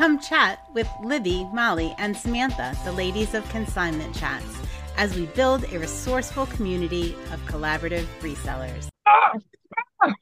Come 0.00 0.18
chat 0.18 0.64
with 0.72 0.88
Libby, 1.04 1.46
Molly, 1.52 1.94
and 1.98 2.16
Samantha, 2.16 2.74
the 2.86 2.92
ladies 2.92 3.34
of 3.34 3.46
Consignment 3.50 4.16
Chats, 4.16 4.56
as 4.96 5.14
we 5.14 5.26
build 5.26 5.70
a 5.70 5.78
resourceful 5.78 6.46
community 6.46 7.14
of 7.34 7.40
collaborative 7.44 8.06
resellers. 8.22 8.88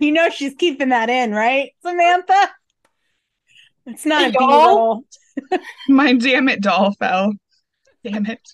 You 0.00 0.12
know 0.12 0.28
she's 0.30 0.54
keeping 0.54 0.90
that 0.90 1.10
in, 1.10 1.32
right, 1.32 1.72
Samantha? 1.82 2.50
It's 3.86 4.06
not 4.06 4.26
Hey, 4.26 4.28
a 4.28 4.32
y'all. 4.34 5.02
My 5.88 6.12
damn 6.12 6.48
it 6.48 6.60
doll 6.60 6.92
fell. 7.00 7.32
Damn 8.04 8.26
it. 8.26 8.48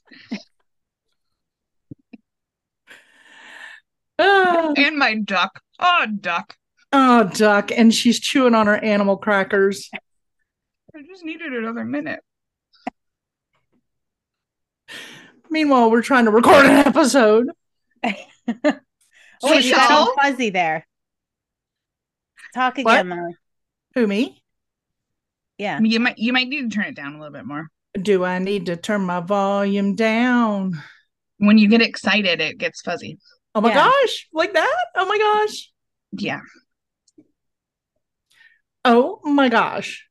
Oh, 4.19 4.73
And 4.79 4.97
my 4.97 5.17
duck. 5.17 5.61
Oh, 5.79 6.07
duck. 6.19 6.57
Oh, 6.97 7.31
duck. 7.35 7.71
And 7.71 7.95
she's 7.95 8.19
chewing 8.21 8.55
on 8.55 8.67
her 8.67 8.77
animal 8.77 9.17
crackers. 9.17 9.89
I 9.95 11.03
just 11.03 11.25
needed 11.25 11.53
another 11.53 11.85
minute. 11.85 12.21
Meanwhile, 15.51 15.91
we're 15.91 16.03
trying 16.03 16.25
to 16.25 16.31
record 16.31 16.67
an 16.67 16.87
episode. 16.87 17.49
Oh, 19.43 19.51
wait, 19.51 19.67
you 19.67 19.73
got 19.75 19.91
all 19.91 20.15
fuzzy 20.15 20.49
there. 20.49 20.87
Talk 22.55 22.79
What? 22.79 23.01
again, 23.01 23.09
Molly. 23.09 23.35
Who, 23.95 24.07
me? 24.07 24.43
Yeah. 25.59 25.79
You 25.79 26.01
might 26.01 26.17
you 26.17 26.33
might 26.33 26.49
need 26.49 26.71
to 26.71 26.75
turn 26.75 26.87
it 26.87 26.97
down 26.97 27.15
a 27.15 27.19
little 27.19 27.35
bit 27.35 27.45
more. 27.45 27.69
Do 28.01 28.25
I 28.25 28.39
need 28.39 28.65
to 28.67 28.77
turn 28.77 29.03
my 29.03 29.21
volume 29.21 29.95
down? 29.95 30.83
When 31.37 31.59
you 31.59 31.69
get 31.69 31.83
excited, 31.83 32.41
it 32.41 32.57
gets 32.57 32.81
fuzzy. 32.81 33.19
Oh 33.55 33.61
my 33.61 33.69
Yeah. 33.69 33.91
gosh, 33.91 34.27
like 34.33 34.55
that? 34.55 34.77
Oh 34.97 35.05
my 35.05 35.19
gosh. 35.19 35.71
Yeah. 36.13 36.41
Oh 38.89 39.21
my 39.25 39.49
gosh. 39.49 40.07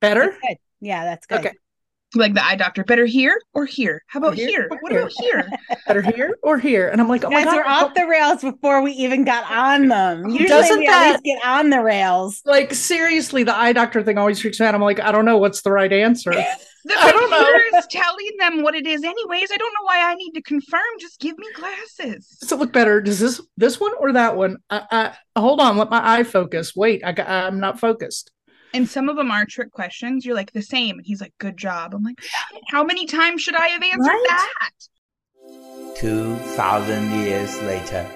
Better? 0.00 0.26
That's 0.26 0.38
good. 0.48 0.56
Yeah, 0.80 1.04
that's 1.04 1.26
good. 1.26 1.40
Okay. 1.40 1.52
Like 2.14 2.34
the 2.34 2.44
eye 2.44 2.56
doctor. 2.56 2.82
Better 2.84 3.06
here 3.06 3.40
or 3.54 3.66
here? 3.66 4.02
How 4.08 4.18
about 4.18 4.34
Here 4.34 4.48
here? 4.48 4.68
What 4.80 4.90
here? 4.92 5.00
about 5.00 5.12
here? 5.20 5.50
Better 5.86 6.02
here 6.02 6.36
or 6.42 6.58
here? 6.58 6.88
And 6.88 7.00
I'm 7.00 7.08
like, 7.08 7.24
oh 7.24 7.30
my 7.30 7.44
Guys, 7.44 7.44
god. 7.46 7.56
we're 7.56 7.64
off 7.64 7.94
the 7.94 8.06
rails 8.06 8.40
before 8.42 8.82
we 8.82 8.92
even 8.92 9.24
got 9.24 9.48
on 9.50 9.88
them. 9.88 10.22
Oh, 10.26 10.28
Usually 10.28 10.48
Doesn't 10.48 10.78
we 10.80 10.86
that- 10.86 11.22
get 11.22 11.44
on 11.44 11.70
the 11.70 11.80
rails. 11.82 12.40
like 12.44 12.72
seriously, 12.74 13.42
the 13.44 13.54
eye 13.54 13.72
doctor 13.72 14.02
thing 14.02 14.16
always 14.18 14.40
freaks 14.40 14.58
me 14.58 14.66
out. 14.66 14.74
I'm 14.74 14.80
like, 14.80 14.98
I 15.00 15.12
don't 15.12 15.24
know 15.24 15.38
what's 15.38 15.62
the 15.62 15.70
right 15.72 15.92
answer. 15.92 16.32
The 16.84 16.94
I 16.98 17.12
don't 17.12 17.30
know. 17.30 17.36
computer 17.38 17.76
is 17.78 17.86
telling 17.90 18.30
them 18.38 18.62
what 18.62 18.74
it 18.74 18.86
is 18.86 19.02
anyways. 19.04 19.50
I 19.52 19.56
don't 19.56 19.72
know 19.72 19.84
why 19.84 20.10
I 20.10 20.14
need 20.14 20.32
to 20.32 20.42
confirm. 20.42 20.80
Just 20.98 21.20
give 21.20 21.36
me 21.38 21.46
glasses. 21.54 22.26
Does 22.40 22.52
it 22.52 22.58
look 22.58 22.72
better? 22.72 23.00
Does 23.00 23.18
this 23.18 23.40
this 23.56 23.78
one 23.78 23.92
or 23.98 24.12
that 24.12 24.36
one? 24.36 24.56
I, 24.70 25.12
I 25.34 25.40
hold 25.40 25.60
on, 25.60 25.76
let 25.76 25.90
my 25.90 26.00
eye 26.02 26.22
focus. 26.24 26.74
Wait, 26.74 27.02
I 27.04 27.12
I'm 27.22 27.60
not 27.60 27.78
focused. 27.80 28.30
And 28.72 28.88
some 28.88 29.08
of 29.08 29.16
them 29.16 29.30
are 29.32 29.44
trick 29.44 29.72
questions. 29.72 30.24
You're 30.24 30.36
like 30.36 30.52
the 30.52 30.62
same. 30.62 30.96
And 30.98 31.04
he's 31.06 31.20
like, 31.20 31.34
good 31.38 31.56
job. 31.56 31.92
I'm 31.92 32.04
like, 32.04 32.18
how 32.68 32.84
many 32.84 33.04
times 33.04 33.42
should 33.42 33.56
I 33.56 33.66
have 33.66 33.82
answered 33.82 33.98
Right? 33.98 34.26
that? 34.28 34.70
2,000 35.96 37.10
years 37.24 37.60
later. 37.62 38.06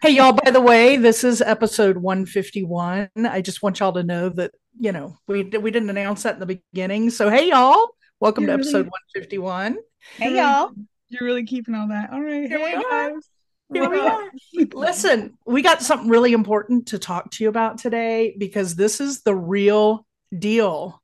Hey 0.00 0.10
y'all, 0.10 0.32
by 0.32 0.50
the 0.50 0.60
way, 0.60 0.96
this 0.96 1.24
is 1.24 1.40
episode 1.42 1.96
151. 1.96 3.10
I 3.16 3.40
just 3.40 3.62
want 3.62 3.80
y'all 3.80 3.92
to 3.94 4.04
know 4.04 4.28
that, 4.30 4.52
you 4.78 4.92
know, 4.92 5.16
we 5.26 5.42
we 5.42 5.70
didn't 5.72 5.90
announce 5.90 6.22
that 6.22 6.34
in 6.34 6.40
the 6.40 6.60
beginning. 6.72 7.10
So 7.10 7.28
hey 7.30 7.48
y'all, 7.48 7.88
welcome 8.20 8.44
You're 8.44 8.56
to 8.56 8.62
episode 8.62 8.86
really- 8.86 9.38
151. 9.40 9.78
Hey, 10.16 10.36
y'all. 10.36 10.70
You're 11.08 11.24
really 11.24 11.44
keeping 11.44 11.74
all 11.74 11.88
that. 11.88 12.10
All 12.12 12.22
right. 12.22 12.46
Here 12.48 12.58
we 12.58 12.64
Hey, 12.66 12.74
are. 12.76 13.10
guys. 13.10 13.28
Here 13.72 13.90
we 13.90 13.98
What 13.98 14.12
are. 14.12 14.30
Listen, 14.74 15.36
we 15.46 15.62
got 15.62 15.82
something 15.82 16.08
really 16.08 16.32
important 16.32 16.88
to 16.88 16.98
talk 16.98 17.30
to 17.32 17.44
you 17.44 17.48
about 17.50 17.78
today 17.78 18.34
because 18.38 18.76
this 18.76 19.00
is 19.00 19.22
the 19.22 19.34
real 19.34 20.06
deal. 20.36 21.02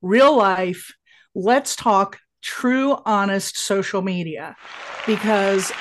Real 0.00 0.36
life. 0.36 0.94
Let's 1.34 1.74
talk 1.76 2.18
true, 2.42 2.96
honest 3.04 3.56
social 3.56 4.02
media 4.02 4.56
because 5.06 5.72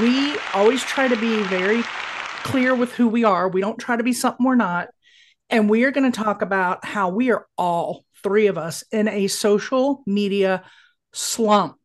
we 0.00 0.36
always 0.54 0.82
try 0.82 1.08
to 1.08 1.16
be 1.16 1.42
very 1.44 1.82
clear 2.42 2.74
with 2.74 2.92
who 2.92 3.08
we 3.08 3.24
are. 3.24 3.48
We 3.48 3.60
don't 3.60 3.78
try 3.78 3.96
to 3.96 4.02
be 4.02 4.12
something 4.12 4.44
we're 4.44 4.54
not. 4.54 4.88
And 5.50 5.68
we 5.68 5.84
are 5.84 5.90
going 5.90 6.10
to 6.10 6.22
talk 6.22 6.42
about 6.42 6.84
how 6.84 7.08
we 7.08 7.30
are 7.30 7.46
all 7.56 8.04
three 8.22 8.46
of 8.46 8.58
us 8.58 8.84
in 8.90 9.08
a 9.08 9.28
social 9.28 10.02
media 10.06 10.64
slump. 11.12 11.78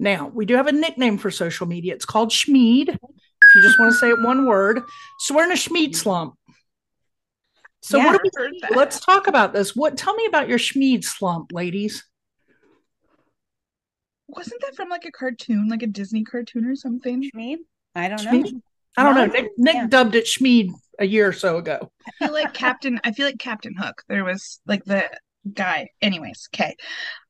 Now, 0.00 0.30
we 0.32 0.46
do 0.46 0.54
have 0.54 0.66
a 0.66 0.72
nickname 0.72 1.18
for 1.18 1.30
social 1.30 1.66
media. 1.66 1.94
It's 1.94 2.04
called 2.04 2.30
Schmeed 2.30 2.88
if 2.88 3.54
you 3.54 3.62
just 3.62 3.78
want 3.78 3.92
to 3.92 3.98
say 3.98 4.10
it 4.10 4.20
one 4.20 4.46
word. 4.46 4.82
So 5.20 5.34
we're 5.34 5.44
in 5.44 5.52
a 5.52 5.54
Schmeed 5.54 5.96
slump. 5.96 6.34
So 7.80 7.98
Yeah. 7.98 8.12
what 8.12 8.22
we 8.22 8.30
let's 8.70 9.00
talk 9.00 9.26
about 9.26 9.52
this. 9.52 9.74
What 9.74 9.96
tell 9.96 10.14
me 10.14 10.26
about 10.26 10.48
your 10.48 10.58
Schmeed 10.58 11.04
slump, 11.04 11.52
ladies? 11.52 12.04
Wasn't 14.28 14.60
that 14.60 14.76
from 14.76 14.88
like 14.88 15.04
a 15.06 15.10
cartoon, 15.12 15.68
like 15.68 15.82
a 15.82 15.86
Disney 15.86 16.22
cartoon 16.24 16.66
or 16.66 16.76
something? 16.76 17.28
Schmeed? 17.34 17.56
I 17.94 18.08
don't 18.08 18.22
know. 18.24 18.44
I 18.96 19.02
don't 19.02 19.14
know. 19.14 19.26
No, 19.26 19.32
Nick, 19.32 19.50
Nick 19.56 19.74
yeah. 19.74 19.86
dubbed 19.88 20.14
it 20.14 20.26
Schmeed 20.26 20.70
a 20.98 21.06
year 21.06 21.28
or 21.28 21.32
so 21.32 21.56
ago. 21.58 21.90
I 22.06 22.24
feel 22.26 22.32
like 22.34 22.52
Captain. 22.52 23.00
I 23.04 23.12
feel 23.12 23.26
like 23.26 23.38
Captain 23.38 23.74
Hook. 23.74 24.02
There 24.08 24.24
was 24.24 24.60
like 24.66 24.84
the 24.84 25.04
guy. 25.54 25.88
Anyways, 26.02 26.48
okay, 26.54 26.76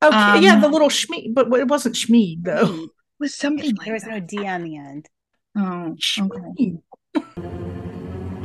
Okay, 0.02 0.16
Um, 0.16 0.42
yeah, 0.42 0.58
the 0.58 0.68
little 0.68 0.88
Schmeed, 0.88 1.34
but 1.34 1.52
it 1.52 1.68
wasn't 1.68 1.94
Schmeed 1.94 2.42
though. 2.42 2.66
Schmeed. 2.66 2.88
was 3.20 3.34
something 3.34 3.74
like 3.76 3.84
There 3.84 3.94
was 3.94 4.02
that. 4.04 4.10
no 4.10 4.20
D 4.20 4.46
on 4.46 4.62
the 4.64 4.76
end. 4.76 5.08
Oh, 5.56 5.94
okay. 6.18 6.78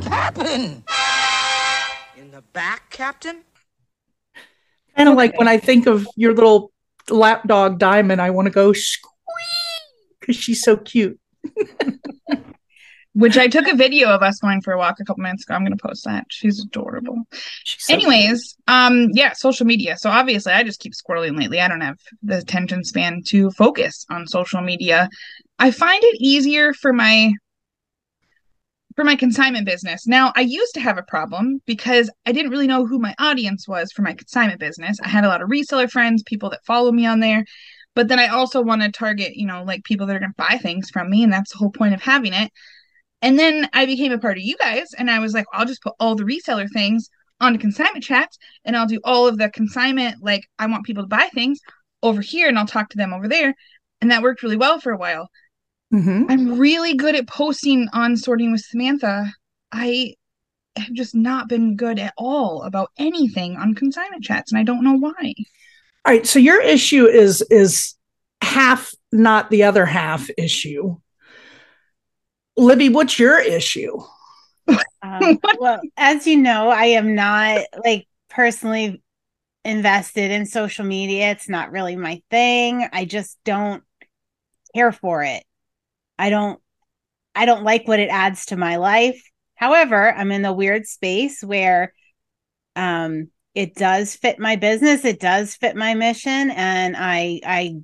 Captain! 0.02 0.84
In 2.16 2.30
the 2.30 2.42
back, 2.52 2.90
Captain? 2.90 3.42
Kind 4.96 5.08
of 5.08 5.16
like 5.16 5.36
when 5.38 5.48
I 5.48 5.58
think 5.58 5.86
of 5.86 6.06
your 6.16 6.34
little 6.34 6.72
lapdog 7.10 7.78
Diamond, 7.78 8.20
I 8.20 8.30
want 8.30 8.46
to 8.46 8.52
go 8.52 8.72
squeak 8.72 9.10
because 10.20 10.36
she's 10.36 10.62
so 10.62 10.76
cute. 10.76 11.18
Which 13.12 13.38
I 13.38 13.46
took 13.46 13.68
a 13.68 13.76
video 13.76 14.08
of 14.08 14.22
us 14.22 14.40
going 14.40 14.60
for 14.60 14.72
a 14.72 14.78
walk 14.78 14.98
a 14.98 15.04
couple 15.04 15.22
minutes 15.22 15.44
ago. 15.44 15.54
I'm 15.54 15.62
gonna 15.62 15.76
post 15.76 16.04
that. 16.04 16.24
She's 16.30 16.60
adorable. 16.60 17.22
She's 17.62 17.84
so 17.84 17.94
Anyways, 17.94 18.56
um, 18.66 19.10
yeah, 19.12 19.34
social 19.34 19.66
media. 19.66 19.96
So 19.96 20.10
obviously, 20.10 20.52
I 20.52 20.64
just 20.64 20.80
keep 20.80 20.94
squirreling 20.94 21.38
lately. 21.38 21.60
I 21.60 21.68
don't 21.68 21.80
have 21.80 21.98
the 22.24 22.38
attention 22.38 22.82
span 22.82 23.22
to 23.28 23.52
focus 23.52 24.04
on 24.10 24.26
social 24.26 24.62
media. 24.62 25.08
I 25.60 25.70
find 25.70 26.02
it 26.02 26.16
easier 26.18 26.74
for 26.74 26.92
my 26.92 27.32
for 28.96 29.04
my 29.04 29.16
consignment 29.16 29.66
business. 29.66 30.06
Now, 30.06 30.32
I 30.36 30.42
used 30.42 30.74
to 30.74 30.80
have 30.80 30.98
a 30.98 31.02
problem 31.02 31.60
because 31.66 32.10
I 32.26 32.32
didn't 32.32 32.52
really 32.52 32.66
know 32.66 32.86
who 32.86 32.98
my 32.98 33.14
audience 33.18 33.66
was 33.66 33.90
for 33.92 34.02
my 34.02 34.14
consignment 34.14 34.60
business. 34.60 34.98
I 35.02 35.08
had 35.08 35.24
a 35.24 35.28
lot 35.28 35.42
of 35.42 35.48
reseller 35.48 35.90
friends, 35.90 36.22
people 36.24 36.50
that 36.50 36.64
follow 36.64 36.92
me 36.92 37.04
on 37.04 37.20
there, 37.20 37.44
but 37.94 38.08
then 38.08 38.18
I 38.18 38.28
also 38.28 38.62
want 38.62 38.82
to 38.82 38.90
target, 38.90 39.36
you 39.36 39.46
know, 39.46 39.64
like 39.64 39.84
people 39.84 40.06
that 40.06 40.16
are 40.16 40.20
going 40.20 40.32
to 40.32 40.36
buy 40.36 40.58
things 40.58 40.90
from 40.90 41.10
me, 41.10 41.22
and 41.22 41.32
that's 41.32 41.52
the 41.52 41.58
whole 41.58 41.70
point 41.70 41.94
of 41.94 42.02
having 42.02 42.32
it. 42.32 42.52
And 43.22 43.38
then 43.38 43.68
I 43.72 43.86
became 43.86 44.12
a 44.12 44.18
part 44.18 44.36
of 44.36 44.44
you 44.44 44.56
guys, 44.58 44.88
and 44.96 45.10
I 45.10 45.18
was 45.18 45.34
like, 45.34 45.46
I'll 45.52 45.66
just 45.66 45.82
put 45.82 45.94
all 45.98 46.14
the 46.14 46.24
reseller 46.24 46.68
things 46.72 47.08
onto 47.40 47.58
consignment 47.58 48.04
chats, 48.04 48.38
and 48.64 48.76
I'll 48.76 48.86
do 48.86 49.00
all 49.02 49.26
of 49.26 49.38
the 49.38 49.50
consignment, 49.50 50.22
like 50.22 50.42
I 50.58 50.66
want 50.66 50.84
people 50.84 51.02
to 51.02 51.08
buy 51.08 51.28
things 51.34 51.58
over 52.02 52.20
here, 52.20 52.48
and 52.48 52.58
I'll 52.58 52.66
talk 52.66 52.90
to 52.90 52.96
them 52.96 53.12
over 53.12 53.28
there. 53.28 53.54
And 54.00 54.10
that 54.10 54.22
worked 54.22 54.42
really 54.42 54.56
well 54.56 54.78
for 54.78 54.92
a 54.92 54.98
while. 54.98 55.28
Mhm. 55.94 56.26
I'm 56.28 56.58
really 56.58 56.94
good 56.94 57.14
at 57.14 57.28
posting 57.28 57.88
on 57.92 58.16
sorting 58.16 58.50
with 58.50 58.62
Samantha. 58.62 59.32
I 59.70 60.14
have 60.76 60.92
just 60.92 61.14
not 61.14 61.48
been 61.48 61.76
good 61.76 62.00
at 62.00 62.12
all 62.18 62.62
about 62.62 62.90
anything 62.98 63.56
on 63.56 63.74
consignment 63.74 64.24
chats, 64.24 64.50
and 64.50 64.58
I 64.58 64.64
don't 64.64 64.82
know 64.82 64.98
why. 64.98 65.34
All 66.04 66.12
right, 66.12 66.26
so 66.26 66.40
your 66.40 66.60
issue 66.60 67.06
is 67.06 67.42
is 67.42 67.94
half 68.42 68.92
not 69.12 69.50
the 69.50 69.62
other 69.62 69.86
half 69.86 70.28
issue. 70.36 70.96
Libby, 72.56 72.88
what's 72.88 73.16
your 73.16 73.38
issue? 73.38 73.96
Um, 75.00 75.38
well, 75.60 75.80
as 75.96 76.26
you 76.26 76.38
know, 76.38 76.70
I 76.70 76.86
am 76.86 77.14
not 77.14 77.66
like 77.84 78.08
personally 78.30 79.00
invested 79.64 80.32
in 80.32 80.44
social 80.46 80.84
media. 80.84 81.30
It's 81.30 81.48
not 81.48 81.70
really 81.70 81.94
my 81.94 82.20
thing. 82.32 82.88
I 82.92 83.04
just 83.04 83.38
don't 83.44 83.84
care 84.74 84.90
for 84.90 85.22
it. 85.22 85.44
I 86.18 86.30
don't 86.30 86.60
I 87.34 87.46
don't 87.46 87.64
like 87.64 87.88
what 87.88 88.00
it 88.00 88.08
adds 88.08 88.46
to 88.46 88.56
my 88.56 88.76
life. 88.76 89.22
However, 89.56 90.12
I'm 90.12 90.32
in 90.32 90.42
the 90.42 90.52
weird 90.52 90.86
space 90.86 91.42
where 91.42 91.92
um 92.76 93.28
it 93.54 93.74
does 93.76 94.16
fit 94.16 94.38
my 94.38 94.56
business, 94.56 95.04
it 95.04 95.20
does 95.20 95.54
fit 95.54 95.76
my 95.76 95.94
mission 95.94 96.50
and 96.50 96.96
I 96.98 97.40
I 97.44 97.76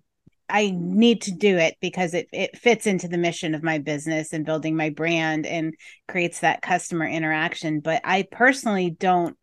I 0.48 0.72
need 0.74 1.22
to 1.22 1.32
do 1.32 1.56
it 1.58 1.76
because 1.80 2.14
it 2.14 2.28
it 2.32 2.58
fits 2.58 2.86
into 2.86 3.08
the 3.08 3.18
mission 3.18 3.54
of 3.54 3.62
my 3.62 3.78
business 3.78 4.32
and 4.32 4.44
building 4.46 4.76
my 4.76 4.90
brand 4.90 5.46
and 5.46 5.74
creates 6.08 6.40
that 6.40 6.62
customer 6.62 7.06
interaction. 7.06 7.80
But 7.80 8.02
i 8.04 8.24
personally 8.30 8.90
don't 8.90 9.36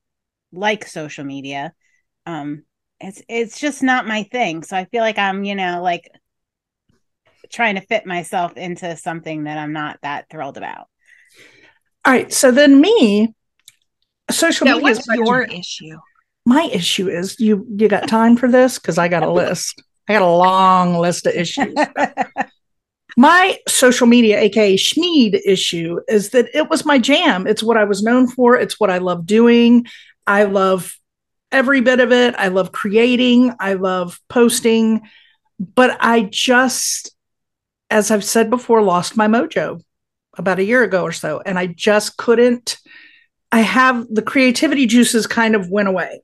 like 0.52 0.88
social 0.88 1.24
media. 1.26 1.74
Um 2.26 2.64
it's 3.00 3.22
it's 3.30 3.60
just 3.60 3.84
not 3.84 4.08
my 4.08 4.24
thing. 4.24 4.64
So 4.64 4.76
i 4.78 4.86
feel 4.86 5.02
like 5.02 5.18
i'm 5.18 5.44
you 5.44 5.56
know 5.56 5.82
like 5.84 6.10
trying 7.50 7.76
to 7.76 7.82
fit 7.82 8.06
myself 8.06 8.56
into 8.58 8.96
something 8.98 9.44
that 9.46 9.58
i'm 9.58 9.74
not 9.74 10.00
that 10.02 10.30
thrilled 10.30 10.58
about. 10.58 10.88
All 12.06 12.14
right, 12.14 12.32
so 12.32 12.52
then 12.52 12.80
me, 12.80 13.34
social 14.32 14.66
Yeah, 14.68 14.74
media 14.76 14.84
what's 14.84 15.00
is 15.00 15.08
my 15.08 15.16
your 15.16 15.46
jam. 15.46 15.60
issue? 15.60 15.98
my 16.46 16.64
issue 16.72 17.10
is 17.10 17.40
you 17.40 17.66
you 17.76 17.90
got 17.90 18.08
time 18.08 18.38
for 18.38 18.50
this? 18.50 18.80
Because 18.80 18.98
i 18.98 19.08
got 19.10 19.24
a 19.24 19.30
list. 19.32 19.82
I 20.08 20.14
got 20.14 20.22
a 20.22 20.26
long 20.28 20.96
list 20.96 21.26
of 21.28 21.34
issues. 21.36 21.76
My 23.18 23.58
social 23.68 24.06
media 24.06 24.40
aka 24.40 24.76
schmeed 24.78 25.42
issue 25.44 26.00
is 26.08 26.30
that 26.30 26.48
it 26.54 26.70
was 26.70 26.86
my 26.86 27.00
jam. 27.00 27.48
It's 27.48 27.64
what 27.64 27.76
i 27.76 27.84
was 27.84 28.04
known 28.04 28.28
for. 28.28 28.56
It's 28.56 28.80
what 28.80 28.92
i 28.92 29.00
love 29.00 29.26
doing. 29.26 29.88
I 30.28 30.44
love 30.44 30.96
every 31.52 31.82
bit 31.82 32.00
of 32.00 32.12
it. 32.12 32.36
I 32.38 32.50
love 32.50 32.72
creating. 32.72 33.54
I 33.60 33.74
love 33.74 34.20
posting. 34.30 35.02
But 35.60 35.98
i 36.00 36.30
just 36.32 37.12
as 37.90 38.12
i've 38.12 38.24
said 38.24 38.50
before 38.50 38.82
lost 38.82 39.18
my 39.18 39.28
mojo 39.28 39.82
about 40.38 40.60
a 40.60 40.64
year 40.64 40.84
ago 40.84 41.04
or 41.04 41.12
so 41.12 41.42
and 41.46 41.58
i 41.58 41.66
just 41.68 42.18
couldn't 42.18 42.78
i 43.52 43.62
have 43.62 44.06
the 44.10 44.22
creativity 44.22 44.86
juices 44.86 45.28
kind 45.28 45.56
of 45.56 45.70
went 45.70 45.88
away 45.88 46.22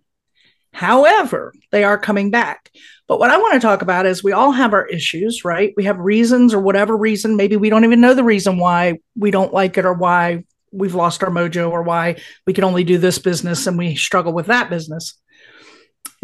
However, 0.73 1.53
they 1.71 1.83
are 1.83 1.97
coming 1.99 2.31
back. 2.31 2.71
But 3.07 3.19
what 3.19 3.29
I 3.29 3.37
want 3.37 3.53
to 3.53 3.59
talk 3.59 3.83
about 3.83 4.07
is 4.07 4.23
we 4.23 4.31
all 4.31 4.51
have 4.51 4.73
our 4.73 4.87
issues, 4.87 5.45
right? 5.45 5.71
We 5.77 5.83
have 5.83 5.99
reasons 5.99 6.53
or 6.53 6.59
whatever 6.59 6.97
reason. 6.97 7.35
Maybe 7.37 7.55
we 7.55 7.69
don't 7.69 7.83
even 7.83 8.01
know 8.01 8.15
the 8.15 8.23
reason 8.23 8.57
why 8.57 8.99
we 9.15 9.29
don't 9.29 9.53
like 9.53 9.77
it 9.77 9.85
or 9.85 9.93
why 9.93 10.45
we've 10.71 10.95
lost 10.95 11.23
our 11.23 11.29
mojo 11.29 11.69
or 11.69 11.83
why 11.83 12.15
we 12.47 12.53
can 12.53 12.63
only 12.63 12.83
do 12.83 12.97
this 12.97 13.19
business 13.19 13.67
and 13.67 13.77
we 13.77 13.95
struggle 13.95 14.33
with 14.33 14.47
that 14.47 14.71
business. 14.71 15.13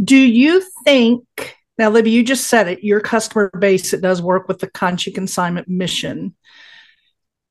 Do 0.04 0.18
you 0.18 0.64
think, 0.84 1.56
now, 1.80 1.90
Libby, 1.90 2.12
you 2.12 2.24
just 2.24 2.48
said 2.48 2.68
it, 2.68 2.84
your 2.84 3.02
customer 3.02 3.50
base, 3.58 3.94
it 3.94 4.02
does 4.02 4.22
work 4.22 4.48
with 4.48 4.60
the 4.60 4.70
Conchi 4.70 5.14
consignment 5.14 5.68
mission. 5.68 6.36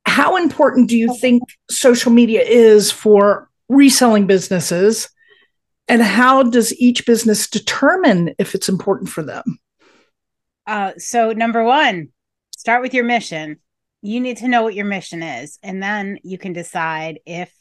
How 0.05 0.37
important 0.37 0.87
do 0.87 0.97
you 0.97 1.13
think 1.17 1.43
social 1.69 2.11
media 2.11 2.41
is 2.41 2.91
for 2.91 3.49
reselling 3.67 4.25
businesses? 4.25 5.09
and 5.89 6.03
how 6.03 6.43
does 6.43 6.71
each 6.79 7.05
business 7.05 7.49
determine 7.49 8.35
if 8.37 8.55
it's 8.55 8.69
important 8.69 9.09
for 9.09 9.23
them 9.23 9.59
uh, 10.67 10.93
so 10.97 11.33
number 11.33 11.63
one 11.63 12.09
start 12.55 12.81
with 12.81 12.93
your 12.93 13.03
mission 13.03 13.57
you 14.01 14.21
need 14.21 14.37
to 14.37 14.47
know 14.47 14.63
what 14.63 14.75
your 14.75 14.85
mission 14.85 15.21
is 15.21 15.59
and 15.63 15.83
then 15.83 16.17
you 16.23 16.37
can 16.37 16.53
decide 16.53 17.19
if 17.25 17.51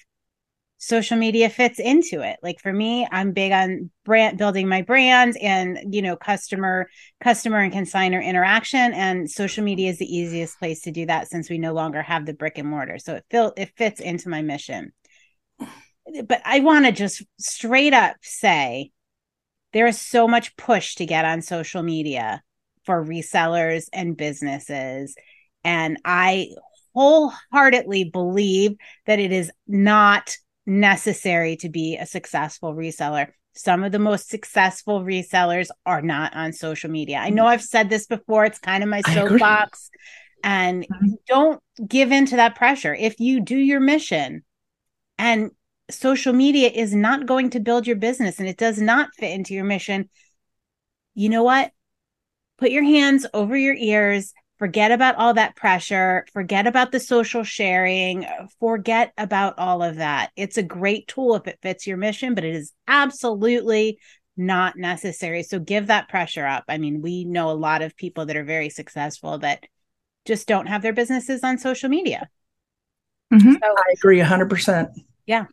social 0.79 1.19
media 1.19 1.51
fits 1.51 1.79
into 1.79 2.23
it. 2.23 2.39
Like 2.43 2.61
for 2.61 2.73
me 2.73 3.07
i'm 3.11 3.33
big 3.33 3.53
on 3.53 3.91
brand 4.05 4.39
building 4.39 4.69
my 4.69 4.83
brand 4.83 5.37
and 5.43 5.93
you 5.93 6.01
know 6.01 6.17
customer 6.17 6.89
customer 7.23 7.59
and 7.59 7.73
consigner 7.73 8.25
interaction. 8.25 8.93
And 8.95 9.31
social 9.31 9.65
media 9.65 9.91
is 9.91 9.99
the 9.99 10.17
easiest 10.17 10.59
place 10.59 10.81
to 10.83 10.91
do 10.91 11.07
that 11.07 11.29
since 11.29 11.51
we 11.51 11.59
no 11.59 11.73
longer 11.73 12.03
have 12.03 12.27
the 12.27 12.35
brick 12.35 12.59
and 12.59 12.69
mortar. 12.69 12.99
So 12.99 13.17
it 13.17 13.25
fil- 13.31 13.55
it 13.57 13.73
fits 13.77 14.01
into 14.01 14.29
my 14.29 14.43
mission. 14.43 14.93
But 16.27 16.41
I 16.45 16.61
want 16.61 16.87
to 16.87 16.93
just 16.93 17.23
straight 17.39 17.93
up 17.93 18.17
say 18.23 18.93
there 19.73 19.87
is 19.87 20.01
so 20.01 20.27
much 20.27 20.57
push 20.57 20.95
to 20.97 21.07
get 21.07 21.25
on 21.25 21.43
social 21.43 21.83
media 21.83 22.43
for 22.85 23.05
resellers 23.05 23.89
and 23.93 24.17
businesses. 24.17 25.15
And 25.65 25.99
I 26.05 26.49
wholeheartedly 26.95 28.05
believe 28.05 28.77
that 29.07 29.19
it 29.19 29.33
is 29.33 29.53
not 29.67 30.37
necessary 30.69 31.57
to 31.57 31.69
be 31.69 31.97
a 31.97 32.07
successful 32.07 32.75
reseller. 32.75 33.29
Some 33.55 33.83
of 33.83 33.91
the 33.91 33.99
most 33.99 34.29
successful 34.29 35.01
resellers 35.01 35.69
are 35.85 36.03
not 36.03 36.37
on 36.37 36.53
social 36.53 36.91
media. 36.91 37.17
I 37.17 37.31
know 37.31 37.47
I've 37.47 37.63
said 37.63 37.91
this 37.91 38.07
before, 38.07 38.45
it's 38.45 38.59
kind 38.59 38.85
of 38.85 38.89
my 38.89 39.01
soapbox. 39.01 39.91
And 40.45 40.87
Mhm. 40.87 41.15
don't 41.27 41.63
give 41.85 42.13
in 42.13 42.27
to 42.27 42.37
that 42.37 42.55
pressure. 42.55 42.95
If 42.95 43.19
you 43.19 43.41
do 43.41 43.57
your 43.57 43.81
mission 43.81 44.45
and 45.19 45.51
social 45.91 46.33
media 46.33 46.69
is 46.69 46.95
not 46.95 47.27
going 47.27 47.51
to 47.51 47.61
build 47.61 47.87
your 47.87 47.97
business 47.97 48.39
and 48.39 48.47
it 48.47 48.59
does 48.59 48.81
not 48.81 49.09
fit 49.17 49.33
into 49.33 49.55
your 49.55 49.65
mission, 49.65 50.09
you 51.15 51.29
know 51.29 51.43
what? 51.43 51.73
Put 52.59 52.71
your 52.71 52.85
hands 52.85 53.27
over 53.33 53.57
your 53.57 53.75
ears, 53.75 54.33
forget 54.59 54.91
about 54.91 55.17
all 55.17 55.35
that 55.35 55.57
pressure, 55.57 56.27
forget 56.33 56.67
about 56.67 56.93
the 56.93 57.01
social 57.01 57.45
sharing, 57.45 58.27
forget 58.59 59.13
about 59.17 59.59
all 59.59 59.83
of 59.83 59.97
that. 59.97 60.31
It's 60.37 60.59
a 60.59 60.63
great 60.63 61.07
tool 61.09 61.37
if 61.37 61.47
it 61.47 61.59
fits 61.63 61.87
your 61.87 61.97
mission, 61.97 62.35
but 62.35 62.45
it 62.45 62.55
is 62.55 62.73
absolutely 62.87 63.99
not 64.37 64.77
necessary. 64.77 65.43
So 65.43 65.59
give 65.59 65.89
that 65.89 66.09
pressure 66.09 66.47
up. 66.47 66.65
I 66.69 66.79
mean, 66.79 67.03
we 67.03 67.25
know 67.25 67.51
a 67.51 67.53
lot 67.53 67.83
of 67.83 67.97
people 67.97 68.27
that 68.27 68.37
are 68.37 68.45
very 68.45 68.71
successful 68.71 69.39
that 69.39 69.65
just 70.25 70.47
don't 70.47 70.67
have 70.67 70.83
their 70.83 70.93
businesses 70.93 71.43
on 71.43 71.59
social 71.59 71.89
media. 71.89 72.29
Mhm. 73.33 73.55
So 73.55 73.59
i 73.63 73.93
agree 73.95 74.21
100% 74.21 74.89
Yeah. 75.27 75.47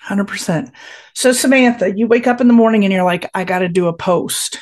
100% 0.00 0.72
so 1.14 1.32
samantha 1.32 1.96
you 1.96 2.06
wake 2.06 2.26
up 2.26 2.40
in 2.40 2.48
the 2.48 2.52
morning 2.52 2.84
and 2.84 2.92
you're 2.92 3.04
like 3.04 3.30
i 3.34 3.44
got 3.44 3.60
to 3.60 3.68
do 3.68 3.86
a 3.86 3.92
post 3.92 4.58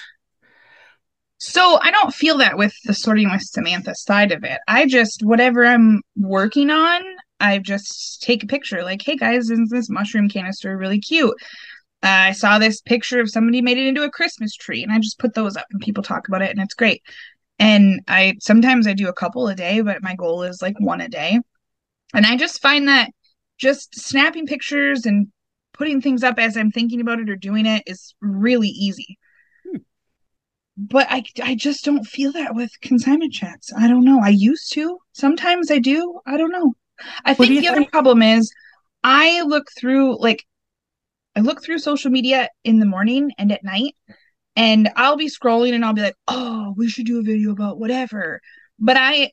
So 1.42 1.78
I 1.80 1.90
don't 1.90 2.14
feel 2.14 2.36
that 2.38 2.58
with 2.58 2.74
the 2.84 2.92
sorting 2.92 3.30
with 3.30 3.40
Samantha 3.40 3.94
side 3.94 4.30
of 4.30 4.44
it. 4.44 4.58
I 4.68 4.86
just 4.86 5.22
whatever 5.22 5.64
I'm 5.64 6.02
working 6.14 6.68
on, 6.68 7.02
I 7.40 7.58
just 7.58 8.20
take 8.22 8.44
a 8.44 8.46
picture. 8.46 8.84
Like, 8.84 9.00
hey 9.02 9.16
guys, 9.16 9.48
isn't 9.50 9.70
this 9.70 9.88
mushroom 9.88 10.28
canister 10.28 10.76
really 10.76 11.00
cute? 11.00 11.34
Uh, 12.02 12.28
I 12.28 12.32
saw 12.32 12.58
this 12.58 12.82
picture 12.82 13.20
of 13.20 13.30
somebody 13.30 13.62
made 13.62 13.78
it 13.78 13.86
into 13.86 14.02
a 14.02 14.10
Christmas 14.10 14.54
tree, 14.54 14.82
and 14.82 14.92
I 14.92 14.98
just 14.98 15.18
put 15.18 15.32
those 15.34 15.56
up, 15.56 15.64
and 15.70 15.80
people 15.80 16.02
talk 16.02 16.28
about 16.28 16.42
it, 16.42 16.50
and 16.50 16.60
it's 16.60 16.74
great. 16.74 17.02
And 17.58 18.02
I 18.06 18.34
sometimes 18.40 18.86
I 18.86 18.92
do 18.92 19.08
a 19.08 19.14
couple 19.14 19.48
a 19.48 19.54
day, 19.54 19.80
but 19.80 20.02
my 20.02 20.14
goal 20.16 20.42
is 20.42 20.60
like 20.60 20.78
one 20.78 21.00
a 21.00 21.08
day. 21.08 21.38
And 22.12 22.26
I 22.26 22.36
just 22.36 22.60
find 22.60 22.86
that 22.88 23.10
just 23.58 23.94
snapping 23.94 24.46
pictures 24.46 25.06
and 25.06 25.28
putting 25.72 26.02
things 26.02 26.22
up 26.22 26.38
as 26.38 26.56
I'm 26.58 26.70
thinking 26.70 27.00
about 27.00 27.20
it 27.20 27.30
or 27.30 27.36
doing 27.36 27.64
it 27.64 27.84
is 27.86 28.14
really 28.20 28.68
easy 28.68 29.18
but 30.80 31.06
I 31.10 31.24
I 31.42 31.54
just 31.54 31.84
don't 31.84 32.04
feel 32.06 32.32
that 32.32 32.54
with 32.54 32.70
consignment 32.80 33.32
chats. 33.34 33.72
I 33.76 33.88
don't 33.88 34.04
know. 34.04 34.20
I 34.22 34.30
used 34.30 34.72
to. 34.74 34.98
Sometimes 35.12 35.70
I 35.70 35.78
do. 35.78 36.20
I 36.26 36.36
don't 36.38 36.52
know. 36.52 36.74
I 37.24 37.34
What 37.36 37.48
think 37.48 37.58
the 37.60 37.68
other 37.68 37.84
problem 37.84 38.22
is 38.22 38.52
I 39.04 39.42
look 39.42 39.66
through 39.78 40.20
like 40.20 40.44
I 41.36 41.40
look 41.40 41.62
through 41.62 41.80
social 41.80 42.10
media 42.12 42.48
in 42.64 42.80
the 42.80 42.86
morning 42.86 43.32
and 43.38 43.52
at 43.52 43.64
night 43.64 43.96
and 44.56 44.90
I'll 44.96 45.16
be 45.16 45.28
scrolling 45.30 45.74
and 45.74 45.84
I'll 45.84 45.94
be 45.94 46.02
like, 46.02 46.16
"Oh, 46.28 46.74
we 46.78 46.88
should 46.90 47.06
do 47.06 47.20
a 47.20 47.24
video 47.24 47.52
about 47.52 47.80
whatever." 47.80 48.42
But 48.80 48.98
I 48.98 49.32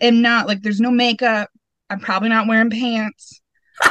am 0.00 0.22
not 0.22 0.48
like 0.48 0.62
there's 0.62 0.80
no 0.80 0.92
makeup. 0.92 1.50
I'm 1.90 2.00
probably 2.00 2.30
not 2.30 2.48
wearing 2.48 2.70
pants. 2.70 3.41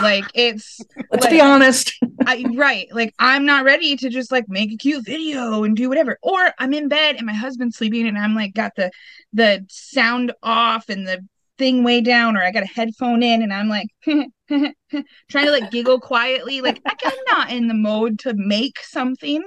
Like 0.02 0.26
it's 0.34 0.80
let's 1.12 1.26
like, 1.26 1.32
be 1.32 1.42
honest 1.42 1.94
I 2.26 2.46
right. 2.56 2.88
Like 2.94 3.14
I'm 3.20 3.46
not 3.46 3.66
ready 3.66 3.96
to 3.98 4.10
just 4.10 4.32
like 4.32 4.48
make 4.48 4.72
a 4.72 4.78
cute 4.78 5.06
video 5.06 5.64
and 5.64 5.76
do 5.76 5.90
whatever. 5.90 6.18
Or 6.22 6.52
I'm 6.60 6.74
in 6.74 6.88
bed 6.88 7.16
and 7.16 7.26
my 7.26 7.34
husband's 7.34 7.78
sleeping 7.78 8.08
and 8.08 8.18
I'm 8.18 8.36
like 8.36 8.54
got 8.54 8.76
the 8.76 8.92
the 9.34 9.66
sound 9.70 10.32
off 10.44 10.90
and 10.90 11.08
the 11.08 11.26
thing 11.58 11.84
way 11.84 12.02
down 12.02 12.38
or 12.38 12.44
I 12.44 12.52
got 12.52 12.64
a 12.64 12.68
headphone 12.68 13.24
in 13.24 13.42
and 13.42 13.54
I'm 13.54 13.70
like 13.70 13.88
trying 14.06 15.46
to 15.46 15.52
like 15.52 15.72
giggle 15.72 16.00
quietly. 16.00 16.62
Like 16.62 16.82
I'm 16.86 17.18
not 17.28 17.52
in 17.52 17.68
the 17.68 17.74
mode 17.74 18.20
to 18.20 18.34
make 18.36 18.80
something. 18.80 19.44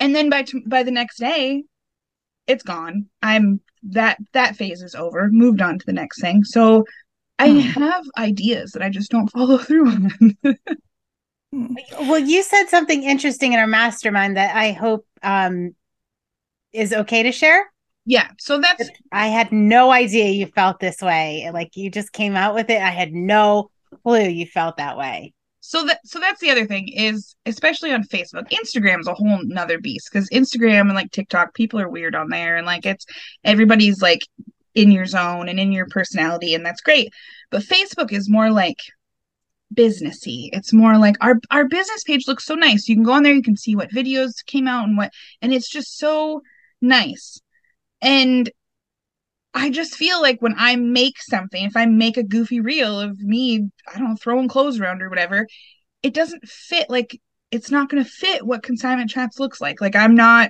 And 0.00 0.14
then 0.14 0.30
by 0.30 0.42
t- 0.42 0.64
by 0.66 0.82
the 0.82 0.90
next 0.90 1.18
day, 1.18 1.62
it's 2.46 2.64
gone. 2.64 3.06
I'm 3.22 3.60
that 3.84 4.18
that 4.32 4.56
phase 4.56 4.82
is 4.82 4.94
over. 4.94 5.28
Moved 5.30 5.60
on 5.60 5.78
to 5.78 5.86
the 5.86 5.92
next 5.92 6.20
thing. 6.20 6.44
So 6.44 6.84
I 7.42 7.48
Hmm. 7.48 7.60
have 7.60 8.04
ideas 8.16 8.72
that 8.72 8.82
I 8.82 8.88
just 8.88 9.10
don't 9.10 9.28
follow 9.30 9.58
through 9.66 9.88
on. 9.90 10.36
Well, 11.52 12.18
you 12.18 12.42
said 12.42 12.66
something 12.68 13.02
interesting 13.02 13.52
in 13.52 13.58
our 13.58 13.66
mastermind 13.66 14.36
that 14.36 14.56
I 14.56 14.72
hope 14.72 15.06
um, 15.22 15.74
is 16.72 16.92
okay 16.92 17.22
to 17.24 17.32
share. 17.32 17.70
yeah. 18.06 18.28
So 18.38 18.58
that's 18.60 18.88
I 19.10 19.28
had 19.28 19.52
no 19.52 19.90
idea 19.90 20.30
you 20.30 20.46
felt 20.46 20.80
this 20.80 21.00
way. 21.02 21.50
Like 21.52 21.76
you 21.76 21.90
just 21.90 22.12
came 22.12 22.36
out 22.36 22.54
with 22.54 22.70
it. 22.70 22.80
I 22.80 22.90
had 22.90 23.12
no 23.12 23.70
clue 24.02 24.28
you 24.28 24.46
felt 24.46 24.78
that 24.78 24.96
way. 24.96 25.34
so 25.60 25.84
that 25.84 26.00
so 26.04 26.18
that's 26.18 26.40
the 26.40 26.50
other 26.50 26.66
thing 26.66 26.88
is 26.88 27.36
especially 27.46 27.92
on 27.92 28.02
facebook 28.02 28.48
instagram's 28.50 29.06
a 29.06 29.14
whole 29.14 29.38
nother 29.44 29.78
beast 29.78 30.08
because 30.10 30.28
instagram 30.30 30.80
and 30.88 30.94
like 30.94 31.10
tiktok 31.12 31.54
people 31.54 31.78
are 31.78 31.88
weird 31.88 32.14
on 32.16 32.28
there 32.30 32.56
and 32.56 32.66
like 32.66 32.84
it's 32.86 33.04
everybody's 33.44 34.00
like 34.02 34.22
in 34.74 34.90
your 34.90 35.06
zone 35.06 35.48
and 35.48 35.60
in 35.60 35.72
your 35.72 35.86
personality 35.86 36.54
and 36.54 36.64
that's 36.64 36.80
great 36.80 37.12
but 37.50 37.62
facebook 37.62 38.12
is 38.12 38.30
more 38.30 38.50
like 38.50 38.78
businessy 39.74 40.48
it's 40.52 40.72
more 40.72 40.98
like 40.98 41.16
our 41.20 41.36
our 41.50 41.66
business 41.66 42.04
page 42.04 42.26
looks 42.26 42.44
so 42.44 42.54
nice 42.54 42.88
you 42.88 42.94
can 42.94 43.04
go 43.04 43.12
on 43.12 43.22
there 43.22 43.32
you 43.32 43.42
can 43.42 43.56
see 43.56 43.74
what 43.74 43.90
videos 43.90 44.44
came 44.46 44.68
out 44.68 44.86
and 44.86 44.96
what 44.96 45.10
and 45.40 45.52
it's 45.52 45.68
just 45.68 45.98
so 45.98 46.42
nice 46.80 47.40
and 48.02 48.50
I 49.54 49.70
just 49.70 49.94
feel 49.94 50.20
like 50.20 50.40
when 50.40 50.54
I 50.56 50.76
make 50.76 51.20
something, 51.20 51.64
if 51.64 51.76
I 51.76 51.86
make 51.86 52.16
a 52.16 52.22
goofy 52.22 52.60
reel 52.60 53.00
of 53.00 53.18
me, 53.20 53.68
I 53.92 53.98
don't 53.98 54.10
know, 54.10 54.16
throwing 54.16 54.48
clothes 54.48 54.80
around 54.80 55.02
or 55.02 55.10
whatever, 55.10 55.46
it 56.02 56.14
doesn't 56.14 56.48
fit. 56.48 56.88
Like, 56.88 57.20
it's 57.50 57.70
not 57.70 57.90
going 57.90 58.02
to 58.02 58.10
fit 58.10 58.46
what 58.46 58.62
consignment 58.62 59.10
chats 59.10 59.38
looks 59.38 59.60
like. 59.60 59.80
Like, 59.80 59.94
I'm 59.94 60.14
not, 60.14 60.48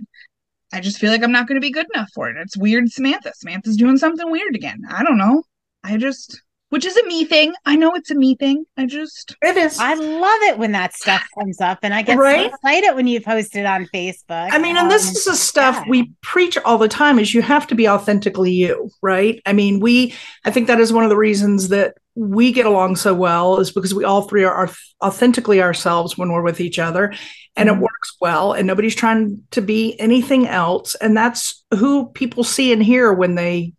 I 0.72 0.80
just 0.80 0.98
feel 0.98 1.10
like 1.10 1.22
I'm 1.22 1.32
not 1.32 1.46
going 1.46 1.60
to 1.60 1.64
be 1.64 1.70
good 1.72 1.86
enough 1.94 2.08
for 2.14 2.28
it. 2.30 2.36
It's 2.38 2.56
weird, 2.56 2.90
Samantha. 2.90 3.32
Samantha's 3.34 3.76
doing 3.76 3.98
something 3.98 4.30
weird 4.30 4.54
again. 4.54 4.82
I 4.90 5.02
don't 5.04 5.18
know. 5.18 5.42
I 5.84 5.96
just, 5.98 6.40
which 6.70 6.86
is 6.86 6.96
a 6.96 7.04
me 7.06 7.24
thing. 7.26 7.52
I 7.66 7.76
know 7.76 7.92
it's 7.94 8.10
a 8.10 8.14
me 8.14 8.36
thing. 8.36 8.64
I 8.78 8.86
just 8.86 9.36
It 9.42 9.56
is. 9.56 9.78
I 9.78 9.94
love 9.94 10.40
it 10.42 10.58
when 10.58 10.72
that 10.72 10.94
stuff 10.94 11.22
comes 11.38 11.60
up, 11.60 11.80
and 11.82 11.92
I 11.92 12.00
get 12.02 12.16
Right? 12.16 12.48
so 12.50 12.54
excited 12.54 12.94
when 12.94 13.06
you 13.06 13.20
post 13.20 13.54
it 13.56 13.66
on 13.66 13.84
Facebook. 13.94 14.50
I 14.52 14.58
mean, 14.58 14.76
and 14.78 14.90
this 14.90 15.08
Um, 15.08 15.12
is 15.12 15.24
the 15.26 15.36
stuff 15.36 15.76
yeah. 15.76 15.90
we 15.90 16.12
preach 16.22 16.56
all 16.58 16.78
the 16.78 16.88
time 16.88 17.18
is 17.18 17.34
you 17.34 17.42
have 17.42 17.66
to 17.66 17.74
be 17.74 17.88
authentically 17.88 18.52
you, 18.52 18.90
right? 19.02 19.42
I 19.44 19.52
mean, 19.52 19.80
we 19.80 20.14
I 20.46 20.50
think 20.50 20.68
that 20.68 20.80
is 20.80 20.92
one 20.92 21.04
of 21.04 21.10
the 21.10 21.16
reasons 21.16 21.68
that 21.68 21.94
we 22.14 22.52
get 22.52 22.66
along 22.66 22.96
so 22.96 23.14
well 23.14 23.58
is 23.58 23.70
because 23.72 23.94
we 23.94 24.04
all 24.04 24.22
three 24.22 24.44
are, 24.44 24.52
are 24.54 24.70
authentically 25.02 25.62
ourselves 25.62 26.16
when 26.18 26.30
we're 26.30 26.42
with 26.42 26.60
each 26.60 26.78
other 26.78 27.12
and 27.56 27.68
it 27.68 27.74
Mhm. 27.74 27.80
works 27.80 28.16
well 28.20 28.52
and 28.52 28.66
nobody's 28.66 28.94
trying 28.94 29.42
to 29.50 29.60
be 29.60 29.98
anything 30.00 30.46
else 30.48 30.94
and 30.96 31.16
that's 31.16 31.64
who 31.74 32.06
people 32.10 32.44
see 32.44 32.72
and 32.72 32.82
hear 32.82 33.12
when 33.12 33.34
they 33.34 33.72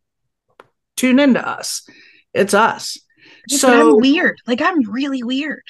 tune 0.95 1.19
into 1.19 1.45
us. 1.47 1.87
It's 2.33 2.53
us. 2.53 2.97
so 3.49 3.57
So 3.57 3.89
I'm 3.91 3.97
weird. 3.97 4.37
Like 4.47 4.61
I'm 4.61 4.81
really 4.91 5.23
weird. 5.23 5.63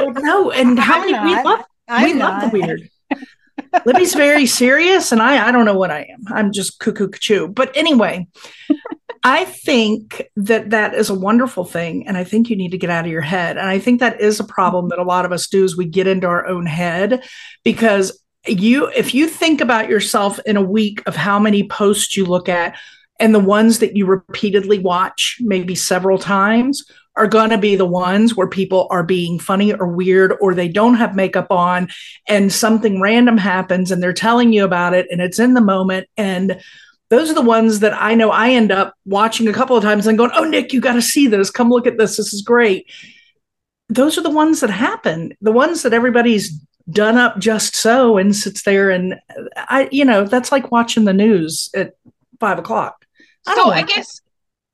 no, 0.00 0.50
and 0.50 0.78
how 0.88 1.00
I'm 1.02 1.10
many 1.10 1.34
we 1.36 1.42
love 1.42 1.60
I'm 1.88 2.04
we 2.04 2.14
love 2.14 2.42
the 2.42 2.48
weird. 2.58 2.88
Libby's 3.86 4.14
very 4.14 4.46
serious, 4.46 5.12
and 5.12 5.20
I 5.22 5.48
I 5.48 5.52
don't 5.52 5.64
know 5.64 5.76
what 5.76 5.90
I 5.90 6.02
am. 6.12 6.22
I'm 6.28 6.52
just 6.52 6.78
cuckoo 6.78 7.10
choo. 7.10 7.48
But 7.48 7.74
anyway, 7.76 8.26
I 9.24 9.44
think 9.44 10.30
that 10.36 10.70
that 10.70 10.94
is 10.94 11.08
a 11.08 11.14
wonderful 11.14 11.64
thing, 11.64 12.06
and 12.08 12.16
I 12.16 12.24
think 12.24 12.50
you 12.50 12.56
need 12.56 12.72
to 12.72 12.78
get 12.78 12.90
out 12.90 13.04
of 13.04 13.10
your 13.10 13.20
head. 13.20 13.56
And 13.56 13.68
I 13.68 13.78
think 13.78 14.00
that 14.00 14.20
is 14.20 14.40
a 14.40 14.44
problem 14.44 14.88
that 14.88 14.98
a 14.98 15.04
lot 15.04 15.24
of 15.24 15.32
us 15.32 15.46
do 15.46 15.64
is 15.64 15.76
we 15.76 15.86
get 15.86 16.08
into 16.08 16.26
our 16.26 16.46
own 16.46 16.66
head 16.66 17.22
because 17.64 18.20
you 18.46 18.88
if 18.88 19.14
you 19.14 19.28
think 19.28 19.60
about 19.60 19.88
yourself 19.88 20.40
in 20.40 20.56
a 20.56 20.62
week 20.62 21.02
of 21.06 21.14
how 21.14 21.38
many 21.38 21.68
posts 21.68 22.16
you 22.16 22.24
look 22.24 22.48
at 22.48 22.76
and 23.20 23.32
the 23.32 23.38
ones 23.38 23.78
that 23.78 23.96
you 23.96 24.04
repeatedly 24.04 24.80
watch 24.80 25.36
maybe 25.40 25.76
several 25.76 26.18
times 26.18 26.84
are 27.14 27.28
going 27.28 27.50
to 27.50 27.58
be 27.58 27.76
the 27.76 27.86
ones 27.86 28.34
where 28.34 28.48
people 28.48 28.88
are 28.90 29.04
being 29.04 29.38
funny 29.38 29.72
or 29.72 29.86
weird 29.86 30.34
or 30.40 30.54
they 30.54 30.66
don't 30.66 30.94
have 30.94 31.14
makeup 31.14 31.52
on 31.52 31.88
and 32.26 32.52
something 32.52 33.00
random 33.00 33.38
happens 33.38 33.92
and 33.92 34.02
they're 34.02 34.12
telling 34.12 34.52
you 34.52 34.64
about 34.64 34.92
it 34.94 35.06
and 35.10 35.20
it's 35.20 35.38
in 35.38 35.54
the 35.54 35.60
moment 35.60 36.08
and 36.16 36.60
those 37.12 37.30
are 37.30 37.34
the 37.34 37.42
ones 37.42 37.80
that 37.80 37.92
I 38.00 38.14
know 38.14 38.30
I 38.30 38.52
end 38.52 38.72
up 38.72 38.94
watching 39.04 39.46
a 39.46 39.52
couple 39.52 39.76
of 39.76 39.82
times 39.82 40.06
and 40.06 40.16
going, 40.16 40.30
"Oh 40.34 40.44
Nick, 40.44 40.72
you 40.72 40.80
got 40.80 40.94
to 40.94 41.02
see 41.02 41.26
this. 41.26 41.50
Come 41.50 41.68
look 41.68 41.86
at 41.86 41.98
this. 41.98 42.16
This 42.16 42.32
is 42.32 42.40
great." 42.40 42.90
Those 43.90 44.16
are 44.16 44.22
the 44.22 44.30
ones 44.30 44.60
that 44.60 44.70
happen. 44.70 45.36
The 45.42 45.52
ones 45.52 45.82
that 45.82 45.92
everybody's 45.92 46.58
done 46.90 47.18
up 47.18 47.38
just 47.38 47.76
so 47.76 48.16
and 48.16 48.34
sits 48.34 48.62
there 48.62 48.90
and 48.90 49.16
I, 49.56 49.90
you 49.92 50.06
know, 50.06 50.24
that's 50.24 50.50
like 50.50 50.72
watching 50.72 51.04
the 51.04 51.12
news 51.12 51.68
at 51.74 51.96
five 52.40 52.58
o'clock. 52.58 53.04
I 53.46 53.56
so 53.56 53.70
I 53.70 53.82
guess 53.82 54.22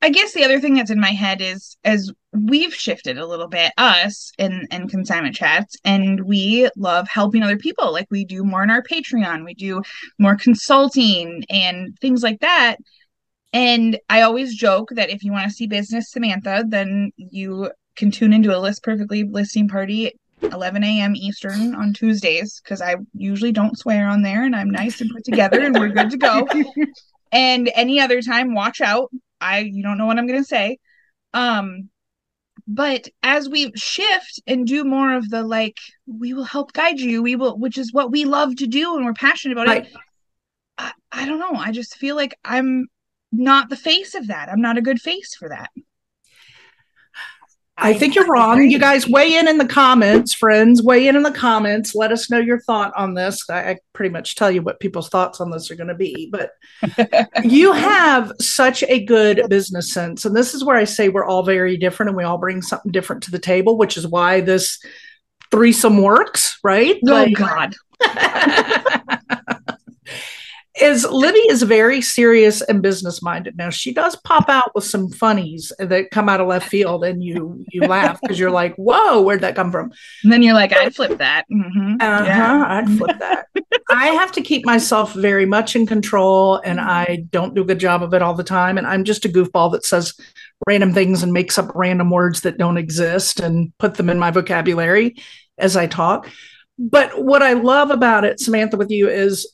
I 0.01 0.11
guess 0.11 0.33
the 0.33 0.45
other 0.45 0.61
thing 0.61 0.75
that's 0.75 0.93
in 0.93 1.01
my 1.01 1.11
head 1.11 1.41
is 1.41 1.77
as 1.83 2.13
we've 2.33 2.75
shifted 2.75 3.19
a 3.19 3.27
little 3.27 3.49
bit, 3.49 3.73
us 3.79 4.33
in 4.39 4.67
and 4.71 4.91
consignment 4.91 5.35
chats, 5.35 5.77
and 5.85 6.21
we 6.25 6.69
love 6.77 7.09
helping 7.09 7.43
other 7.43 7.57
people. 7.57 7.93
Like 7.93 8.09
we 8.11 8.25
do 8.25 8.45
more 8.45 8.63
in 8.63 8.71
our 8.71 8.83
Patreon, 8.83 9.45
we 9.45 9.55
do 9.55 9.83
more 10.19 10.37
consulting 10.37 11.45
and 11.49 11.99
things 12.01 12.23
like 12.23 12.41
that. 12.41 12.77
And 13.53 13.99
I 14.11 14.23
always 14.23 14.55
joke 14.55 14.91
that 14.93 15.11
if 15.11 15.25
you 15.25 15.33
want 15.33 15.49
to 15.49 15.55
see 15.55 15.67
business 15.67 16.11
Samantha, 16.11 16.65
then 16.69 17.13
you 17.17 17.71
can 17.97 18.11
tune 18.11 18.33
into 18.33 18.57
a 18.57 18.61
list 18.61 18.83
perfectly 18.83 19.25
listing 19.25 19.69
party 19.69 20.13
11 20.43 20.85
a.m. 20.85 21.17
Eastern 21.17 21.75
on 21.75 21.93
Tuesdays 21.93 22.61
because 22.63 22.81
I 22.81 22.97
usually 23.15 23.53
don't 23.53 23.79
swear 23.79 24.09
on 24.09 24.23
there 24.23 24.45
and 24.45 24.55
I'm 24.55 24.71
nice 24.71 25.01
and 25.01 25.11
put 25.11 25.25
together 25.25 25.61
and 25.61 25.77
we're 25.79 25.89
good 25.89 26.11
to 26.11 26.17
go. 26.17 26.47
and 27.33 27.71
any 27.75 28.01
other 28.01 28.23
time, 28.23 28.55
watch 28.55 28.81
out. 28.81 29.11
I 29.41 29.61
you 29.61 29.83
don't 29.83 29.99
know 29.99 30.07
what 30.07 30.19
I'm 30.19 30.27
gonna 30.27 30.45
say. 30.45 30.79
Um 31.33 31.91
but 32.69 33.09
as 33.23 33.49
we 33.49 33.73
shift 33.75 34.41
and 34.47 34.67
do 34.67 34.85
more 34.85 35.15
of 35.15 35.31
the 35.31 35.43
like 35.43 35.79
we 36.07 36.35
will 36.35 36.45
help 36.45 36.73
guide 36.75 37.01
you 37.01 37.23
we 37.23 37.35
will 37.35 37.59
which 37.59 37.79
is 37.79 37.93
what 37.93 38.13
we 38.13 38.25
love 38.25 38.55
to 38.57 38.67
do 38.67 38.95
and 38.95 39.05
we're 39.05 39.15
passionate 39.15 39.55
about 39.55 39.67
Right. 39.67 39.87
it 39.87 39.93
I, 40.77 40.93
I 41.11 41.27
don't 41.27 41.41
know. 41.41 41.55
I 41.55 41.73
just 41.73 41.97
feel 41.97 42.15
like 42.15 42.39
i'm 42.45 42.87
not 43.31 43.69
the 43.69 43.77
face 43.77 44.15
of 44.15 44.29
that. 44.29 44.49
I'm 44.49 44.63
not 44.63 44.79
a 44.79 44.83
good 44.83 45.01
face 45.01 45.35
for 45.35 45.51
that 45.51 45.71
I 47.81 47.95
think 47.95 48.15
you're 48.15 48.27
wrong. 48.27 48.55
agree. 48.55 48.71
You 48.71 48.79
guys 48.79 49.09
weigh 49.09 49.37
in 49.37 49.47
in 49.49 49.59
the 49.59 49.67
comments, 49.67 50.35
friends. 50.35 50.83
Weigh 50.83 51.07
in 51.09 51.17
in 51.17 51.23
the 51.23 51.31
comments. 51.33 51.95
Let 51.95 52.11
us 52.13 52.29
know 52.31 52.39
your 52.39 52.61
thought 52.61 52.93
on 52.97 53.15
this. 53.15 53.49
I, 53.49 53.71
I 53.71 53.79
pretty 53.93 54.11
much 54.13 54.35
tell 54.35 54.51
you 54.51 54.63
what 54.63 54.81
people's 54.81 55.09
thoughts 55.09 55.41
on 55.41 55.51
this 55.51 55.71
are 55.71 55.77
going 55.77 55.89
to 55.89 55.95
be, 55.95 56.29
but 56.33 56.51
you 57.45 57.73
have 57.73 58.33
such 58.41 58.83
a 58.85 59.05
good 59.05 59.43
business 59.49 59.93
sense. 59.93 60.25
And 60.25 60.35
this 60.37 60.55
is 60.55 60.65
where 60.65 60.77
I 60.77 60.85
say 60.85 61.09
we're 61.09 61.25
all 61.25 61.45
very 61.45 61.77
different 61.77 62.09
and 62.11 62.17
we 62.17 62.25
all 62.25 62.39
bring 62.39 62.63
something 62.63 62.91
different 62.93 63.23
to 63.25 63.31
the 63.31 63.39
table, 63.39 63.79
which 63.79 63.97
is 63.97 64.07
why 64.07 64.41
this 64.41 64.79
threesome 65.51 66.03
works, 66.03 66.59
right? 66.65 66.97
oh 67.07 67.11
Like- 67.13 67.35
god 67.35 67.75
is 70.81 71.05
Libby 71.05 71.39
is 71.39 71.63
very 71.63 72.01
serious 72.01 72.61
and 72.63 72.83
business 72.83 73.23
minded. 73.23 73.57
Now 73.57 73.71
she 73.71 73.93
does 73.93 74.17
pop 74.17 74.49
out 74.49 74.75
with 74.75 74.85
some 74.85 75.11
funnies 75.11 75.73
that 75.79 76.11
come 76.11 76.29
out 76.29 76.41
of 76.41 76.49
left 76.49 76.69
field, 76.69 77.05
and 77.05 77.23
you 77.23 77.65
you 77.73 77.85
laugh 77.85 78.21
because 78.21 78.39
you're 78.39 78.51
like, 78.51 78.75
"Whoa, 78.77 79.23
where'd 79.23 79.41
that 79.43 79.57
come 79.57 79.71
from?" 79.73 79.93
and 80.23 80.33
then 80.33 80.43
you're 80.43 80.55
like 80.55 80.73
i'd 80.73 80.95
flip 80.95 81.19
that 81.19 81.45
hmm 81.49 81.97
Uh 82.01 82.25
huh. 82.25 82.65
I'd 82.69 82.91
flip 82.91 83.19
that. 83.19 83.47
I 83.91 84.09
have 84.09 84.33
to 84.33 84.43
keep 84.43 84.67
myself 84.67 85.15
very 85.15 85.47
much 85.47 85.75
in 85.75 85.87
control, 85.87 86.57
and 86.57 86.81
I 86.81 87.25
don't 87.31 87.55
do 87.55 87.63
a 87.63 87.67
good 87.67 87.81
job 87.81 88.03
of 88.03 88.13
it 88.15 88.23
all 88.23 88.35
the 88.35 88.45
time. 88.45 88.79
And 88.79 88.87
I'm 88.87 89.05
just 89.05 89.25
a 89.25 89.29
goofball 89.29 89.73
that 89.73 89.85
says 89.85 90.15
random 90.67 90.93
things 90.93 91.23
and 91.23 91.33
makes 91.33 91.59
up 91.59 91.71
random 91.75 92.11
words 92.11 92.43
that 92.43 92.59
don't 92.59 92.77
exist 92.77 93.41
and 93.41 93.73
put 93.79 93.95
them 93.95 94.11
in 94.11 94.19
my 94.19 94.31
vocabulary 94.31 95.17
as 95.57 95.77
I 95.77 95.87
talk. 95.87 96.29
But 96.79 97.23
what 97.25 97.43
I 97.43 97.55
love 97.55 97.91
about 97.91 98.25
it, 98.25 98.41
Samantha, 98.41 98.77
with 98.77 98.91
you 98.91 99.09
is 99.09 99.51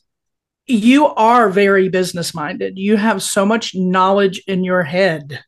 you 0.67 1.07
are 1.07 1.49
very 1.49 1.89
business 1.89 2.33
minded. 2.33 2.77
You 2.77 2.97
have 2.97 3.21
so 3.21 3.45
much 3.45 3.75
knowledge 3.75 4.41
in 4.47 4.63
your 4.63 4.83
head 4.83 5.43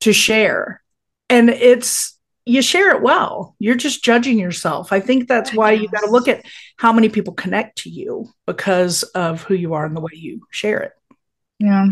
to 0.00 0.12
share. 0.12 0.80
And 1.28 1.50
it's, 1.50 2.16
you 2.44 2.62
share 2.62 2.94
it 2.94 3.02
well. 3.02 3.56
You're 3.58 3.74
just 3.74 4.04
judging 4.04 4.38
yourself. 4.38 4.92
I 4.92 5.00
think 5.00 5.26
that's 5.26 5.52
why 5.52 5.72
you 5.72 5.88
got 5.88 6.02
to 6.02 6.10
look 6.10 6.28
at 6.28 6.44
how 6.76 6.92
many 6.92 7.08
people 7.08 7.34
connect 7.34 7.78
to 7.78 7.90
you 7.90 8.28
because 8.46 9.02
of 9.02 9.42
who 9.42 9.54
you 9.54 9.74
are 9.74 9.84
and 9.84 9.96
the 9.96 10.00
way 10.00 10.12
you 10.12 10.46
share 10.50 10.80
it. 10.80 10.92
yeah 11.58 11.86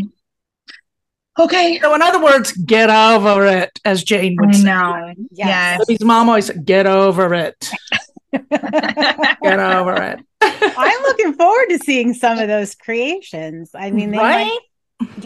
okay 1.37 1.79
So, 1.81 1.93
in 1.93 2.01
other 2.01 2.23
words, 2.23 2.53
get 2.53 2.89
over 2.89 3.45
it, 3.45 3.77
as 3.83 4.03
Jane 4.05 4.37
i 4.41 4.45
would 4.45 4.55
say. 4.55 4.63
know 4.63 5.13
Yes. 5.31 5.47
yes 5.47 5.79
Libby's 5.79 6.05
mom 6.05 6.29
always 6.29 6.45
said, 6.45 6.63
get 6.65 6.85
over 6.87 7.33
it. 7.33 7.69
Get 8.49 9.59
over 9.59 10.01
it. 10.01 10.19
I'm 10.41 11.01
looking 11.03 11.33
forward 11.33 11.67
to 11.69 11.79
seeing 11.79 12.13
some 12.13 12.39
of 12.39 12.47
those 12.47 12.75
creations. 12.75 13.71
I 13.73 13.91
mean, 13.91 14.11
they 14.11 14.17
right? 14.17 14.45
might, 14.45 14.59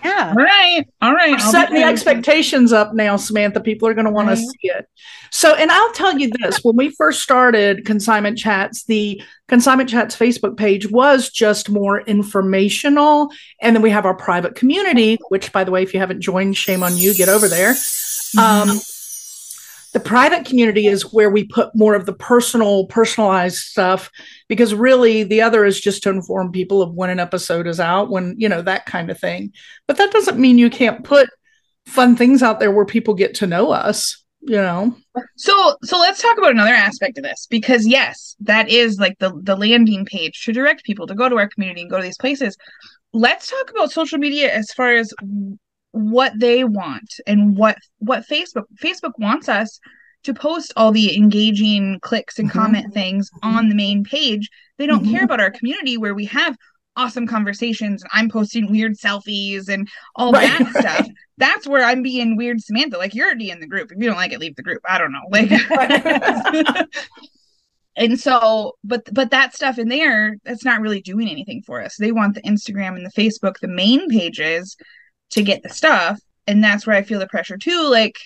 yeah. 0.04 0.30
all 0.30 0.44
right 0.44 0.90
all 1.02 1.14
right 1.14 1.34
We're 1.34 1.40
setting 1.40 1.76
the 1.76 1.84
expectations 1.84 2.74
up 2.74 2.94
now, 2.94 3.18
Samantha. 3.18 3.60
People 3.60 3.88
are 3.88 3.94
going 3.94 4.06
to 4.06 4.12
want 4.12 4.30
to 4.30 4.38
see 4.38 4.58
it. 4.64 4.88
So, 5.32 5.54
and 5.54 5.72
I'll 5.72 5.92
tell 5.94 6.18
you 6.18 6.32
this 6.40 6.64
when 6.64 6.76
we 6.76 6.90
first 6.90 7.22
started 7.22 7.86
Consignment 7.86 8.38
Chats, 8.38 8.86
the 8.86 9.22
Consignment 9.48 9.90
Chats 9.90 10.16
Facebook 10.16 10.58
page 10.58 10.90
was 10.90 11.30
just 11.30 11.70
more 11.70 12.02
informational. 12.02 13.30
And 13.62 13.76
then 13.76 13.84
we 13.84 13.92
have 13.92 14.06
our 14.06 14.16
private 14.16 14.56
community, 14.56 15.20
which, 15.30 15.52
by 15.52 15.64
the 15.64 15.72
way, 15.72 15.84
if 15.84 15.94
you 15.94 16.00
haven't 16.00 16.22
joined, 16.22 16.58
shame 16.58 16.82
on 16.82 16.98
you, 16.98 17.14
get 17.14 17.30
over 17.30 17.48
there. 17.48 17.76
Um, 18.40 18.80
the 19.92 20.00
private 20.00 20.46
community 20.46 20.88
is 20.88 21.14
where 21.14 21.30
we 21.30 21.46
put 21.46 21.76
more 21.76 21.96
of 21.96 22.06
the 22.06 22.14
personal, 22.14 22.86
personalized 22.88 23.58
stuff 23.58 24.12
because 24.48 24.74
really 24.74 25.24
the 25.24 25.42
other 25.42 25.66
is 25.66 25.80
just 25.80 26.04
to 26.04 26.10
inform 26.10 26.52
people 26.52 26.82
of 26.82 26.94
when 26.94 27.10
an 27.10 27.20
episode 27.20 27.66
is 27.66 27.80
out, 27.80 28.10
when, 28.10 28.36
you 28.38 28.48
know, 28.48 28.62
that 28.62 28.86
kind 28.86 29.10
of 29.10 29.20
thing. 29.20 29.52
But 29.88 29.98
that 29.98 30.12
doesn't 30.12 30.40
mean 30.40 30.58
you 30.58 30.70
can't 30.70 31.04
put 31.04 31.30
fun 31.86 32.16
things 32.16 32.44
out 32.44 32.60
there 32.60 32.72
where 32.72 32.86
people 32.86 33.16
get 33.16 33.34
to 33.36 33.48
know 33.48 33.72
us, 33.72 34.24
you 34.42 34.58
know? 34.58 34.96
So 35.38 35.76
so 35.84 35.98
let's 35.98 36.22
talk 36.22 36.38
about 36.38 36.52
another 36.52 36.74
aspect 36.74 37.18
of 37.18 37.24
this 37.24 37.48
because 37.50 37.88
yes, 37.88 38.36
that 38.42 38.70
is 38.70 39.00
like 39.00 39.18
the 39.20 39.34
the 39.42 39.56
landing 39.56 40.06
page 40.06 40.46
to 40.46 40.54
direct 40.54 40.84
people 40.84 41.08
to 41.08 41.16
go 41.16 41.28
to 41.28 41.38
our 41.38 41.50
community 41.50 41.82
and 41.82 41.90
go 41.90 41.98
to 41.98 42.04
these 42.04 42.18
places. 42.18 42.56
Let's 43.12 43.48
talk 43.48 43.72
about 43.72 43.92
social 43.92 44.20
media 44.20 44.54
as 44.54 44.72
far 44.72 44.94
as 44.94 45.12
what 46.00 46.34
they 46.40 46.64
want 46.64 47.10
and 47.28 47.58
what 47.58 47.78
what 48.00 48.28
Facebook 48.28 48.64
Facebook 48.82 49.14
wants 49.18 49.50
us 49.50 49.80
to 50.24 50.34
post 50.34 50.74
all 50.76 50.92
the 50.92 51.16
engaging 51.16 52.00
clicks 52.02 52.40
and 52.40 52.50
Mhm. 52.50 52.54
comment 52.54 52.94
things 52.94 53.30
on 53.44 53.70
the 53.70 53.76
main 53.76 54.04
page. 54.04 54.50
They 54.78 54.86
don't 54.86 55.06
Mhm. 55.06 55.12
care 55.12 55.24
about 55.24 55.40
our 55.40 55.52
community 55.52 55.98
where 55.98 56.14
we 56.16 56.26
have 56.26 56.56
awesome 56.96 57.26
conversations 57.28 58.04
and 58.04 58.10
I'm 58.14 58.30
posting 58.30 58.70
weird 58.70 58.98
selfies 58.98 59.70
and 59.70 59.88
all 60.16 60.32
Right, 60.34 60.50
that 60.50 60.74
right. 60.74 60.76
stuff. 60.84 61.08
That's 61.38 61.66
where 61.68 61.84
I'm 61.84 62.02
being 62.04 62.36
weird 62.36 62.60
Samantha. 62.62 62.98
Like 62.98 63.16
you're 63.16 63.28
already 63.28 63.50
in 63.52 63.62
the 63.62 63.68
group. 63.68 63.92
If 63.92 63.98
you 63.98 64.08
don't 64.08 64.18
like 64.18 64.34
it, 64.34 64.40
leave 64.40 64.56
the 64.58 64.64
group. 64.64 64.82
I 64.88 64.98
don't 64.98 65.14
know. 65.14 65.28
Like 65.30 65.50
and 67.96 68.20
so 68.20 68.74
but 68.84 69.02
but 69.14 69.32
that 69.32 69.54
stuff 69.56 69.78
in 69.78 69.90
there 69.90 70.38
that's 70.46 70.64
not 70.66 70.82
really 70.82 71.02
doing 71.02 71.28
anything 71.30 71.62
for 71.66 71.82
us 71.82 71.98
they 71.98 72.12
want 72.12 72.36
the 72.36 72.42
instagram 72.44 72.96
and 72.96 73.06
the 73.06 73.12
facebook 73.22 73.56
the 73.62 73.68
main 73.68 74.08
pages 74.10 74.78
to 75.30 75.42
get 75.44 75.64
the 75.64 75.70
stuff 75.70 76.20
and 76.48 76.64
that's 76.64 76.86
where 76.86 76.96
i 76.96 77.04
feel 77.04 77.20
the 77.20 77.28
pressure 77.28 77.58
too 77.58 77.88
like 77.90 78.18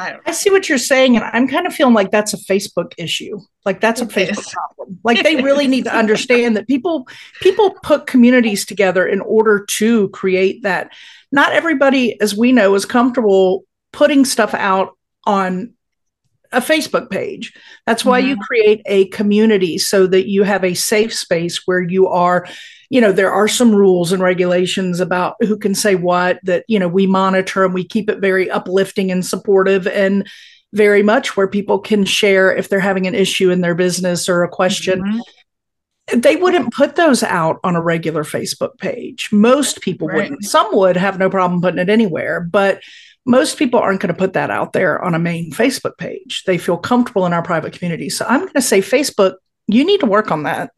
I 0.00 0.12
don't 0.12 0.22
I 0.26 0.32
see 0.32 0.50
what 0.50 0.68
you're 0.68 0.78
saying, 0.78 1.16
and 1.16 1.24
I'm 1.24 1.46
kind 1.46 1.66
of 1.66 1.74
feeling 1.74 1.94
like 1.94 2.10
that's 2.10 2.32
a 2.32 2.38
Facebook 2.38 2.94
issue. 2.96 3.38
Like 3.66 3.80
that's 3.80 4.00
a 4.00 4.06
Facebook 4.06 4.50
problem. 4.50 4.98
Like 5.04 5.22
they 5.22 5.36
really 5.36 5.66
need 5.66 5.84
to 5.84 5.94
understand 5.96 6.56
that 6.56 6.66
people 6.66 7.06
people 7.42 7.74
put 7.82 8.06
communities 8.06 8.64
together 8.64 9.06
in 9.06 9.20
order 9.20 9.64
to 9.78 10.08
create 10.10 10.62
that. 10.62 10.92
Not 11.32 11.52
everybody, 11.52 12.18
as 12.20 12.34
we 12.34 12.52
know, 12.52 12.74
is 12.74 12.86
comfortable 12.86 13.64
putting 13.92 14.24
stuff 14.24 14.54
out 14.54 14.96
on 15.26 15.74
a 16.52 16.60
Facebook 16.60 17.10
page. 17.10 17.52
That's 17.86 18.04
why 18.04 18.18
you 18.18 18.36
create 18.36 18.82
a 18.86 19.06
community 19.08 19.78
so 19.78 20.06
that 20.08 20.28
you 20.28 20.42
have 20.42 20.64
a 20.64 20.74
safe 20.74 21.14
space 21.14 21.62
where 21.66 21.80
you 21.80 22.08
are, 22.08 22.46
you 22.88 23.00
know, 23.00 23.12
there 23.12 23.32
are 23.32 23.46
some 23.46 23.72
rules 23.74 24.10
and 24.10 24.22
regulations 24.22 24.98
about 24.98 25.36
who 25.40 25.56
can 25.56 25.74
say 25.74 25.94
what 25.94 26.40
that, 26.44 26.64
you 26.66 26.78
know, 26.78 26.88
we 26.88 27.06
monitor 27.06 27.64
and 27.64 27.72
we 27.72 27.84
keep 27.84 28.10
it 28.10 28.18
very 28.18 28.50
uplifting 28.50 29.12
and 29.12 29.24
supportive 29.24 29.86
and 29.86 30.28
very 30.72 31.02
much 31.02 31.36
where 31.36 31.48
people 31.48 31.78
can 31.78 32.04
share 32.04 32.54
if 32.54 32.68
they're 32.68 32.80
having 32.80 33.06
an 33.06 33.14
issue 33.14 33.50
in 33.50 33.60
their 33.60 33.74
business 33.74 34.28
or 34.28 34.42
a 34.42 34.48
question. 34.48 35.02
Mhm. 35.02 36.22
They 36.22 36.34
wouldn't 36.34 36.74
put 36.74 36.96
those 36.96 37.22
out 37.22 37.60
on 37.62 37.76
a 37.76 37.82
regular 37.82 38.24
Facebook 38.24 38.76
page. 38.78 39.28
Most 39.30 39.80
people 39.80 40.08
Right. 40.08 40.16
wouldn't. 40.16 40.44
Some 40.44 40.74
would 40.76 40.96
have 40.96 41.18
no 41.18 41.30
problem 41.30 41.60
putting 41.60 41.78
it 41.78 41.88
anywhere, 41.88 42.40
but 42.40 42.80
most 43.26 43.58
people 43.58 43.78
aren't 43.78 44.00
going 44.00 44.12
to 44.12 44.18
put 44.18 44.32
that 44.32 44.50
out 44.50 44.72
there 44.72 45.02
on 45.02 45.14
a 45.14 45.18
main 45.18 45.52
Facebook 45.52 45.96
page. 45.98 46.44
They 46.46 46.58
feel 46.58 46.76
comfortable 46.76 47.26
in 47.26 47.32
our 47.32 47.42
private 47.42 47.72
community. 47.72 48.08
So 48.08 48.24
I'm 48.28 48.40
going 48.40 48.52
to 48.54 48.62
say, 48.62 48.80
Facebook, 48.80 49.34
you 49.66 49.84
need 49.84 50.00
to 50.00 50.06
work 50.06 50.30
on 50.30 50.44
that. 50.44 50.70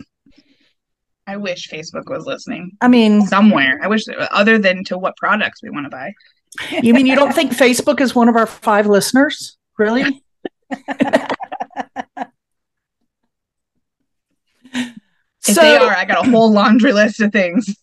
I 1.27 1.37
wish 1.37 1.69
Facebook 1.69 2.11
was 2.11 2.27
listening 2.27 2.73
I 2.81 2.89
mean, 2.89 3.27
somewhere. 3.27 3.79
I 3.83 3.87
wish, 3.87 4.03
other 4.33 4.59
than 4.59 4.83
to 4.85 4.99
what 4.99 5.17
products 5.17 5.63
we 5.63 5.71
want 5.71 5.87
to 5.87 5.91
buy. 5.91 6.13
you 6.83 6.93
mean 6.93 7.07
you 7.07 7.15
don't 7.15 7.33
think 7.33 7.53
Facebook 7.53 8.01
is 8.01 8.15
one 8.15 8.29
of 8.29 8.37
our 8.37 8.47
five 8.47 8.87
listeners? 8.87 9.57
Really? 9.79 10.23
If 15.47 15.57
they 15.57 15.77
are, 15.77 15.95
I 15.95 16.05
got 16.05 16.27
a 16.27 16.31
whole 16.31 16.53
laundry 16.53 16.93
list 16.93 17.21
of 17.21 17.33
things. 17.33 17.75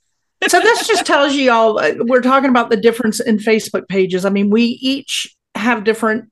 So 0.47 0.59
this 0.59 0.87
just 0.87 1.05
tells 1.05 1.33
you 1.33 1.51
all 1.51 1.79
uh, 1.79 1.93
we're 1.99 2.21
talking 2.21 2.49
about 2.49 2.69
the 2.69 2.77
difference 2.77 3.19
in 3.19 3.37
Facebook 3.37 3.87
pages. 3.87 4.25
I 4.25 4.29
mean, 4.29 4.49
we 4.49 4.63
each 4.63 5.35
have 5.55 5.83
different 5.83 6.31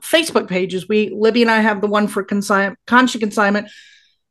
Facebook 0.00 0.48
pages. 0.48 0.88
We 0.88 1.10
Libby 1.10 1.42
and 1.42 1.50
I 1.50 1.60
have 1.60 1.80
the 1.80 1.88
one 1.88 2.08
for 2.08 2.22
consign 2.22 2.76
conscious 2.86 3.20
consignment. 3.20 3.68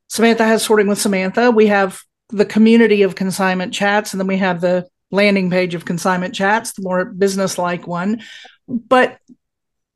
Samantha 0.09 0.45
has 0.45 0.63
sorting 0.63 0.87
with 0.87 0.99
Samantha. 0.99 1.51
We 1.51 1.67
have 1.67 1.99
the 2.29 2.45
community 2.45 3.03
of 3.03 3.15
consignment 3.15 3.73
chats, 3.73 4.13
and 4.13 4.19
then 4.19 4.27
we 4.27 4.37
have 4.37 4.61
the 4.61 4.87
landing 5.11 5.49
page 5.49 5.75
of 5.75 5.85
consignment 5.85 6.33
chats, 6.35 6.73
the 6.73 6.81
more 6.81 7.05
business 7.05 7.57
like 7.57 7.87
one. 7.87 8.21
But 8.67 9.17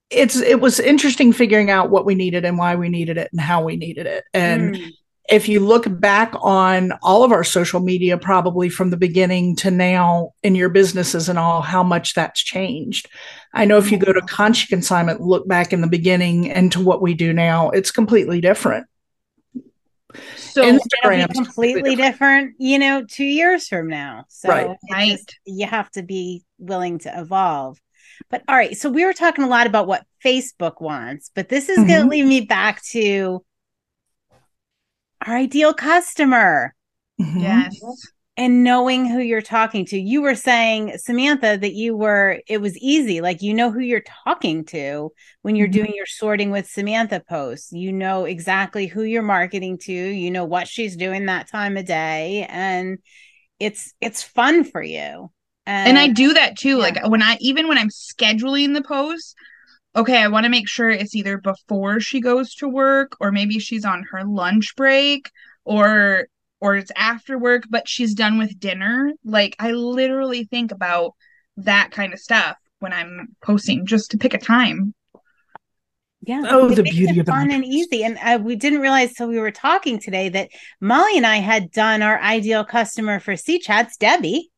it's 0.09 0.35
it 0.35 0.59
was 0.59 0.79
interesting 0.79 1.31
figuring 1.31 1.69
out 1.69 1.89
what 1.89 2.05
we 2.05 2.15
needed 2.15 2.43
and 2.43 2.57
why 2.57 2.75
we 2.75 2.89
needed 2.89 3.17
it 3.17 3.29
and 3.31 3.39
how 3.39 3.63
we 3.63 3.77
needed 3.77 4.05
it. 4.05 4.25
And 4.33 4.75
Mm. 4.75 4.91
If 5.31 5.47
you 5.47 5.61
look 5.61 5.85
back 5.99 6.33
on 6.41 6.91
all 7.01 7.23
of 7.23 7.31
our 7.31 7.43
social 7.43 7.79
media, 7.79 8.17
probably 8.17 8.67
from 8.67 8.89
the 8.89 8.97
beginning 8.97 9.55
to 9.55 9.71
now 9.71 10.31
in 10.43 10.55
your 10.55 10.69
businesses 10.69 11.29
and 11.29 11.39
all, 11.39 11.61
how 11.61 11.83
much 11.83 12.13
that's 12.13 12.41
changed. 12.41 13.09
I 13.53 13.63
know 13.63 13.77
if 13.77 13.91
you 13.91 13.97
go 13.97 14.11
to 14.11 14.21
Conscious 14.21 14.67
Consignment, 14.67 15.21
look 15.21 15.47
back 15.47 15.71
in 15.71 15.79
the 15.79 15.87
beginning 15.87 16.51
and 16.51 16.71
to 16.73 16.81
what 16.81 17.01
we 17.01 17.13
do 17.13 17.31
now, 17.31 17.69
it's 17.69 17.91
completely 17.91 18.41
different. 18.41 18.87
So, 20.35 20.63
Instagram. 20.63 20.73
It'll 20.73 20.79
be 20.79 21.15
Instagram's 21.15 21.35
completely 21.35 21.95
different, 21.95 22.55
you 22.59 22.77
know, 22.77 23.05
two 23.05 23.23
years 23.23 23.69
from 23.69 23.87
now. 23.87 24.25
So 24.27 24.49
Right. 24.49 24.77
Right. 24.91 25.11
just- 25.11 25.39
you 25.45 25.65
have 25.65 25.89
to 25.91 26.03
be 26.03 26.43
willing 26.59 26.99
to 26.99 27.19
evolve. 27.19 27.79
But 28.29 28.43
all 28.47 28.55
right, 28.55 28.77
so 28.77 28.89
we 28.89 29.05
were 29.05 29.13
talking 29.13 29.45
a 29.45 29.47
lot 29.47 29.65
about 29.65 29.87
what 29.87 30.05
Facebook 30.23 30.81
wants, 30.81 31.31
but 31.33 31.49
this 31.49 31.69
is 31.69 31.77
going 31.77 31.87
to 31.87 31.93
mm-hmm. 31.93 32.09
lead 32.09 32.25
me 32.25 32.41
back 32.41 32.83
to 32.91 33.43
our 35.25 35.35
ideal 35.35 35.73
customer 35.73 36.73
Mhm. 37.19 37.41
yes. 37.41 37.79
and 38.37 38.63
knowing 38.63 39.05
who 39.05 39.19
you're 39.19 39.41
talking 39.41 39.85
to. 39.85 39.99
You 39.99 40.21
were 40.21 40.35
saying, 40.35 40.93
Samantha, 40.97 41.57
that 41.61 41.73
you 41.73 41.95
were, 41.95 42.39
it 42.47 42.59
was 42.61 42.77
easy. 42.77 43.21
Like 43.21 43.41
you 43.41 43.53
know 43.53 43.69
who 43.71 43.81
you're 43.81 44.03
talking 44.25 44.63
to 44.67 45.11
when 45.41 45.55
you're 45.55 45.67
Mhm. 45.67 45.71
doing 45.73 45.93
your 45.93 46.05
sorting 46.05 46.49
with 46.49 46.65
Samantha 46.67 47.21
posts. 47.27 47.71
You 47.73 47.91
know 47.91 48.25
exactly 48.25 48.87
who 48.87 49.03
you're 49.03 49.21
marketing 49.21 49.77
to, 49.79 49.93
you 49.93 50.31
know 50.31 50.45
what 50.45 50.67
she's 50.67 50.95
doing 50.95 51.25
that 51.25 51.49
time 51.49 51.77
of 51.77 51.85
day. 51.85 52.47
And 52.49 52.99
it's 53.59 53.93
it's 54.01 54.23
fun 54.23 54.63
for 54.63 54.81
you. 54.81 55.29
And 55.67 55.99
I 55.99 56.07
do 56.07 56.33
that 56.33 56.57
too. 56.57 56.77
yeah. 56.77 56.83
Like 56.83 57.07
when 57.09 57.21
I, 57.21 57.37
even 57.41 57.67
when 57.67 57.77
I'm 57.77 57.89
scheduling 57.89 58.73
the 58.73 58.81
post, 58.81 59.35
okay, 59.95 60.17
I 60.17 60.27
want 60.27 60.45
to 60.45 60.49
make 60.49 60.67
sure 60.67 60.89
it's 60.89 61.15
either 61.15 61.37
before 61.37 61.99
she 61.99 62.21
goes 62.21 62.55
to 62.55 62.67
work 62.67 63.15
or 63.19 63.31
maybe 63.31 63.59
she's 63.59 63.85
on 63.85 64.05
her 64.11 64.23
lunch 64.23 64.75
break 64.75 65.29
or 65.65 66.27
or 66.59 66.75
it's 66.75 66.91
after 66.95 67.37
work 67.37 67.63
but 67.69 67.89
she's 67.89 68.13
done 68.13 68.37
with 68.37 68.59
dinner 68.59 69.11
like 69.25 69.55
i 69.59 69.71
literally 69.71 70.43
think 70.45 70.71
about 70.71 71.13
that 71.57 71.91
kind 71.91 72.13
of 72.13 72.19
stuff 72.19 72.55
when 72.79 72.93
i'm 72.93 73.27
posting 73.43 73.85
just 73.85 74.11
to 74.11 74.17
pick 74.17 74.33
a 74.33 74.37
time 74.37 74.93
Yeah. 76.21 76.43
Oh, 76.45 76.69
it 76.69 76.75
the 76.75 76.83
makes 76.83 76.95
beauty 76.95 77.17
it 77.17 77.19
of 77.21 77.25
the 77.25 77.31
fun 77.31 77.51
and 77.51 77.65
easy. 77.65 78.03
And 78.03 78.17
uh, 78.21 78.39
we 78.41 78.55
didn't 78.55 78.81
realize 78.81 79.13
till 79.13 79.27
we 79.27 79.39
were 79.39 79.51
talking 79.51 79.99
today 79.99 80.29
that 80.29 80.49
Molly 80.79 81.17
and 81.17 81.25
I 81.25 81.37
had 81.37 81.71
done 81.71 82.03
our 82.03 82.19
ideal 82.21 82.63
customer 82.63 83.19
for 83.19 83.35
C 83.35 83.59
chats, 83.59 83.97
Debbie. 83.97 84.51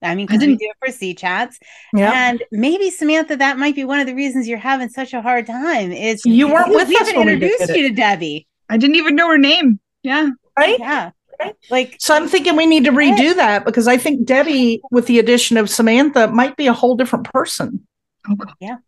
I 0.00 0.14
mean, 0.14 0.28
I 0.30 0.34
we 0.34 0.38
didn't- 0.38 0.58
do 0.58 0.66
it 0.70 0.76
for 0.86 0.92
C 0.92 1.14
chats. 1.14 1.58
Yeah. 1.92 2.12
And 2.30 2.42
maybe 2.52 2.90
Samantha, 2.90 3.36
that 3.36 3.58
might 3.58 3.74
be 3.74 3.84
one 3.84 3.98
of 4.00 4.06
the 4.06 4.14
reasons 4.14 4.46
you're 4.46 4.58
having 4.58 4.88
such 4.88 5.12
a 5.12 5.20
hard 5.20 5.46
time. 5.46 5.90
Is 5.92 6.24
You 6.24 6.46
weren't 6.52 6.68
with 6.70 6.88
we 6.88 6.96
us 6.96 7.12
when 7.14 7.26
we 7.26 7.32
introduced 7.32 7.58
did 7.66 7.70
it. 7.70 7.76
you 7.78 7.88
to 7.88 7.94
Debbie. 7.94 8.46
i 8.68 8.76
didn't 8.76 8.96
even 8.96 9.16
know 9.16 9.28
her 9.28 9.38
name 9.38 9.80
yeah 10.02 10.28
Right? 10.56 10.78
Yeah. 10.78 11.10
Right. 11.40 11.54
Like 11.70 11.96
So 12.00 12.14
I'm 12.14 12.28
thinking 12.28 12.56
we 12.56 12.66
need 12.66 12.84
to 12.84 12.90
redo 12.92 13.34
that 13.36 13.64
because 13.64 13.86
I 13.88 13.96
think 13.96 14.24
Debbie, 14.26 14.80
with 14.90 15.06
the 15.06 15.18
addition 15.20 15.56
of 15.56 15.70
Samantha, 15.70 16.28
might 16.28 16.56
be 16.56 16.66
a 16.66 16.72
whole 16.72 16.96
different 16.96 17.26
person. 17.32 17.86
oh 18.28 18.34
god 18.36 18.78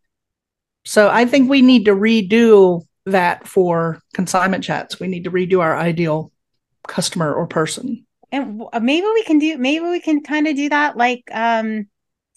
So 0.85 1.09
I 1.09 1.25
think 1.25 1.49
we 1.49 1.61
need 1.61 1.85
to 1.85 1.95
redo 1.95 2.81
that 3.05 3.47
for 3.47 3.99
consignment 4.13 4.63
chats. 4.63 4.99
We 4.99 5.07
need 5.07 5.23
to 5.25 5.31
redo 5.31 5.59
our 5.61 5.75
ideal 5.77 6.31
customer 6.87 7.33
or 7.33 7.47
person. 7.47 8.05
And 8.31 8.61
uh, 8.71 8.79
maybe 8.79 9.07
we 9.13 9.23
can 9.23 9.39
do 9.39 9.57
maybe 9.57 9.85
we 9.85 9.99
can 9.99 10.21
kind 10.21 10.47
of 10.47 10.55
do 10.55 10.69
that 10.69 10.97
like 10.97 11.23
um 11.31 11.87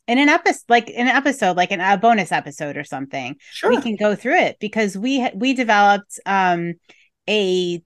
in 0.07 0.19
an 0.19 0.29
episode 0.29 0.65
like 0.69 0.91
in 0.91 1.09
an 1.09 1.17
episode 1.17 1.57
like 1.57 1.71
an, 1.71 1.81
a 1.81 1.97
bonus 1.97 2.33
episode 2.33 2.77
or 2.77 2.85
something. 2.85 3.37
Sure. 3.51 3.71
we 3.71 3.81
can 3.81 3.97
go 3.97 4.15
through 4.15 4.37
it 4.37 4.57
because 4.61 4.97
we 4.97 5.29
we 5.35 5.55
developed 5.55 6.19
um 6.27 6.75
a 7.29 7.83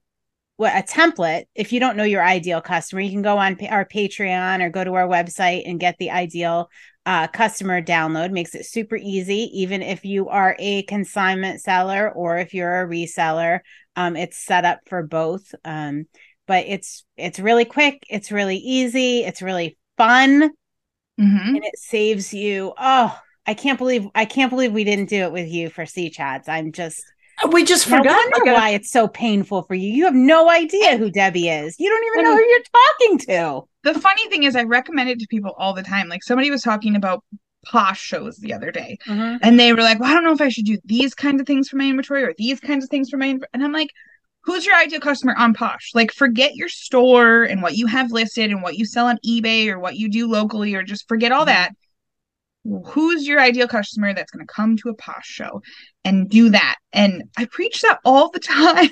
what 0.57 0.73
a 0.75 0.81
template 0.81 1.45
if 1.55 1.71
you 1.71 1.79
don't 1.79 1.95
know 1.95 2.03
your 2.03 2.23
ideal 2.23 2.59
customer 2.59 2.99
you 2.99 3.11
can 3.11 3.21
go 3.21 3.37
on 3.37 3.57
our 3.67 3.85
patreon 3.85 4.61
or 4.61 4.69
go 4.69 4.83
to 4.83 4.95
our 4.95 5.07
website 5.07 5.63
and 5.65 5.79
get 5.79 5.95
the 5.99 6.11
ideal 6.11 6.69
uh, 7.05 7.27
customer 7.27 7.81
download. 7.81 8.29
Makes 8.29 8.53
it 8.53 8.65
super 8.65 8.95
easy. 8.95 9.49
Even 9.61 9.81
if 9.81 10.05
you 10.05 10.29
are 10.29 10.55
a 10.59 10.83
consignment 10.83 11.59
seller 11.59 12.11
or 12.11 12.37
if 12.37 12.53
you're 12.53 12.83
a 12.83 12.87
reseller 12.87 13.61
um, 13.99 14.15
it's 14.15 14.37
set 14.37 14.63
up 14.63 14.79
for 14.85 15.03
both. 15.03 15.53
Um, 15.65 16.05
but 16.49 16.65
it's 16.67 17.05
it's 17.15 17.39
really 17.39 17.63
quick 17.63 18.03
it's 18.09 18.31
really 18.31 18.57
easy 18.57 19.23
it's 19.23 19.41
really 19.41 19.77
fun 19.97 20.49
hmm 21.17 21.55
and 21.55 21.63
it 21.63 21.77
saves 21.77 22.33
you 22.33 22.73
oh 22.77 23.17
i 23.45 23.53
can't 23.53 23.77
believe 23.77 24.07
i 24.15 24.25
can't 24.25 24.49
believe 24.49 24.73
we 24.73 24.83
didn't 24.83 25.09
do 25.09 25.21
it 25.23 25.31
with 25.31 25.47
you 25.47 25.69
for 25.69 25.85
c 25.85 26.09
chats 26.09 26.49
i'm 26.49 26.71
just 26.71 27.01
we 27.53 27.63
just 27.63 27.87
I 27.87 27.97
forgot. 27.99 28.17
wonder 28.33 28.51
why 28.53 28.71
it's 28.71 28.91
so 28.91 29.07
painful 29.07 29.63
for 29.63 29.73
you. 29.73 29.89
You 29.93 30.03
have 30.03 30.13
no 30.13 30.49
idea 30.49 30.97
who 30.97 31.09
Debbie 31.09 31.47
is. 31.47 31.73
You 31.79 31.89
don't 31.89 32.03
even 32.07 32.23
know 32.25 32.35
who 32.35 32.43
you're 32.43 32.59
talking 32.81 33.17
to. 33.19 33.67
the 33.83 33.99
funny 33.99 34.27
thing 34.29 34.43
is 34.43 34.55
i 34.57 34.63
recommend 34.63 35.09
it 35.09 35.19
to 35.19 35.27
people 35.27 35.53
all 35.57 35.73
the 35.73 35.83
time 35.83 36.09
like 36.09 36.23
somebody 36.23 36.51
was 36.51 36.61
talking 36.61 36.95
about 36.97 37.23
posh 37.65 38.01
shows 38.01 38.37
the 38.37 38.53
other 38.53 38.71
day 38.71 38.97
and 39.41 39.59
they 39.59 39.71
were 39.73 39.81
like 39.81 39.99
well 39.99 40.09
i 40.09 40.13
don't 40.13 40.23
know 40.23 40.33
if 40.33 40.41
i 40.41 40.49
should 40.49 40.65
do 40.65 40.77
these 40.85 41.13
kinds 41.13 41.39
of 41.41 41.47
things 41.47 41.69
for 41.69 41.77
my 41.77 41.87
inventory 41.87 42.23
or 42.23 42.33
these 42.37 42.59
kinds 42.59 42.83
of 42.83 42.89
things 42.89 43.09
for 43.09 43.17
my 43.17 43.27
inv-" 43.33 43.43
and 43.53 43.63
i'm 43.63 43.71
like 43.73 43.89
who's 44.41 44.65
your 44.65 44.75
ideal 44.75 44.99
customer 44.99 45.35
on 45.37 45.53
posh 45.53 45.91
like 45.93 46.11
forget 46.11 46.55
your 46.55 46.69
store 46.69 47.43
and 47.43 47.61
what 47.61 47.75
you 47.75 47.87
have 47.87 48.11
listed 48.11 48.51
and 48.51 48.63
what 48.63 48.77
you 48.77 48.85
sell 48.85 49.07
on 49.07 49.17
ebay 49.25 49.67
or 49.67 49.79
what 49.79 49.95
you 49.97 50.09
do 50.09 50.27
locally 50.27 50.73
or 50.75 50.83
just 50.83 51.07
forget 51.07 51.31
all 51.31 51.43
Mhm. 51.43 51.47
that 51.47 51.71
who's 52.85 53.27
your 53.27 53.39
ideal 53.39 53.67
customer 53.67 54.13
that's 54.13 54.31
going 54.31 54.45
to 54.45 54.53
come 54.53 54.75
to 54.77 54.89
a 54.89 54.93
posh 54.93 55.25
show 55.25 55.61
and 56.03 56.29
do 56.29 56.49
that 56.49 56.75
and 56.93 57.23
i 57.37 57.45
preach 57.45 57.81
that 57.81 57.99
all 58.03 58.29
the 58.29 58.39
time. 58.39 58.89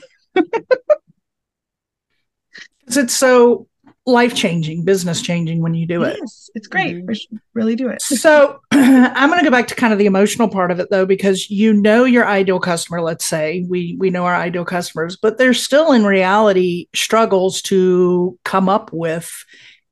Because 2.79 2.97
it's 2.97 3.13
so 3.13 3.67
life 4.07 4.33
changing, 4.33 4.83
business 4.85 5.21
changing 5.21 5.61
when 5.61 5.73
you 5.75 5.85
do 5.85 6.01
it. 6.03 6.17
yes 6.19 6.49
it's 6.55 6.65
great 6.67 6.95
Mhm. 6.95 7.07
we 7.07 7.13
should 7.15 7.39
really 7.53 7.75
do 7.75 7.89
it 7.89 8.01
So 8.01 8.59
I'm 8.71 9.29
going 9.29 9.39
to 9.39 9.45
go 9.45 9.51
back 9.51 9.67
to 9.67 9.75
kind 9.75 9.91
of 9.93 9.99
the 9.99 10.05
emotional 10.05 10.47
part 10.47 10.71
of 10.71 10.79
it 10.79 10.87
though, 10.89 11.05
because 11.05 11.49
you 11.51 11.73
know 11.73 12.05
your 12.05 12.25
ideal 12.25 12.59
customer. 12.59 13.01
Let's 13.01 13.25
say 13.25 13.65
we 13.67 13.95
we 13.99 14.09
know 14.09 14.25
our 14.25 14.35
ideal 14.35 14.63
customers, 14.65 15.17
but 15.17 15.37
there's 15.37 15.61
still 15.61 15.91
in 15.91 16.05
reality 16.05 16.87
struggles 16.95 17.61
to 17.63 18.39
come 18.45 18.69
up 18.69 18.91
with 18.93 19.29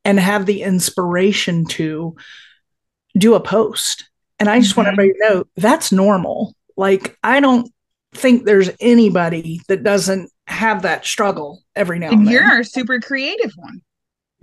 and 0.06 0.20
have 0.20 0.46
the 0.46 0.62
inspiration 0.62 1.66
to 1.66 2.16
do 3.18 3.34
a 3.34 3.40
post. 3.40 4.10
And 4.40 4.48
I 4.50 4.60
just 4.62 4.78
want 4.78 4.88
Mhm. 4.88 4.92
everybody 4.94 5.20
to 5.20 5.26
know 5.30 5.44
that's 5.58 5.92
normal. 5.92 6.54
Like, 6.78 7.18
I 7.24 7.40
don't 7.40 7.70
think 8.14 8.46
there's 8.46 8.70
anybody 8.80 9.60
that 9.68 9.84
doesn't 9.84 10.30
have 10.48 10.84
that 10.84 11.06
struggle 11.06 11.64
every 11.76 12.00
now 12.00 12.08
and, 12.10 12.20
And 12.20 12.28
then. 12.28 12.34
you're 12.34 12.44
our 12.46 12.64
super 12.64 13.00
creative 13.00 13.52
one. 13.58 13.82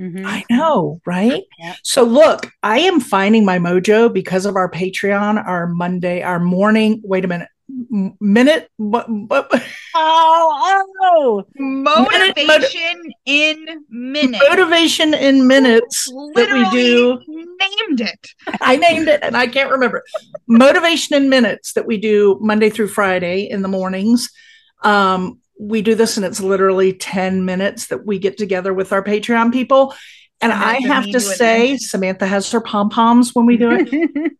Mhm. 0.03 0.27
I 0.27 0.45
know, 0.51 1.01
right? 1.07 1.45
So 1.85 2.03
look, 2.03 2.51
I 2.63 2.81
am 2.81 2.99
finding 2.99 3.45
my 3.45 3.59
mojo 3.59 4.13
because 4.13 4.47
of 4.47 4.57
our 4.57 4.69
Patreon, 4.71 5.43
our 5.47 5.69
Monday, 5.69 6.23
our 6.23 6.41
morning. 6.41 7.01
Wait 7.05 7.25
a 7.25 7.29
minute, 7.29 7.49
M- 7.93 8.17
minute. 8.21 8.69
What? 8.79 9.09
what 9.09 9.49
Oh, 9.95 10.93
oh. 11.03 11.45
Motivation 11.57 13.13
in 13.27 13.85
minutes. 13.91 14.45
motivation 14.49 15.15
in 15.15 15.47
minutes 15.47 16.11
that 16.35 16.49
we 16.53 16.83
do. 16.83 17.19
named 17.29 18.01
it. 18.01 18.27
I 18.61 18.77
named 18.77 19.07
it 19.09 19.21
and 19.23 19.37
I 19.37 19.47
can't 19.47 19.71
remember. 19.71 20.03
Motivation 20.49 21.15
in 21.17 21.29
minutes 21.29 21.75
that 21.75 21.87
we 21.87 21.97
do 21.99 22.39
Monday 22.41 22.71
through 22.71 22.89
Friday 22.89 23.43
in 23.49 23.63
the 23.63 23.69
mornings. 23.69 24.31
Um, 24.83 25.39
we 25.59 25.83
do 25.83 25.95
this 25.95 26.17
and 26.17 26.27
it's 26.27 26.41
literally 26.41 26.93
10 26.93 27.45
minutes 27.45 27.89
that 27.89 28.05
we 28.07 28.19
get 28.19 28.37
together 28.39 28.73
with 28.73 28.93
our 28.93 29.03
Patreon 29.03 29.53
people. 29.53 29.95
And 30.41 30.53
I 30.53 30.81
have 30.81 31.07
to 31.11 31.21
say. 31.21 31.77
Samantha 31.77 32.27
has 32.27 32.51
her 32.51 32.61
pom 32.61 32.91
poms 32.91 33.35
when 33.35 33.47
we 33.47 33.57
do 33.57 33.71
it. 33.71 33.89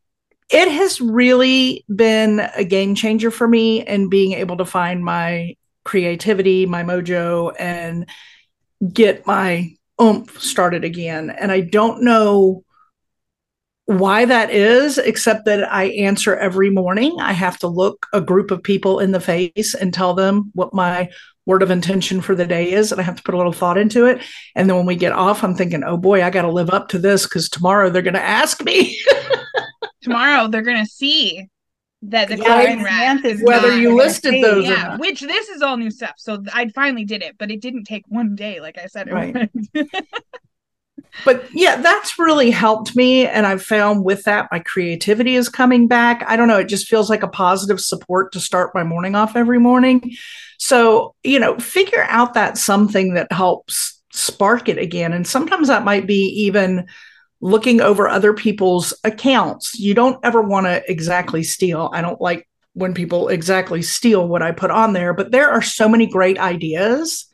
it 0.51 0.69
has 0.69 1.01
really 1.01 1.85
been 1.95 2.41
a 2.57 2.65
game 2.65 2.95
changer 2.95 3.31
for 3.31 3.47
me 3.47 3.87
in 3.87 4.09
being 4.09 4.33
able 4.33 4.57
to 4.57 4.65
find 4.65 5.05
my 5.05 5.57
creativity, 5.85 6.67
my 6.67 6.83
mojo, 6.83 7.55
and 7.59 8.09
get 8.93 9.27
my 9.27 9.75
oomph 10.01 10.41
started 10.41 10.85
again. 10.85 11.31
And 11.31 11.53
I 11.53 11.61
don't 11.61 12.03
know 12.03 12.65
why 13.87 14.25
that 14.25 14.51
is, 14.51 14.99
except 14.99 15.45
that 15.47 15.71
I 15.71 15.85
answer 15.91 16.37
every 16.37 16.71
morning. 16.71 17.17
I 17.21 17.33
have 17.33 17.59
to 17.61 17.67
look 17.67 18.07
a 18.13 18.21
group 18.21 18.51
of 18.51 18.63
people 18.63 19.01
in 19.01 19.11
the 19.13 19.21
face 19.21 19.75
and 19.75 19.93
tell 19.93 20.15
them 20.15 20.51
what 20.55 20.73
my 20.75 21.11
word 21.47 21.63
of 21.63 21.71
intention 21.73 22.21
for 22.21 22.35
the 22.37 22.47
day 22.47 22.71
is. 22.71 22.93
And 22.93 23.01
I 23.01 23.05
have 23.05 23.17
to 23.17 23.23
put 23.25 23.35
a 23.35 23.37
little 23.37 23.53
thought 23.53 23.77
into 23.79 24.07
it. 24.07 24.23
And 24.55 24.69
then 24.69 24.77
when 24.77 24.87
we 24.87 24.95
get 24.95 25.13
off, 25.13 25.43
I'm 25.43 25.55
thinking, 25.57 25.83
oh 25.83 25.97
boy, 25.97 26.23
I 26.23 26.31
got 26.31 26.43
to 26.43 26.53
live 26.53 26.71
up 26.71 26.89
to 26.91 26.99
this 26.99 27.25
because 27.27 27.49
tomorrow 27.49 27.91
they're 27.91 28.03
going 28.03 28.15
to 28.15 28.23
ask 28.23 28.63
me. 28.65 28.99
Tomorrow 30.03 30.49
they're 30.49 30.63
gonna 30.63 30.85
see 30.85 31.47
that 32.03 32.29
the 32.29 32.37
Yeah, 32.37 32.43
chlorine 32.45 32.83
rat 32.83 33.25
is 33.25 33.41
Whether 33.43 33.79
you 33.79 33.95
listed 33.95 34.33
see, 34.33 34.43
those 34.43 34.65
or 34.65 34.69
yeah, 34.69 34.89
not. 34.89 35.01
which 35.01 35.21
this 35.21 35.49
is 35.49 35.63
all 35.63 35.77
new 35.77 35.91
stuff. 35.91 36.15
So 36.17 36.43
I 36.53 36.69
finally 36.71 37.05
did 37.05 37.23
it, 37.23 37.37
but 37.39 37.51
it 37.53 37.61
didn't 37.61 37.85
take 37.85 38.03
one 38.09 38.35
day, 38.35 38.61
like 38.61 38.79
I 38.79 38.87
said. 38.87 39.11
Right. 39.13 39.49
but 41.25 41.47
yeah, 41.53 41.77
that's 41.77 42.19
really 42.19 42.51
helped 42.51 42.97
me. 42.97 43.27
And 43.27 43.47
I've 43.47 43.63
found 43.63 44.05
with 44.05 44.25
that, 44.25 44.49
my 44.51 44.59
creativity 44.59 45.37
is 45.37 45.49
coming 45.49 45.87
back. 45.87 46.25
I 46.27 46.37
don't 46.37 46.49
know. 46.49 46.59
It 46.59 46.69
just 46.69 46.89
feels 46.89 47.11
like 47.11 47.23
a 47.23 47.29
positive 47.29 47.81
support 47.81 48.33
to 48.33 48.41
start 48.41 48.75
my 48.75 48.83
morning 48.83 49.15
off 49.15 49.37
every 49.37 49.59
morning. 49.59 50.13
So, 50.59 51.15
you 51.23 51.39
know, 51.39 51.59
figure 51.59 52.05
out 52.09 52.35
that 52.35 52.57
something 52.57 53.15
that 53.15 53.31
helps 53.33 54.01
spark 54.13 54.69
it 54.69 54.79
again. 54.79 55.13
And 55.13 55.27
sometimes 55.27 55.69
that 55.69 55.85
might 55.85 56.07
be 56.07 56.27
even 56.45 56.87
looking 57.41 57.81
over 57.81 58.09
other 58.09 58.33
people's 58.33 58.95
accounts. 59.05 59.79
You 59.79 59.95
don't 59.95 60.21
ever 60.23 60.41
want 60.41 60.67
to 60.67 60.83
exactly 60.91 61.43
steal. 61.43 61.91
I 61.93 62.01
don't 62.01 62.21
like 62.21 62.49
when 62.75 62.95
people 62.95 63.29
exactly 63.29 63.83
steal 63.83 64.27
what 64.27 64.43
I 64.43 64.53
put 64.53 64.71
on 64.71 64.93
there, 64.93 65.13
but 65.13 65.31
there 65.31 65.51
are 65.51 65.61
so 65.61 65.89
many 65.89 66.07
great 66.07 66.39
ideas 66.39 67.27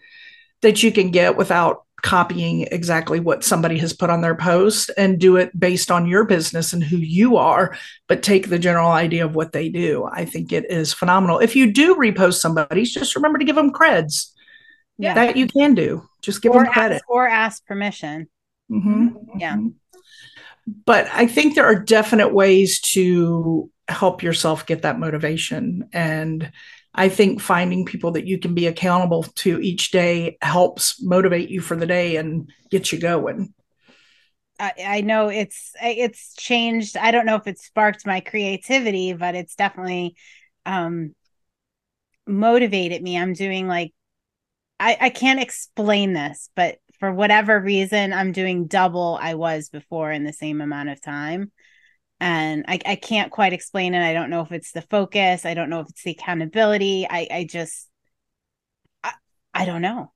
that 0.63 0.83
you 0.83 0.91
can 0.91 1.11
get 1.11 1.37
without 1.37 1.85
copying 2.03 2.63
exactly 2.71 3.19
what 3.21 3.43
somebody 3.45 3.79
has 3.79 3.93
put 3.93 4.11
on 4.11 4.21
their 4.21 4.35
post 4.37 4.91
and 4.97 5.19
do 5.19 5.37
it 5.37 5.59
based 5.59 5.91
on 5.91 6.07
your 6.07 6.25
business 6.25 6.73
and 6.73 6.83
who 6.85 6.97
you 6.97 7.37
are, 7.37 7.77
but 8.07 8.23
take 8.23 8.49
the 8.49 8.59
general 8.59 8.91
idea 8.91 9.25
of 9.25 9.35
what 9.35 9.53
they 9.53 9.69
do. 9.69 10.09
I 10.13 10.25
think 10.25 10.53
it 10.53 10.71
is 10.71 10.93
phenomenal. 10.93 11.39
If 11.41 11.57
you 11.57 11.73
do 11.73 11.97
repost 11.97 12.35
somebody's, 12.35 12.93
just 12.95 13.17
remember 13.17 13.39
to 13.39 13.45
give 13.45 13.57
them 13.57 13.73
creds. 13.73 14.31
Yeah. 14.97 15.15
That 15.15 15.37
you 15.37 15.47
can 15.47 15.75
do. 15.75 16.09
Just 16.23 16.43
give 16.43 16.53
or 16.53 16.65
them 16.65 16.73
credit. 16.73 16.97
ask, 16.97 17.11
or 17.11 17.29
ask 17.29 17.65
permission. 17.67 18.29
Mhm, 18.71 19.15
Yeah. 19.37 19.57
mhm. 19.57 19.75
But 20.85 21.09
I 21.13 21.27
think 21.27 21.55
there 21.55 21.65
are 21.67 21.75
definite 21.83 22.33
ways 22.35 22.81
to 22.93 23.71
help 23.89 24.23
yourself 24.23 24.67
get 24.67 24.83
that 24.83 24.99
motivation. 24.99 25.89
And 25.93 26.53
I 26.99 27.09
think 27.09 27.41
finding 27.41 27.85
people 27.85 28.11
that 28.13 28.27
you 28.27 28.39
can 28.39 28.55
be 28.55 28.67
accountable 28.67 29.23
to 29.23 29.61
each 29.61 29.93
day 29.93 30.37
helps 30.43 31.01
motivate 31.01 31.49
you 31.49 31.61
for 31.61 31.77
the 31.77 31.87
day 31.87 32.17
and 32.17 32.51
get 32.71 32.91
you 32.91 32.99
going. 32.99 33.55
I, 34.59 34.73
I 34.85 35.01
know 35.03 35.29
it's 35.29 35.73
it's 35.81 36.35
changed. 36.35 36.97
I 36.97 37.13
don't 37.13 37.25
know 37.25 37.37
if 37.37 37.47
it 37.47 37.61
sparked 37.61 38.05
my 38.05 38.19
creativity, 38.19 39.13
but 39.13 39.37
it's 39.37 39.55
definitely 39.55 40.17
um 40.67 41.15
motivated 42.27 43.01
me. 43.01 43.17
I'm 43.17 43.33
doing 43.33 43.69
like 43.69 43.93
I, 44.81 44.97
I 45.01 45.11
can't 45.11 45.41
explain 45.41 46.15
this, 46.15 46.51
but 46.57 46.79
for 46.99 47.13
whatever 47.13 47.61
reason, 47.61 48.13
I'm 48.13 48.33
doing 48.33 48.67
double 48.67 49.17
I 49.21 49.35
was 49.35 49.69
before 49.69 50.11
in 50.11 50.25
the 50.25 50.33
same 50.33 50.61
amount 50.61 50.89
of 50.89 51.01
time. 51.01 51.53
And 52.21 52.65
I, 52.69 52.81
I 52.85 52.97
can't 52.97 53.31
quite 53.31 53.53
explain 53.53 53.95
it. 53.95 54.03
I 54.03 54.13
don't 54.13 54.31
know 54.31 54.41
if 54.41 54.51
it's 54.53 54.73
the 54.73 54.83
focus. 54.83 55.45
I 55.45 55.55
don't 55.55 55.71
know 55.71 55.81
if 55.81 55.89
it's 55.89 56.03
the 56.03 56.11
accountability. 56.13 57.07
I, 57.09 57.29
I 57.31 57.45
just 57.45 57.89
I, 59.05 59.13
I 59.55 59.65
don't 59.65 59.83
know. 59.83 60.13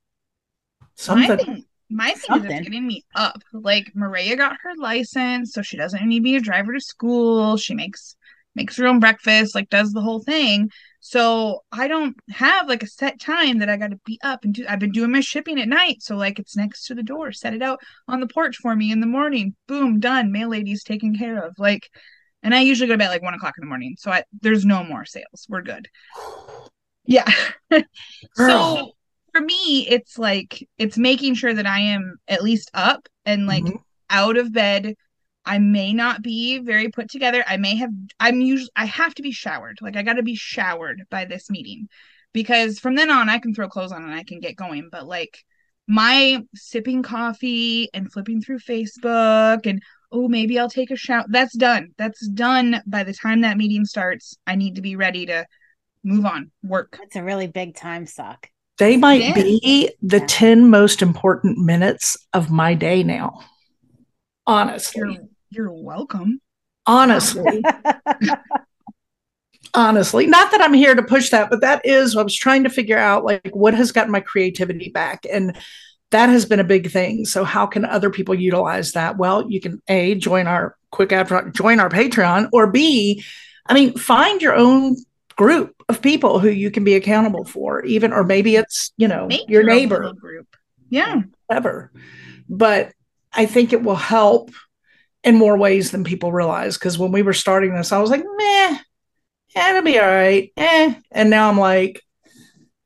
my 1.07 1.27
Something. 1.27 1.37
thing, 1.37 1.65
my 1.89 2.11
thing 2.11 2.35
is 2.35 2.43
Something. 2.43 2.51
it's 2.51 2.67
getting 2.67 2.87
me 2.87 3.03
up. 3.15 3.41
Like 3.51 3.91
Maria 3.95 4.35
got 4.35 4.57
her 4.63 4.75
license, 4.77 5.53
so 5.53 5.61
she 5.61 5.77
doesn't 5.77 6.07
need 6.07 6.23
me 6.23 6.33
to 6.33 6.39
drive 6.39 6.65
her 6.65 6.73
to 6.73 6.79
school. 6.81 7.57
She 7.57 7.73
makes 7.73 8.15
makes 8.55 8.77
her 8.77 8.87
own 8.87 8.99
breakfast, 8.99 9.55
like 9.55 9.69
does 9.69 9.91
the 9.93 10.01
whole 10.01 10.21
thing. 10.21 10.69
So 11.05 11.63
I 11.69 11.89
don't 11.89 12.15
have 12.29 12.69
like 12.69 12.81
a 12.81 12.87
set 12.87 13.19
time 13.19 13.59
that 13.59 13.67
I 13.67 13.75
got 13.75 13.89
to 13.91 13.99
be 14.05 14.17
up 14.23 14.45
and 14.45 14.53
do. 14.53 14.65
I've 14.69 14.79
been 14.79 14.93
doing 14.93 15.11
my 15.11 15.19
shipping 15.19 15.59
at 15.59 15.67
night, 15.67 16.01
so 16.01 16.15
like 16.15 16.39
it's 16.39 16.55
next 16.55 16.85
to 16.85 16.95
the 16.95 17.03
door. 17.03 17.33
Set 17.33 17.53
it 17.53 17.61
out 17.61 17.81
on 18.07 18.21
the 18.21 18.27
porch 18.27 18.55
for 18.55 18.73
me 18.73 18.89
in 18.89 19.01
the 19.01 19.05
morning. 19.05 19.53
Boom, 19.67 19.99
done. 19.99 20.31
Mail 20.31 20.47
lady's 20.47 20.81
taken 20.81 21.13
care 21.13 21.43
of. 21.45 21.55
Like, 21.59 21.89
and 22.41 22.55
I 22.55 22.61
usually 22.61 22.87
go 22.87 22.93
to 22.93 22.97
bed 22.97 23.09
like 23.09 23.21
one 23.21 23.33
o'clock 23.33 23.55
in 23.57 23.63
the 23.63 23.67
morning, 23.67 23.95
so 23.99 24.11
I 24.11 24.23
there's 24.41 24.63
no 24.65 24.81
more 24.81 25.03
sales. 25.03 25.45
We're 25.49 25.61
good. 25.61 25.89
Yeah. 27.05 27.29
So 28.35 28.93
for 29.33 29.41
me, 29.41 29.87
it's 29.89 30.17
like 30.17 30.67
it's 30.77 30.97
making 30.97 31.35
sure 31.35 31.53
that 31.53 31.65
I 31.67 31.79
am 31.79 32.15
at 32.29 32.43
least 32.43 32.71
up 32.73 33.09
and 33.25 33.45
like 33.45 33.63
Mhm. 33.63 33.79
out 34.09 34.37
of 34.37 34.53
bed. 34.53 34.95
I 35.45 35.59
may 35.59 35.93
not 35.93 36.21
be 36.21 36.59
very 36.59 36.89
put 36.89 37.09
together. 37.09 37.43
I 37.47 37.57
may 37.57 37.75
have 37.77 37.91
I'm 38.19 38.41
usually 38.41 38.71
I 38.75 38.85
have 38.85 39.13
to 39.15 39.21
be 39.21 39.31
showered. 39.31 39.79
Like 39.81 39.95
I 39.97 40.03
got 40.03 40.13
to 40.13 40.23
be 40.23 40.35
showered 40.35 41.03
by 41.09 41.25
this 41.25 41.49
meeting 41.49 41.89
because 42.33 42.79
from 42.79 42.95
then 42.95 43.09
on 43.11 43.29
I 43.29 43.39
can 43.39 43.53
throw 43.53 43.67
clothes 43.69 43.91
on 43.91 44.03
and 44.03 44.13
I 44.13 44.23
can 44.23 44.39
get 44.39 44.55
going, 44.55 44.89
but 44.91 45.05
like 45.07 45.37
my 45.87 46.41
sipping 46.55 47.03
coffee 47.03 47.89
and 47.93 48.11
flipping 48.11 48.41
through 48.41 48.59
Facebook 48.59 49.65
and 49.65 49.81
oh 50.11 50.27
maybe 50.27 50.57
I'll 50.59 50.69
take 50.69 50.91
a 50.91 50.95
shower. 50.95 51.25
That's 51.27 51.55
done. 51.55 51.89
That's 51.97 52.25
done 52.29 52.81
by 52.87 53.03
the 53.03 53.13
time 53.13 53.41
that 53.41 53.57
meeting 53.57 53.85
starts. 53.85 54.35
I 54.47 54.55
need 54.55 54.75
to 54.75 54.81
be 54.81 54.95
ready 54.95 55.25
to 55.25 55.45
move 56.03 56.25
on, 56.25 56.51
work. 56.63 56.99
It's 57.03 57.15
a 57.15 57.23
really 57.23 57.47
big 57.47 57.75
time 57.75 58.05
suck. 58.05 58.49
They 58.77 58.97
might 58.97 59.21
Yeah. 59.21 59.33
be 59.33 59.91
the 60.01 60.19
Yeah. 60.19 60.25
10 60.27 60.69
most 60.69 61.01
important 61.01 61.57
minutes 61.59 62.17
of 62.33 62.49
my 62.49 62.73
day 62.73 63.03
now. 63.03 63.41
Honestly. 64.45 65.19
You're 65.53 65.71
welcome. 65.71 66.41
Honestly. 66.85 67.63
honestly 69.75 70.27
not 70.27 70.51
that 70.51 70.61
i'm 70.61 70.73
here 70.73 70.93
to 70.93 71.01
push 71.01 71.31
that 71.31 71.49
but 71.49 71.61
that 71.61 71.83
is 71.83 72.13
what 72.13 72.21
i 72.21 72.23
was 72.23 72.35
trying 72.35 72.63
to 72.63 72.69
figure 72.69 72.97
out 72.97 73.23
like 73.23 73.49
what 73.53 73.73
has 73.73 73.91
gotten 73.91 74.11
my 74.11 74.19
creativity 74.19 74.89
back 74.89 75.25
and 75.31 75.57
that 76.11 76.29
has 76.29 76.45
been 76.45 76.59
a 76.59 76.63
big 76.63 76.91
thing 76.91 77.25
so 77.25 77.43
how 77.43 77.65
can 77.65 77.83
other 77.83 78.11
people 78.11 78.35
utilize 78.35 78.91
that 78.91 79.17
well 79.17 79.49
you 79.49 79.59
can 79.59 79.81
a 79.87 80.13
join 80.13 80.45
our 80.45 80.77
quick 80.91 81.11
after 81.11 81.49
join 81.49 81.79
our 81.79 81.89
patreon 81.89 82.47
or 82.53 82.69
b 82.69 83.23
i 83.65 83.73
mean 83.73 83.97
find 83.97 84.43
your 84.43 84.53
own 84.53 84.95
group 85.35 85.73
of 85.89 86.01
people 86.01 86.39
who 86.39 86.49
you 86.49 86.69
can 86.69 86.83
be 86.83 86.93
accountable 86.93 87.43
for 87.43 87.83
even 87.85 88.13
or 88.13 88.23
maybe 88.23 88.55
it's 88.55 88.93
you 88.97 89.07
know 89.07 89.25
Make 89.25 89.49
your 89.49 89.61
own 89.61 89.67
neighbor 89.67 90.13
group. 90.13 90.55
Yeah. 90.89 91.21
ever. 91.49 91.91
But 92.47 92.93
I 93.31 93.47
think 93.47 93.73
it 93.73 93.81
will 93.81 93.95
help 93.95 94.51
in 95.23 95.35
more 95.35 95.57
ways 95.57 95.91
than 95.91 96.03
people 96.03 96.31
realize. 96.31 96.77
Because 96.77 96.97
when 96.97 97.11
we 97.11 97.21
were 97.21 97.33
starting 97.33 97.73
this, 97.75 97.91
I 97.91 97.99
was 97.99 98.09
like, 98.09 98.23
meh, 98.23 98.77
yeah, 99.55 99.69
it'll 99.69 99.81
be 99.81 99.99
all 99.99 100.07
right. 100.07 100.51
Eh. 100.57 100.95
And 101.11 101.29
now 101.29 101.49
I'm 101.49 101.59
like, 101.59 102.01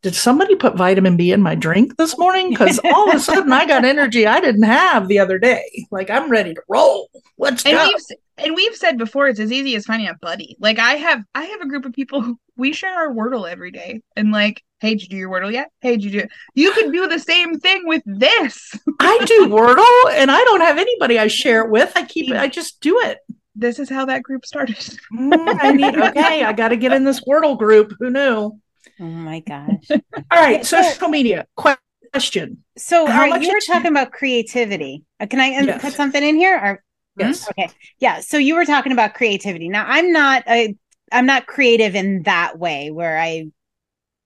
did 0.03 0.15
somebody 0.15 0.55
put 0.55 0.75
vitamin 0.75 1.17
B 1.17 1.31
in 1.31 1.41
my 1.41 1.55
drink 1.55 1.97
this 1.97 2.17
morning? 2.17 2.49
Because 2.51 2.79
all 2.85 3.09
of 3.09 3.15
a 3.15 3.19
sudden 3.19 3.51
I 3.51 3.65
got 3.65 3.83
energy 3.83 4.27
I 4.27 4.39
didn't 4.39 4.63
have 4.63 5.07
the 5.07 5.19
other 5.19 5.39
day. 5.39 5.65
Like 5.91 6.09
I'm 6.09 6.29
ready 6.29 6.53
to 6.53 6.61
roll. 6.69 7.09
Let's 7.37 7.65
And 7.65 7.75
go. 7.75 7.87
we've 7.87 8.17
and 8.37 8.55
we've 8.55 8.75
said 8.75 8.97
before 8.97 9.27
it's 9.27 9.39
as 9.39 9.51
easy 9.51 9.75
as 9.75 9.85
finding 9.85 10.07
a 10.07 10.13
buddy. 10.21 10.55
Like 10.59 10.77
I 10.79 10.93
have 10.93 11.23
I 11.33 11.45
have 11.45 11.61
a 11.61 11.67
group 11.67 11.85
of 11.85 11.93
people 11.93 12.21
who 12.21 12.39
we 12.55 12.73
share 12.73 12.93
our 12.93 13.13
Wordle 13.13 13.49
every 13.49 13.71
day. 13.71 14.01
And 14.15 14.31
like, 14.31 14.63
hey, 14.79 14.91
did 14.91 15.03
you 15.03 15.09
do 15.09 15.17
your 15.17 15.29
Wordle 15.29 15.51
yet? 15.51 15.69
Hey, 15.81 15.91
did 15.97 16.03
you 16.03 16.11
do 16.11 16.19
it? 16.19 16.29
You 16.55 16.71
could 16.73 16.91
do 16.91 17.07
the 17.07 17.19
same 17.19 17.59
thing 17.59 17.81
with 17.85 18.03
this. 18.05 18.73
I 18.99 19.17
do 19.25 19.47
Wordle 19.49 20.11
and 20.13 20.29
I 20.31 20.43
don't 20.43 20.61
have 20.61 20.77
anybody 20.77 21.17
I 21.19 21.27
share 21.27 21.63
it 21.65 21.71
with. 21.71 21.91
I 21.95 22.03
keep 22.05 22.29
it, 22.31 22.37
I 22.37 22.47
just 22.47 22.79
do 22.81 22.99
it. 23.01 23.19
this 23.55 23.79
is 23.79 23.89
how 23.89 24.05
that 24.05 24.23
group 24.23 24.45
started. 24.45 24.77
Mm, 25.13 25.57
I 25.61 25.71
need 25.71 25.97
okay. 26.09 26.43
I 26.43 26.53
got 26.53 26.69
to 26.69 26.77
get 26.77 26.93
in 26.93 27.03
this 27.03 27.21
Wordle 27.21 27.57
group. 27.57 27.93
Who 27.99 28.09
knew? 28.09 28.59
Oh 28.99 29.03
my 29.03 29.39
gosh. 29.41 29.85
All 29.91 29.99
right, 30.31 30.65
So- 30.65 30.81
social 30.81 31.09
media 31.09 31.45
question. 31.55 32.63
So 32.77 33.05
How 33.05 33.29
are, 33.31 33.39
you 33.39 33.51
were 33.51 33.59
talking 33.67 33.91
about 33.91 34.11
creativity. 34.11 35.03
Uh, 35.19 35.25
Can 35.27 35.39
I 35.39 35.55
uh, 35.55 35.63
Yes. 35.63 35.81
put 35.81 35.93
something 35.93 36.23
in 36.23 36.35
here? 36.35 36.55
Or 36.57 36.83
Yes. 37.19 37.49
Okay. 37.49 37.69
Yeah. 37.99 38.19
So 38.21 38.37
you 38.37 38.55
were 38.55 38.65
talking 38.65 38.91
about 38.91 39.13
creativity. 39.15 39.69
Now 39.69 39.85
I'm 39.87 40.11
not 40.11 40.43
a 40.47 40.75
I'm 41.11 41.25
not 41.25 41.47
creative 41.47 41.95
in 41.95 42.23
that 42.23 42.59
way 42.59 42.91
where 42.91 43.17
I 43.19 43.47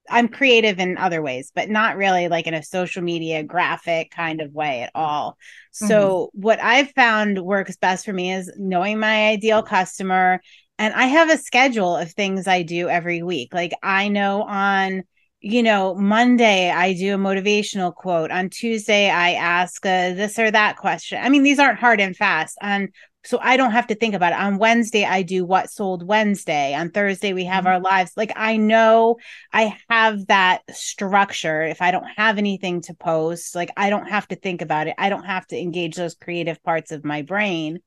I'm 0.10 0.28
creative 0.28 0.80
in 0.80 0.98
other 0.98 1.22
ways, 1.22 1.52
but 1.54 1.70
not 1.70 1.98
really 1.98 2.28
like 2.28 2.48
in 2.48 2.54
a 2.54 2.64
social 2.64 3.02
media 3.02 3.44
graphic 3.44 4.12
kind 4.12 4.42
of 4.42 4.54
way 4.54 4.82
at 4.82 4.92
all. 4.96 5.32
Mm-hmm. 5.32 5.88
So 5.88 6.30
what 6.34 6.62
I've 6.62 6.92
found 6.92 7.40
works 7.40 7.78
best 7.78 8.06
for 8.06 8.14
me 8.14 8.34
is 8.34 8.52
knowing 8.58 9.00
my 9.00 9.30
ideal 9.30 9.64
customer 9.64 10.42
and 10.78 10.94
I 10.96 11.06
have 11.06 11.30
a 11.30 11.38
schedule 11.38 11.96
of 11.96 12.12
things 12.12 12.48
I 12.48 12.64
do 12.64 12.90
every 12.90 13.22
week. 13.22 13.54
Like 13.54 13.74
I 13.84 14.08
know 14.08 14.44
on 14.44 15.04
you 15.44 15.64
know, 15.64 15.96
Monday 15.96 16.70
I 16.70 16.94
do 16.94 17.16
a 17.16 17.18
motivational 17.18 17.94
quote. 17.94 18.30
On 18.30 18.48
Tuesday 18.48 19.10
I 19.10 19.32
ask 19.32 19.84
a 19.88 20.14
this 20.14 20.38
or 20.38 20.52
that 20.52 20.78
question. 20.78 21.20
I 21.22 21.30
mean, 21.30 21.42
these 21.42 21.58
aren't 21.58 21.80
hard 21.80 22.00
and 22.00 22.16
fast. 22.16 22.58
On 22.62 22.90
so 23.24 23.38
I 23.42 23.56
don't 23.56 23.72
have 23.72 23.88
to 23.88 23.96
think 23.96 24.16
about 24.16 24.34
it. 24.34 24.40
On 24.40 24.58
Wednesday 24.58 25.06
I 25.06 25.22
do 25.22 25.46
what 25.46 25.70
sold 25.70 26.06
Wednesday. 26.06 26.74
On 26.74 26.90
Thursday 26.90 27.34
we 27.34 27.46
have 27.46 27.66
mm-hmm. 27.66 27.74
our 27.74 27.80
lives. 27.80 28.14
Like 28.18 28.34
I 28.36 28.58
know 28.58 29.18
I 29.54 29.78
have 29.90 30.28
that 30.28 30.62
structure. 30.72 31.64
If 31.64 31.82
I 31.82 31.92
don't 31.92 32.08
have 32.18 32.38
anything 32.38 32.82
to 32.84 32.94
post, 32.96 33.56
like 33.56 33.72
I 33.78 33.90
don't 33.90 34.08
have 34.08 34.28
to 34.30 34.36
think 34.36 34.62
about 34.62 34.88
it. 34.88 34.96
I 34.98 35.10
don't 35.10 35.26
have 35.26 35.46
to 35.48 35.60
engage 35.60 35.96
those 35.96 36.16
creative 36.16 36.62
parts 36.64 36.92
of 36.92 37.06
my 37.06 37.22
brain. 37.22 37.80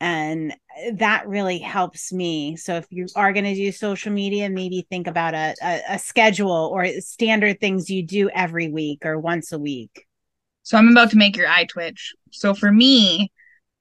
And 0.00 0.54
that 0.94 1.28
really 1.28 1.58
helps 1.58 2.12
me. 2.12 2.56
So 2.56 2.76
if 2.76 2.86
you 2.90 3.06
are 3.16 3.32
going 3.32 3.44
to 3.44 3.54
do 3.54 3.70
social 3.70 4.12
media, 4.12 4.50
maybe 4.50 4.86
think 4.90 5.06
about 5.06 5.34
a, 5.34 5.54
a, 5.62 5.80
a 5.90 5.98
schedule 5.98 6.70
or 6.72 6.86
standard 7.00 7.60
things 7.60 7.88
you 7.88 8.02
do 8.04 8.28
every 8.30 8.68
week 8.68 9.06
or 9.06 9.18
once 9.18 9.52
a 9.52 9.58
week. 9.58 10.06
So 10.62 10.76
I'm 10.76 10.88
about 10.88 11.10
to 11.10 11.16
make 11.16 11.36
your 11.36 11.48
eye 11.48 11.64
twitch. 11.64 12.14
So 12.32 12.54
for 12.54 12.72
me, 12.72 13.30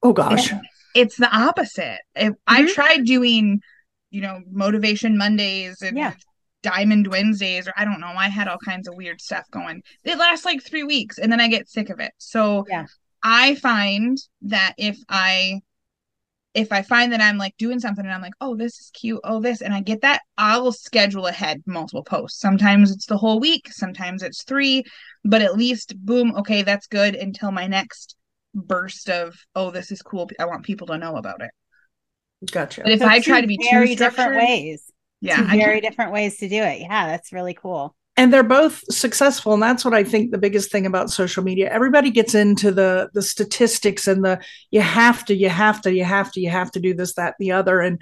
Oh 0.03 0.11
gosh. 0.11 0.51
It's 0.93 1.17
the 1.17 1.35
opposite. 1.35 1.99
If 2.15 2.33
I 2.47 2.63
Mhm. 2.63 2.73
tried 2.73 3.05
doing, 3.05 3.61
you 4.11 4.21
know, 4.21 4.41
motivation 4.51 5.17
Mondays 5.17 5.81
and 5.81 5.97
Yeah. 5.97 6.13
diamond 6.61 7.07
Wednesdays, 7.07 7.67
or 7.67 7.73
I 7.75 7.85
don't 7.85 7.99
know, 7.99 8.13
I 8.15 8.29
had 8.29 8.47
all 8.47 8.59
kinds 8.59 8.87
of 8.87 8.95
weird 8.95 9.21
stuff 9.21 9.45
going. 9.51 9.83
It 10.03 10.17
lasts 10.17 10.45
like 10.45 10.63
three 10.63 10.83
weeks 10.83 11.17
and 11.17 11.31
then 11.31 11.41
I 11.41 11.47
get 11.47 11.69
sick 11.69 11.89
of 11.89 11.99
it. 11.99 12.13
So 12.17 12.65
Yeah. 12.69 12.85
I 13.23 13.55
find 13.55 14.17
that 14.43 14.73
if 14.77 14.97
I 15.09 15.61
if 16.53 16.71
I 16.71 16.83
find 16.83 17.11
that 17.11 17.21
I'm 17.21 17.37
like 17.37 17.57
doing 17.57 17.79
something 17.79 18.05
and 18.05 18.13
I'm 18.13 18.21
like, 18.21 18.35
oh, 18.39 18.55
this 18.55 18.79
is 18.79 18.91
cute, 18.93 19.19
oh, 19.23 19.41
this, 19.41 19.61
and 19.61 19.73
I 19.73 19.81
get 19.81 20.01
that, 20.01 20.21
I 20.37 20.59
will 20.59 20.71
schedule 20.71 21.25
ahead 21.25 21.63
multiple 21.65 22.03
posts. 22.03 22.39
Sometimes 22.39 22.91
it's 22.91 23.07
the 23.07 23.17
whole 23.17 23.39
week, 23.39 23.69
sometimes 23.71 24.21
it's 24.21 24.43
three, 24.43 24.83
but 25.25 25.41
at 25.41 25.57
least, 25.57 25.95
boom, 25.97 26.35
okay, 26.35 26.61
that's 26.61 26.85
good 26.85 27.15
until 27.15 27.51
my 27.51 27.65
next 27.65 28.15
burst 28.53 29.09
of, 29.09 29.35
oh, 29.55 29.71
this 29.71 29.91
is 29.91 30.01
cool. 30.01 30.29
I 30.39 30.45
want 30.45 30.63
people 30.63 30.87
to 30.87 30.97
know 30.97 31.15
about 31.15 31.41
it. 31.41 31.51
Gotcha. 32.51 32.81
But 32.83 32.91
if 32.93 32.99
So 32.99 33.07
I 33.07 33.19
try 33.19 33.41
to 33.41 33.47
be 33.47 33.57
very 33.71 33.95
different 33.95 34.35
ways, 34.35 34.83
yeah, 35.21 35.37
two 35.37 35.43
very 35.45 35.79
can't- 35.79 35.83
different 35.83 36.11
ways 36.11 36.37
to 36.39 36.49
do 36.49 36.61
it. 36.61 36.81
Yeah, 36.81 37.07
that's 37.07 37.31
really 37.31 37.53
cool. 37.53 37.95
and 38.17 38.31
they're 38.31 38.43
both 38.43 38.83
successful 38.93 39.53
and 39.55 39.63
that's 39.63 39.83
what 39.83 39.93
i 39.95 40.03
think 40.03 40.29
the 40.29 40.37
biggest 40.37 40.71
thing 40.71 40.85
about 40.85 41.09
social 41.09 41.43
media 41.43 41.67
everybody 41.71 42.11
gets 42.11 42.35
into 42.35 42.69
the 42.71 43.09
the 43.15 43.23
statistics 43.23 44.07
and 44.07 44.23
the 44.23 44.39
you 44.69 44.81
have 44.81 45.25
to 45.25 45.33
you 45.33 45.49
have 45.49 45.81
to 45.81 45.91
you 45.91 46.03
have 46.03 46.31
to 46.31 46.39
you 46.39 46.47
have 46.51 46.69
to 46.69 46.79
do 46.79 46.93
this 46.93 47.15
that 47.15 47.33
the 47.39 47.51
other 47.51 47.79
and 47.79 47.99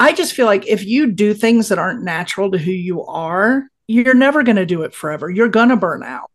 i 0.00 0.12
just 0.12 0.32
feel 0.32 0.46
like 0.46 0.66
if 0.66 0.84
you 0.84 1.12
do 1.12 1.34
things 1.34 1.68
that 1.68 1.78
aren't 1.78 2.02
natural 2.02 2.50
to 2.50 2.58
who 2.58 2.72
you 2.72 3.04
are 3.04 3.62
you're 3.86 4.12
never 4.26 4.42
going 4.42 4.56
to 4.56 4.66
do 4.66 4.82
it 4.82 4.92
forever 4.92 5.30
you're 5.30 5.46
going 5.58 5.68
to 5.68 5.76
burn 5.76 6.02
out 6.02 6.31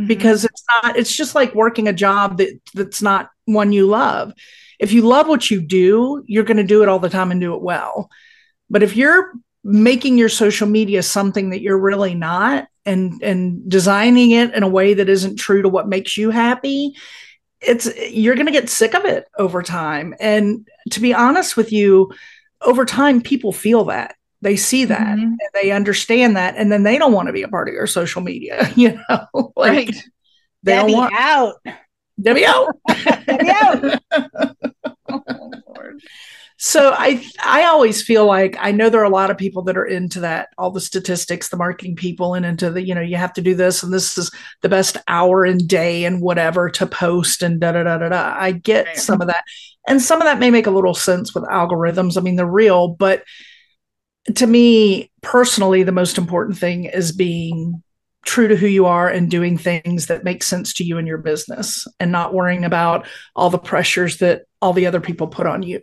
Mhm. 0.00 0.08
because 0.08 0.44
it's 0.44 0.64
not 0.82 0.96
it's 0.96 1.14
just 1.14 1.34
like 1.34 1.54
working 1.54 1.88
a 1.88 1.92
job 1.92 2.38
that 2.38 2.58
that's 2.74 3.02
not 3.02 3.28
one 3.44 3.72
you 3.72 3.86
love. 3.86 4.32
If 4.78 4.92
you 4.92 5.02
love 5.02 5.28
what 5.28 5.50
you 5.50 5.60
do 5.60 6.24
you're 6.26 6.44
going 6.44 6.56
to 6.56 6.64
do 6.64 6.82
it 6.82 6.88
all 6.88 6.98
the 6.98 7.08
time 7.10 7.30
and 7.30 7.40
do 7.40 7.54
it 7.54 7.62
well. 7.62 8.08
But 8.70 8.82
if 8.82 8.96
you're 8.96 9.32
making 9.64 10.18
your 10.18 10.28
social 10.28 10.66
media 10.66 11.02
something 11.02 11.50
that 11.50 11.60
you're 11.62 11.78
really 11.78 12.14
not 12.14 12.66
and 12.84 13.22
and 13.22 13.68
designing 13.68 14.32
it 14.32 14.52
in 14.54 14.62
a 14.64 14.68
way 14.68 14.94
that 14.94 15.08
isn't 15.08 15.36
true 15.36 15.62
to 15.62 15.68
what 15.68 15.88
makes 15.88 16.16
you 16.16 16.30
happy 16.30 16.94
it's 17.60 17.88
you're 18.10 18.34
going 18.34 18.46
to 18.46 18.52
get 18.52 18.68
sick 18.68 18.92
of 18.94 19.04
it 19.04 19.26
over 19.38 19.62
time. 19.62 20.14
And 20.20 20.66
to 20.90 21.00
be 21.00 21.14
honest 21.14 21.56
with 21.56 21.72
you 21.72 22.12
over 22.60 22.84
time 22.84 23.20
people 23.20 23.52
feel 23.52 23.84
that 23.84 24.16
they 24.42 24.56
see 24.56 24.84
that 24.84 25.16
Mhm. 25.16 25.22
and 25.22 25.38
they 25.54 25.70
understand 25.70 26.36
that 26.36 26.56
and 26.58 26.70
then 26.70 26.82
they 26.82 26.98
don't 26.98 27.12
want 27.12 27.28
to 27.28 27.32
be 27.32 27.42
a 27.42 27.48
part 27.48 27.68
of 27.68 27.74
your 27.74 27.86
social 27.86 28.20
media 28.22 28.70
you 28.76 28.98
know 29.08 29.52
like 29.56 29.72
right. 29.72 29.94
they 30.62 30.72
Debbie 30.74 30.92
don't 30.92 30.98
want 31.00 31.14
out. 31.16 31.54
Debbie 32.20 32.44
out. 32.46 32.76
Debbie 33.26 33.50
out. 33.50 34.00
Oh, 35.08 35.50
Lord. 35.74 36.00
So 36.58 36.94
I 36.96 37.24
I 37.44 37.64
always 37.64 38.02
feel 38.02 38.24
like 38.26 38.56
I 38.60 38.70
know 38.70 38.88
there 38.88 39.00
are 39.00 39.04
a 39.04 39.08
lot 39.10 39.30
of 39.30 39.38
people 39.38 39.62
that 39.64 39.76
are 39.76 39.84
into 39.84 40.20
that, 40.20 40.48
all 40.58 40.70
the 40.70 40.80
statistics, 40.80 41.48
the 41.48 41.56
marketing 41.56 41.96
people, 41.96 42.34
and 42.34 42.46
into 42.46 42.70
the, 42.70 42.80
you 42.82 42.94
know, 42.94 43.00
you 43.00 43.16
have 43.16 43.32
to 43.32 43.42
do 43.42 43.54
this 43.56 43.82
and 43.82 43.92
this 43.92 44.16
is 44.16 44.30
the 44.60 44.68
best 44.68 44.96
hour 45.08 45.44
and 45.44 45.66
day 45.66 46.04
and 46.04 46.20
whatever 46.20 46.70
to 46.70 46.86
post 46.86 47.42
and 47.42 47.60
da 47.60 47.72
da 47.72 47.82
da 47.82 47.98
da 47.98 48.08
da. 48.10 48.34
I 48.38 48.52
get 48.52 48.96
some 48.98 49.20
of 49.20 49.26
that. 49.26 49.44
And 49.88 50.00
some 50.00 50.20
of 50.20 50.26
that 50.26 50.38
may 50.38 50.50
make 50.50 50.68
a 50.68 50.70
little 50.70 50.94
sense 50.94 51.34
with 51.34 51.42
algorithms. 51.44 52.16
I 52.16 52.20
mean, 52.20 52.36
they're 52.36 52.46
real, 52.46 52.86
but 52.88 53.24
to 54.34 54.46
me 54.46 55.10
personally, 55.20 55.82
the 55.82 55.92
most 55.92 56.18
important 56.18 56.58
thing 56.58 56.84
is 56.84 57.12
being 57.12 57.82
true 58.24 58.46
to 58.48 58.56
who 58.56 58.68
you 58.68 58.86
are 58.86 59.08
and 59.08 59.30
doing 59.30 59.58
things 59.58 60.06
that 60.06 60.22
make 60.22 60.42
sense 60.44 60.74
to 60.74 60.84
you 60.84 60.96
and 60.98 61.08
your 61.08 61.18
business 61.18 61.88
and 61.98 62.12
not 62.12 62.32
worrying 62.32 62.64
about 62.64 63.06
all 63.34 63.50
the 63.50 63.58
pressures 63.58 64.18
that 64.18 64.42
all 64.60 64.72
the 64.72 64.86
other 64.86 65.00
people 65.00 65.26
put 65.26 65.46
on 65.46 65.62
you. 65.64 65.80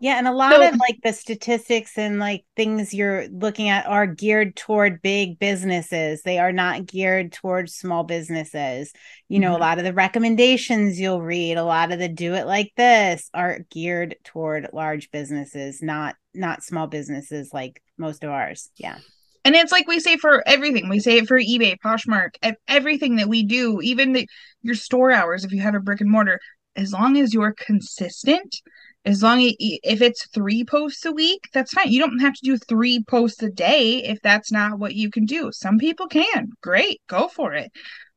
Yeah, 0.00 0.18
and 0.18 0.28
a 0.28 0.32
lot 0.32 0.52
So- 0.52 0.68
of 0.68 0.76
like 0.76 0.98
the 1.02 1.14
statistics 1.14 1.96
and 1.96 2.18
like 2.18 2.44
things 2.56 2.92
you're 2.92 3.26
looking 3.28 3.70
at 3.70 3.86
are 3.86 4.06
geared 4.06 4.54
toward 4.54 5.00
big 5.00 5.38
businesses. 5.38 6.20
They 6.22 6.38
are 6.38 6.52
not 6.52 6.84
geared 6.84 7.32
towards 7.32 7.74
small 7.74 8.04
businesses. 8.04 8.92
You 9.30 9.38
know, 9.38 9.52
Mhm. 9.52 9.56
a 9.56 9.60
lot 9.60 9.78
of 9.78 9.84
the 9.84 9.94
recommendations 9.94 11.00
you'll 11.00 11.22
read, 11.22 11.56
a 11.56 11.64
lot 11.64 11.90
of 11.90 12.00
the 12.00 12.08
do 12.08 12.34
it 12.34 12.46
like 12.46 12.72
this 12.76 13.30
are 13.32 13.60
geared 13.70 14.16
toward 14.24 14.68
large 14.74 15.10
businesses, 15.10 15.80
not 15.80 16.16
not 16.34 16.62
small 16.62 16.86
businesses 16.86 17.50
like 17.52 17.82
most 17.98 18.24
of 18.24 18.30
ours. 18.30 18.70
Yeah. 18.76 18.98
And 19.44 19.54
it's 19.54 19.72
like 19.72 19.86
we 19.86 20.00
say 20.00 20.16
for 20.16 20.42
everything. 20.46 20.88
We 20.88 21.00
say 21.00 21.18
it 21.18 21.28
for 21.28 21.38
eBay, 21.38 21.76
Poshmark, 21.84 22.36
everything 22.66 23.16
that 23.16 23.28
we 23.28 23.44
do, 23.44 23.80
even 23.82 24.12
the, 24.12 24.28
your 24.62 24.74
store 24.74 25.10
hours, 25.10 25.44
if 25.44 25.52
you 25.52 25.60
have 25.60 25.74
a 25.74 25.80
brick 25.80 26.00
and 26.00 26.10
mortar, 26.10 26.40
as 26.76 26.92
long 26.92 27.18
as 27.18 27.34
you're 27.34 27.52
consistent, 27.52 28.56
as 29.04 29.22
long 29.22 29.42
as 29.42 29.54
if 29.58 30.00
it's 30.00 30.26
three 30.28 30.64
posts 30.64 31.04
a 31.04 31.12
week, 31.12 31.42
that's 31.52 31.72
fine. 31.72 31.92
You 31.92 32.00
don't 32.00 32.20
have 32.20 32.32
to 32.32 32.40
do 32.42 32.56
three 32.56 33.04
posts 33.04 33.42
a 33.42 33.50
day 33.50 34.02
if 34.02 34.18
that's 34.22 34.50
not 34.50 34.78
what 34.78 34.94
you 34.94 35.10
can 35.10 35.26
do. 35.26 35.50
Some 35.52 35.76
people 35.76 36.06
can. 36.06 36.48
Great, 36.62 37.02
go 37.06 37.28
for 37.28 37.52
it. 37.52 37.70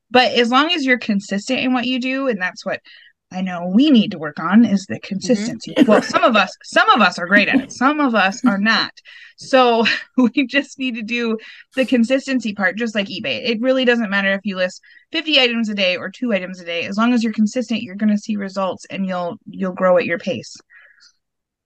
But 0.09 0.31
as 0.31 0.49
long 0.49 0.71
as 0.71 0.85
you're 0.85 0.97
consistent 0.97 1.59
in 1.59 1.73
what 1.73 1.85
you 1.85 1.99
do, 1.99 2.27
and 2.27 2.41
that's 2.41 2.65
what 2.65 2.79
I 3.29 3.41
know 3.41 3.67
we 3.67 3.91
need 3.91 4.11
to 4.11 4.17
work 4.17 4.39
on 4.39 4.63
is 4.63 4.85
the 4.85 4.99
consistency. 5.01 5.73
Well, 5.85 6.01
some 6.01 6.23
of 6.23 6.37
us, 6.37 6.55
some 6.63 6.89
of 6.89 7.01
us 7.01 7.19
are 7.19 7.27
great 7.27 7.49
at 7.49 7.59
it. 7.59 7.71
Some 7.73 7.99
of 7.99 8.15
us 8.15 8.43
are 8.45 8.57
not. 8.57 8.91
So 9.37 9.85
we 10.17 10.47
just 10.47 10.79
need 10.79 10.95
to 10.95 11.01
do 11.01 11.37
the 11.75 11.85
consistency 11.85 12.53
part, 12.53 12.77
just 12.77 12.95
like 12.95 13.07
eBay. 13.07 13.41
It 13.49 13.59
really 13.61 13.83
doesn't 13.83 14.09
matter 14.09 14.31
if 14.31 14.41
you 14.45 14.55
list 14.55 14.81
50 15.11 15.39
items 15.41 15.67
a 15.67 15.75
day 15.75 15.97
or 15.97 16.09
two 16.09 16.31
items 16.31 16.61
a 16.61 16.65
day. 16.65 16.85
As 16.85 16.95
long 16.97 17.13
as 17.13 17.21
you're 17.21 17.33
consistent, 17.33 17.81
you're 17.83 17.95
going 17.95 18.15
to 18.15 18.17
see 18.17 18.37
results 18.37 18.85
and 18.89 19.05
you'll 19.05 19.37
you'll 19.45 19.73
grow 19.73 19.97
at 19.97 20.05
your 20.05 20.19
pace. 20.19 20.55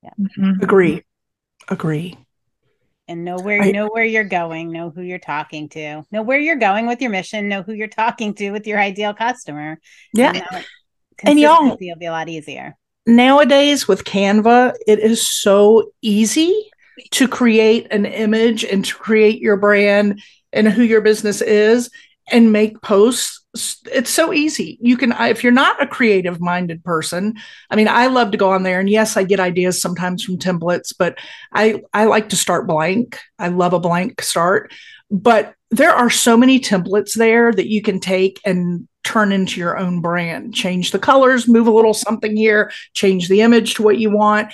Yeah. 0.02 0.10
Mhm. 0.40 0.64
Agree. 0.64 1.04
Agree. 1.70 2.18
And 3.08 3.24
know 3.24 3.38
where 3.38 3.62
I- 3.62 3.72
know 3.72 3.88
where 3.88 4.06
you're 4.06 4.24
going, 4.24 4.72
know 4.72 4.90
who 4.90 5.04
you're 5.04 5.20
talking 5.20 5.70
to, 5.70 6.02
know 6.12 6.24
where 6.24 6.40
you're 6.40 6.56
going 6.56 6.88
with 6.88 7.02
your 7.02 7.12
mission, 7.12 7.50
know 7.50 7.62
who 7.62 7.74
you're 7.74 7.88
talking 7.88 8.34
to 8.36 8.50
with 8.52 8.66
your 8.66 8.80
ideal 8.80 9.14
customer. 9.14 9.80
Yeah. 10.12 10.42
And, 11.24 11.40
y'all- 11.40 11.70
will 11.70 11.96
be 11.96 12.06
a 12.06 12.12
lot 12.12 12.30
easier. 12.30 12.78
Nowadays 13.08 13.88
with 13.88 14.04
Canva, 14.04 14.74
it 14.88 15.00
is 15.00 15.28
so 15.28 15.92
easy 16.02 16.70
to 17.12 17.28
create 17.28 17.88
an 17.92 18.06
image 18.06 18.64
and 18.64 18.86
to 18.86 18.96
create 18.96 19.42
your 19.42 19.58
brand 19.58 20.22
and 20.54 20.68
who 20.68 20.84
your 20.84 21.02
business 21.02 21.42
is 21.42 21.90
and 22.32 22.52
make 22.52 22.82
posts. 22.82 23.40
It's 23.92 24.10
so 24.10 24.32
easy. 24.32 24.78
You 24.82 24.98
can, 24.98 25.14
if 25.20 25.44
you're 25.44 25.52
not 25.52 25.82
a 25.82 25.88
creative 25.88 26.40
minded 26.40 26.84
person, 26.84 27.36
I 27.70 27.76
mean, 27.76 27.88
I 27.88 28.08
love 28.08 28.32
to 28.32 28.38
go 28.38 28.52
on 28.52 28.64
there 28.64 28.80
and 28.80 28.90
yes, 28.90 29.18
I 29.18 29.24
get 29.24 29.40
ideas 29.40 29.82
sometimes 29.82 30.24
from 30.24 30.38
templates, 30.38 30.94
but 30.98 31.18
I, 31.52 31.82
I 31.94 32.06
like 32.06 32.30
to 32.30 32.36
start 32.36 32.68
blank. 32.68 33.20
I 33.40 33.50
love 33.50 33.74
a 33.74 33.80
blank 33.80 34.22
start, 34.22 34.72
but 35.10 35.56
there 35.72 35.92
are 35.92 36.10
so 36.10 36.38
many 36.38 36.60
templates 36.60 37.14
there 37.14 37.52
that 37.52 37.68
you 37.68 37.82
can 37.82 38.00
take 38.00 38.40
and 38.46 38.88
turn 39.12 39.34
into 39.34 39.60
your 39.60 39.78
own 39.78 40.00
brand. 40.00 40.54
Change 40.54 40.92
the 40.92 41.00
colors, 41.00 41.48
move 41.48 41.68
a 41.68 41.72
little 41.72 41.94
something 41.94 42.36
here, 42.36 42.72
change 42.94 43.28
the 43.28 43.42
image 43.42 43.74
to 43.76 43.84
what 43.84 43.98
you 43.98 44.10
want. 44.10 44.54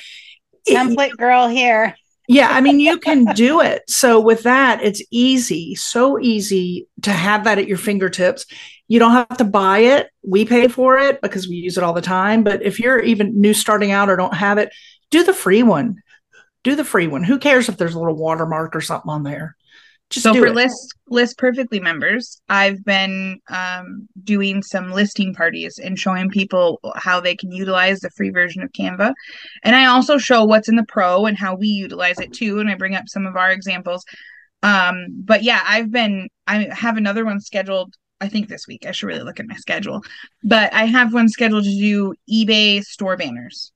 Template 0.67 1.11
it, 1.11 1.17
girl 1.17 1.47
here. 1.47 1.95
yeah, 2.27 2.49
I 2.49 2.61
mean, 2.61 2.79
you 2.79 2.97
can 2.97 3.25
do 3.35 3.61
it. 3.61 3.83
So, 3.87 4.19
with 4.19 4.43
that, 4.43 4.83
it's 4.83 5.01
easy, 5.11 5.75
so 5.75 6.19
easy 6.19 6.87
to 7.03 7.11
have 7.11 7.43
that 7.43 7.59
at 7.59 7.67
your 7.67 7.77
fingertips. 7.77 8.45
You 8.87 8.99
don't 8.99 9.11
have 9.11 9.37
to 9.37 9.43
buy 9.43 9.79
it. 9.79 10.09
We 10.23 10.45
pay 10.45 10.67
for 10.67 10.97
it 10.97 11.21
because 11.21 11.47
we 11.47 11.55
use 11.55 11.77
it 11.77 11.83
all 11.83 11.93
the 11.93 12.01
time. 12.01 12.43
But 12.43 12.63
if 12.63 12.79
you're 12.79 12.99
even 12.99 13.39
new 13.39 13.53
starting 13.53 13.91
out 13.91 14.09
or 14.09 14.15
don't 14.15 14.33
have 14.33 14.57
it, 14.57 14.73
do 15.11 15.23
the 15.23 15.33
free 15.33 15.61
one. 15.61 16.01
Do 16.63 16.75
the 16.75 16.85
free 16.85 17.07
one. 17.07 17.23
Who 17.23 17.37
cares 17.37 17.69
if 17.69 17.77
there's 17.77 17.95
a 17.95 17.99
little 17.99 18.17
watermark 18.17 18.75
or 18.75 18.81
something 18.81 19.09
on 19.09 19.23
there? 19.23 19.56
Just 20.09 20.23
so 20.23 20.33
for 20.33 20.47
it. 20.47 20.55
list 20.55 20.95
list 21.09 21.37
perfectly 21.37 21.81
members, 21.81 22.41
I've 22.47 22.83
been 22.85 23.39
um, 23.49 24.07
doing 24.23 24.63
some 24.63 24.91
listing 24.91 25.33
parties 25.33 25.79
and 25.79 25.99
showing 25.99 26.29
people 26.29 26.79
how 26.95 27.19
they 27.19 27.35
can 27.35 27.51
utilize 27.51 27.99
the 27.99 28.09
free 28.11 28.29
version 28.29 28.63
of 28.63 28.71
Canva, 28.71 29.13
and 29.63 29.75
I 29.75 29.87
also 29.87 30.17
show 30.17 30.45
what's 30.45 30.69
in 30.69 30.77
the 30.77 30.85
pro 30.87 31.25
and 31.25 31.37
how 31.37 31.55
we 31.55 31.67
utilize 31.67 32.19
it 32.19 32.31
too. 32.31 32.59
And 32.59 32.69
I 32.69 32.75
bring 32.75 32.95
up 32.95 33.07
some 33.07 33.25
of 33.25 33.35
our 33.35 33.51
examples. 33.51 34.05
Um, 34.63 35.07
but 35.09 35.43
yeah, 35.43 35.61
I've 35.67 35.91
been 35.91 36.29
I 36.47 36.69
have 36.71 36.95
another 36.95 37.25
one 37.25 37.41
scheduled 37.41 37.93
I 38.21 38.29
think 38.29 38.47
this 38.47 38.67
week. 38.67 38.85
I 38.85 38.91
should 38.91 39.07
really 39.07 39.23
look 39.23 39.39
at 39.39 39.47
my 39.47 39.55
schedule. 39.55 40.01
But 40.43 40.73
I 40.73 40.85
have 40.85 41.13
one 41.13 41.29
scheduled 41.29 41.65
to 41.65 41.69
do 41.69 42.15
eBay 42.31 42.81
store 42.81 43.17
banners 43.17 43.71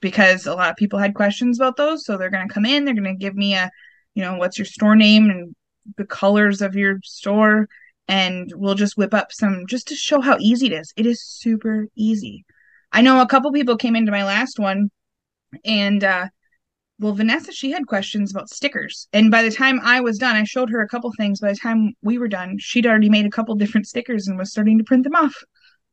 because 0.00 0.46
a 0.46 0.54
lot 0.54 0.70
of 0.70 0.76
people 0.76 0.98
had 0.98 1.14
questions 1.14 1.58
about 1.58 1.76
those. 1.76 2.04
So 2.04 2.16
they're 2.16 2.30
going 2.30 2.46
to 2.46 2.52
come 2.52 2.64
in, 2.64 2.84
they're 2.84 2.94
going 2.94 3.04
to 3.04 3.14
give 3.14 3.34
me 3.34 3.54
a, 3.54 3.70
you 4.14 4.22
know, 4.22 4.36
what's 4.36 4.58
your 4.58 4.64
store 4.64 4.96
name 4.96 5.30
and 5.30 5.54
the 5.96 6.04
colors 6.04 6.62
of 6.62 6.74
your 6.74 6.98
store. 7.02 7.68
And 8.08 8.52
we'll 8.54 8.74
just 8.74 8.96
whip 8.96 9.14
up 9.14 9.32
some 9.32 9.64
just 9.68 9.88
to 9.88 9.94
show 9.94 10.20
how 10.20 10.36
easy 10.40 10.66
it 10.66 10.72
is. 10.72 10.92
It 10.96 11.06
is 11.06 11.22
super 11.22 11.86
easy. 11.96 12.44
I 12.90 13.00
know 13.00 13.20
a 13.20 13.26
couple 13.26 13.52
people 13.52 13.76
came 13.76 13.96
into 13.96 14.12
my 14.12 14.24
last 14.24 14.58
one 14.58 14.90
and 15.64 16.02
uh, 16.04 16.28
well 16.98 17.12
vanessa 17.12 17.52
she 17.52 17.70
had 17.70 17.86
questions 17.86 18.30
about 18.30 18.48
stickers 18.48 19.08
and 19.12 19.30
by 19.30 19.42
the 19.42 19.50
time 19.50 19.80
i 19.82 20.00
was 20.00 20.18
done 20.18 20.36
i 20.36 20.44
showed 20.44 20.70
her 20.70 20.80
a 20.80 20.88
couple 20.88 21.12
things 21.16 21.40
by 21.40 21.50
the 21.50 21.58
time 21.58 21.94
we 22.02 22.18
were 22.18 22.28
done 22.28 22.56
she'd 22.58 22.86
already 22.86 23.10
made 23.10 23.26
a 23.26 23.30
couple 23.30 23.54
different 23.54 23.86
stickers 23.86 24.28
and 24.28 24.38
was 24.38 24.50
starting 24.50 24.78
to 24.78 24.84
print 24.84 25.04
them 25.04 25.14
off 25.14 25.34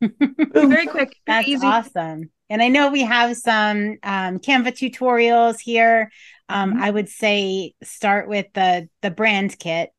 very 0.54 0.86
quick 0.86 1.14
very 1.26 1.42
that's 1.42 1.48
easy. 1.48 1.66
awesome 1.66 2.30
and 2.48 2.62
i 2.62 2.68
know 2.68 2.90
we 2.90 3.02
have 3.02 3.36
some 3.36 3.96
um, 4.02 4.38
canva 4.38 4.68
tutorials 4.68 5.56
here 5.60 6.10
um, 6.50 6.72
mm-hmm. 6.72 6.82
i 6.82 6.90
would 6.90 7.08
say 7.08 7.74
start 7.82 8.28
with 8.28 8.46
the 8.54 8.88
the 9.02 9.10
brand 9.10 9.58
kit. 9.58 9.90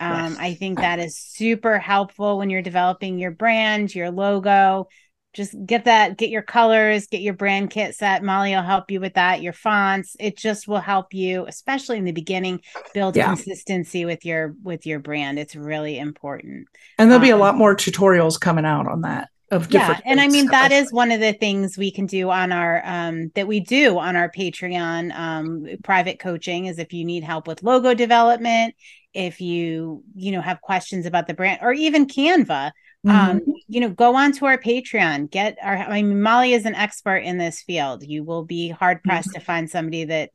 Um, 0.00 0.32
yes. 0.32 0.36
i 0.40 0.54
think 0.54 0.78
that 0.80 0.98
is 0.98 1.16
super 1.16 1.78
helpful 1.78 2.36
when 2.38 2.50
you're 2.50 2.62
developing 2.62 3.18
your 3.18 3.30
brand 3.30 3.94
your 3.94 4.10
logo. 4.10 4.88
Just 5.32 5.56
get 5.66 5.86
that 5.86 6.16
get 6.16 6.30
your 6.30 6.42
colors 6.42 7.06
get 7.06 7.20
your 7.20 7.34
brand 7.34 7.70
kit 7.70 7.94
set. 7.94 8.22
Molly 8.22 8.54
will 8.54 8.62
help 8.62 8.90
you 8.90 9.00
with 9.00 9.14
that 9.14 9.42
your 9.42 9.52
fonts. 9.52 10.16
It 10.20 10.36
just 10.36 10.68
will 10.68 10.80
help 10.80 11.14
you 11.14 11.46
especially 11.46 11.98
in 11.98 12.04
the 12.04 12.12
beginning 12.12 12.60
build 12.92 13.16
yeah. 13.16 13.26
consistency 13.26 14.04
with 14.04 14.24
your 14.24 14.54
with 14.62 14.86
your 14.86 14.98
brand. 14.98 15.38
It's 15.38 15.56
really 15.56 15.98
important. 15.98 16.68
And 16.98 17.10
there'll 17.10 17.20
um, 17.20 17.26
be 17.26 17.30
a 17.30 17.34
um, 17.34 17.40
lot 17.40 17.56
more 17.56 17.74
tutorials 17.74 18.38
coming 18.38 18.64
out 18.64 18.86
on 18.86 19.02
that 19.02 19.28
of 19.54 19.72
yeah 19.72 20.00
and 20.04 20.20
i 20.20 20.28
mean 20.28 20.46
that 20.46 20.72
is 20.72 20.92
one 20.92 21.10
of 21.10 21.20
the 21.20 21.32
things 21.32 21.78
we 21.78 21.90
can 21.90 22.06
do 22.06 22.30
on 22.30 22.52
our 22.52 22.82
um 22.84 23.30
that 23.34 23.46
we 23.46 23.60
do 23.60 23.98
on 23.98 24.16
our 24.16 24.30
patreon 24.30 25.14
um 25.16 25.66
private 25.82 26.18
coaching 26.18 26.66
is 26.66 26.78
if 26.78 26.92
you 26.92 27.04
need 27.04 27.24
help 27.24 27.46
with 27.46 27.62
logo 27.62 27.94
development 27.94 28.74
if 29.12 29.40
you 29.40 30.02
you 30.14 30.32
know 30.32 30.40
have 30.40 30.60
questions 30.60 31.06
about 31.06 31.26
the 31.26 31.34
brand 31.34 31.60
or 31.62 31.72
even 31.72 32.06
canva 32.06 32.72
um, 33.06 33.40
mm-hmm. 33.40 33.50
you 33.68 33.80
know, 33.80 33.90
go 33.90 34.16
on 34.16 34.32
to 34.32 34.46
our 34.46 34.56
Patreon. 34.56 35.30
Get 35.30 35.58
our. 35.62 35.76
I 35.76 36.00
mean, 36.00 36.22
Molly 36.22 36.54
is 36.54 36.64
an 36.64 36.74
expert 36.74 37.18
in 37.18 37.36
this 37.36 37.60
field. 37.60 38.02
You 38.02 38.24
will 38.24 38.44
be 38.44 38.70
hard 38.70 39.02
pressed 39.02 39.28
mm-hmm. 39.28 39.40
to 39.40 39.44
find 39.44 39.70
somebody 39.70 40.04
that 40.06 40.30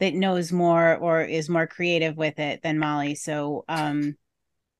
that 0.00 0.14
knows 0.14 0.50
more 0.50 0.96
or 0.96 1.22
is 1.22 1.50
more 1.50 1.66
creative 1.66 2.16
with 2.16 2.38
it 2.38 2.62
than 2.62 2.78
Molly. 2.78 3.14
So, 3.14 3.64
um, 3.68 4.16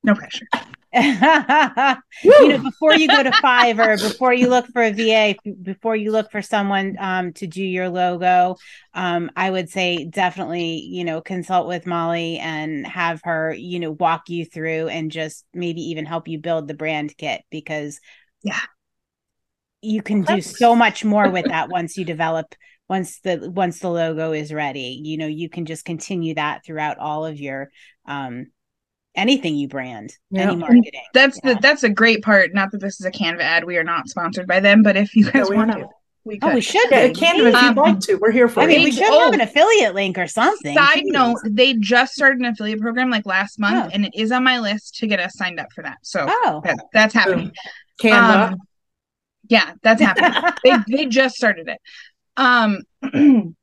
no 0.03 0.15
pressure. 0.15 0.47
You 0.95 2.47
know, 2.47 2.57
before 2.63 2.95
you 2.95 3.07
go 3.07 3.21
to 3.21 3.31
Fiverr, 3.31 4.01
before 4.01 4.33
you 4.33 4.47
look 4.47 4.65
for 4.67 4.81
a 4.81 4.91
VA, 4.91 5.35
before 5.61 5.95
you 5.95 6.11
look 6.11 6.31
for 6.31 6.41
someone 6.41 6.95
um, 6.99 7.33
to 7.33 7.47
do 7.47 7.63
your 7.63 7.89
logo, 7.89 8.55
um, 8.93 9.29
I 9.35 9.49
would 9.49 9.69
say 9.69 10.05
definitely, 10.05 10.79
you 10.89 11.03
know, 11.03 11.19
consult 11.19 11.67
with 11.67 11.85
Molly 11.85 12.37
and 12.37 12.87
have 12.87 13.19
her, 13.25 13.53
you 13.53 13.79
know, 13.79 13.91
walk 13.91 14.29
you 14.29 14.45
through 14.45 14.87
and 14.87 15.11
just 15.11 15.45
maybe 15.53 15.81
even 15.81 16.05
help 16.05 16.29
you 16.29 16.39
build 16.39 16.69
the 16.69 16.73
brand 16.73 17.15
kit 17.17 17.41
because, 17.49 17.99
yeah, 18.41 18.61
you 19.81 20.01
can 20.01 20.21
do 20.21 20.41
so 20.41 20.75
much 20.75 21.03
more 21.03 21.29
with 21.29 21.45
that 21.45 21.69
once 21.69 21.97
you 21.97 22.05
develop 22.05 22.55
once 22.87 23.19
the 23.19 23.51
once 23.53 23.79
the 23.79 23.89
logo 23.89 24.31
is 24.31 24.53
ready. 24.53 25.01
You 25.03 25.17
know 25.17 25.27
you 25.27 25.49
can 25.49 25.65
just 25.65 25.85
continue 25.85 26.35
that 26.35 26.63
throughout 26.65 26.99
all 26.99 27.25
of 27.25 27.39
your 27.39 27.69
um 28.05 28.47
anything 29.15 29.55
you 29.55 29.67
brand, 29.67 30.13
yeah. 30.29 30.43
any 30.43 30.55
marketing. 30.55 30.91
That's 31.13 31.39
yeah. 31.43 31.53
the 31.53 31.59
that's 31.61 31.83
a 31.83 31.89
great 31.89 32.23
part. 32.23 32.53
Not 32.53 32.71
that 32.71 32.79
this 32.79 32.99
is 32.99 33.05
a 33.05 33.11
Canva 33.11 33.41
ad. 33.41 33.63
We 33.63 33.77
are 33.77 33.83
not 33.83 34.07
sponsored 34.07 34.47
by 34.47 34.59
them, 34.59 34.83
but 34.83 34.95
if 34.95 35.15
you 35.15 35.29
guys 35.31 35.49
want 35.49 35.71
to. 35.71 35.87
We 36.23 36.39
oh, 36.41 36.55
we 36.55 36.61
should. 36.61 36.89
Yeah, 36.89 37.09
Canva, 37.09 37.53
if 37.53 37.61
you'd 37.61 37.77
like 37.77 37.99
to, 38.01 38.15
we're 38.15 38.31
here 38.31 38.47
for. 38.47 38.61
I 38.61 38.65
mean, 38.65 38.83
we 38.83 38.91
should 38.91 39.03
oh, 39.05 39.25
have 39.25 39.33
an 39.33 39.41
affiliate 39.41 39.93
link 39.93 40.17
or 40.17 40.25
something. 40.25 40.75
Side 40.75 41.03
Jeez. 41.03 41.11
note: 41.11 41.37
They 41.45 41.75
just 41.75 42.13
started 42.13 42.39
an 42.39 42.45
affiliate 42.45 42.81
program 42.81 43.11
like 43.11 43.27
last 43.27 43.59
month, 43.59 43.85
oh. 43.85 43.89
and 43.93 44.05
it 44.05 44.15
is 44.15 44.31
on 44.31 44.43
my 44.43 44.59
list 44.59 44.95
to 44.95 45.07
get 45.07 45.19
us 45.19 45.37
signed 45.37 45.59
up 45.59 45.67
for 45.71 45.83
that. 45.83 45.97
So, 46.01 46.25
oh, 46.27 46.61
that, 46.63 46.79
that's 46.93 47.13
happening. 47.13 47.51
Canva. 48.01 48.53
Um, 48.53 48.57
yeah, 49.47 49.73
that's 49.83 50.01
happening. 50.01 50.51
they 50.63 50.97
they 50.97 51.05
just 51.05 51.35
started 51.35 51.67
it. 51.67 51.79
Um, 52.37 52.79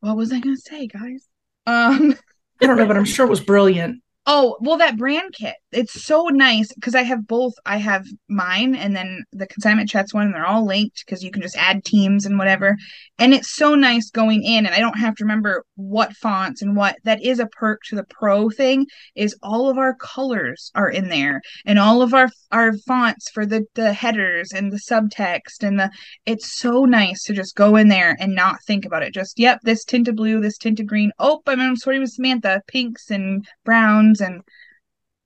what 0.00 0.16
was 0.16 0.32
I 0.32 0.40
going 0.40 0.56
to 0.56 0.62
say, 0.62 0.86
guys? 0.86 1.26
Um, 1.66 2.16
I 2.62 2.66
don't 2.66 2.78
know, 2.78 2.86
but 2.86 2.96
I'm 2.96 3.04
sure 3.04 3.26
it 3.26 3.30
was 3.30 3.40
brilliant. 3.40 4.02
Oh, 4.32 4.56
well, 4.60 4.76
that 4.76 4.96
brand 4.96 5.34
kit. 5.36 5.56
It's 5.72 6.04
so 6.04 6.26
nice 6.26 6.72
because 6.72 6.94
I 6.94 7.02
have 7.02 7.26
both. 7.26 7.52
I 7.66 7.78
have 7.78 8.06
mine 8.28 8.76
and 8.76 8.94
then 8.94 9.24
the 9.32 9.48
consignment 9.48 9.88
chats 9.88 10.14
one, 10.14 10.26
and 10.26 10.34
they're 10.34 10.46
all 10.46 10.64
linked 10.64 11.02
because 11.04 11.24
you 11.24 11.32
can 11.32 11.42
just 11.42 11.56
add 11.56 11.84
teams 11.84 12.26
and 12.26 12.38
whatever. 12.38 12.76
And 13.18 13.34
it's 13.34 13.56
so 13.56 13.74
nice 13.74 14.08
going 14.08 14.44
in, 14.44 14.66
and 14.66 14.74
I 14.74 14.78
don't 14.78 14.98
have 14.98 15.16
to 15.16 15.24
remember 15.24 15.64
what 15.74 16.14
fonts 16.14 16.62
and 16.62 16.76
what. 16.76 16.96
That 17.02 17.24
is 17.24 17.40
a 17.40 17.46
perk 17.46 17.80
to 17.88 17.96
the 17.96 18.04
pro 18.04 18.50
thing. 18.50 18.86
Is 19.16 19.36
all 19.42 19.68
of 19.68 19.78
our 19.78 19.94
colors 19.96 20.70
are 20.76 20.88
in 20.88 21.08
there, 21.08 21.40
and 21.66 21.80
all 21.80 22.00
of 22.00 22.14
our 22.14 22.28
our 22.52 22.72
fonts 22.86 23.30
for 23.30 23.44
the 23.44 23.64
the 23.74 23.92
headers 23.92 24.52
and 24.52 24.70
the 24.72 24.80
subtext 24.88 25.62
and 25.62 25.78
the. 25.78 25.90
It's 26.24 26.56
so 26.60 26.84
nice 26.84 27.24
to 27.24 27.32
just 27.32 27.56
go 27.56 27.74
in 27.74 27.88
there 27.88 28.16
and 28.20 28.36
not 28.36 28.58
think 28.64 28.84
about 28.84 29.02
it. 29.02 29.12
Just 29.12 29.40
yep, 29.40 29.58
this 29.64 29.84
tinted 29.84 30.14
blue, 30.14 30.40
this 30.40 30.56
tinted 30.56 30.86
green. 30.86 31.10
Oh, 31.18 31.42
I'm 31.48 31.76
sorry 31.76 31.98
with 31.98 32.10
Samantha. 32.10 32.62
Pinks 32.68 33.10
and 33.10 33.44
browns 33.64 34.19
and 34.20 34.42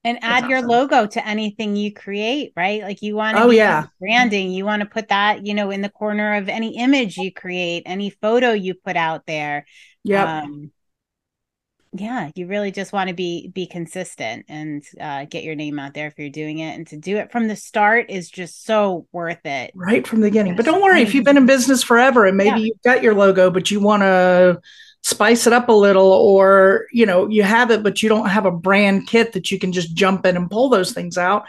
and 0.04 0.18
add 0.20 0.50
your 0.50 0.60
logo 0.60 1.06
to 1.06 1.26
anything 1.26 1.76
you 1.76 1.92
create 1.92 2.52
right? 2.56 2.82
Like 2.82 3.02
you 3.02 3.16
want 3.16 3.36
to 3.36 3.44
oh 3.44 3.50
yeah. 3.50 3.86
branding. 3.98 4.50
You 4.50 4.64
want 4.64 4.80
to 4.80 4.86
put 4.86 5.08
that 5.08 5.46
you 5.46 5.54
know 5.54 5.70
in 5.70 5.80
the 5.80 5.88
corner 5.88 6.36
of 6.36 6.48
any 6.48 6.76
image 6.76 7.16
you 7.16 7.32
create 7.32 7.84
any 7.86 8.10
photo 8.10 8.52
you 8.52 8.74
put 8.74 8.96
out 8.96 9.26
there. 9.26 9.66
Yeah 10.04 10.42
um, 10.42 10.70
yeah 11.96 12.30
you 12.34 12.46
really 12.48 12.72
just 12.72 12.92
want 12.92 13.08
to 13.08 13.14
be 13.14 13.48
be 13.54 13.66
consistent 13.66 14.44
and 14.48 14.84
uh, 15.00 15.24
get 15.24 15.44
your 15.44 15.54
name 15.54 15.78
out 15.78 15.94
there 15.94 16.06
if 16.08 16.18
you're 16.18 16.28
doing 16.28 16.58
it. 16.58 16.74
And 16.74 16.86
to 16.88 16.98
do 16.98 17.16
it 17.16 17.32
from 17.32 17.48
the 17.48 17.56
start 17.56 18.10
is 18.10 18.28
just 18.28 18.66
so 18.66 19.06
worth 19.10 19.44
it. 19.46 19.72
Right 19.74 20.06
from 20.06 20.20
the 20.20 20.26
beginning. 20.26 20.54
But 20.54 20.66
don't 20.66 20.82
worry 20.82 21.00
if 21.00 21.14
you've 21.14 21.24
been 21.24 21.38
in 21.38 21.46
business 21.46 21.82
forever 21.82 22.26
and 22.26 22.36
maybe 22.36 22.50
yeah. 22.50 22.66
you've 22.66 22.82
got 22.82 23.02
your 23.02 23.14
logo 23.14 23.50
but 23.50 23.70
you 23.70 23.80
want 23.80 24.02
to 24.02 24.60
spice 25.04 25.46
it 25.46 25.52
up 25.52 25.68
a 25.68 25.72
little 25.72 26.10
or 26.10 26.86
you 26.90 27.04
know 27.04 27.28
you 27.28 27.42
have 27.42 27.70
it 27.70 27.82
but 27.82 28.02
you 28.02 28.08
don't 28.08 28.30
have 28.30 28.46
a 28.46 28.50
brand 28.50 29.06
kit 29.06 29.34
that 29.34 29.50
you 29.50 29.58
can 29.58 29.70
just 29.70 29.94
jump 29.94 30.24
in 30.24 30.34
and 30.34 30.50
pull 30.50 30.70
those 30.70 30.92
things 30.92 31.18
out 31.18 31.44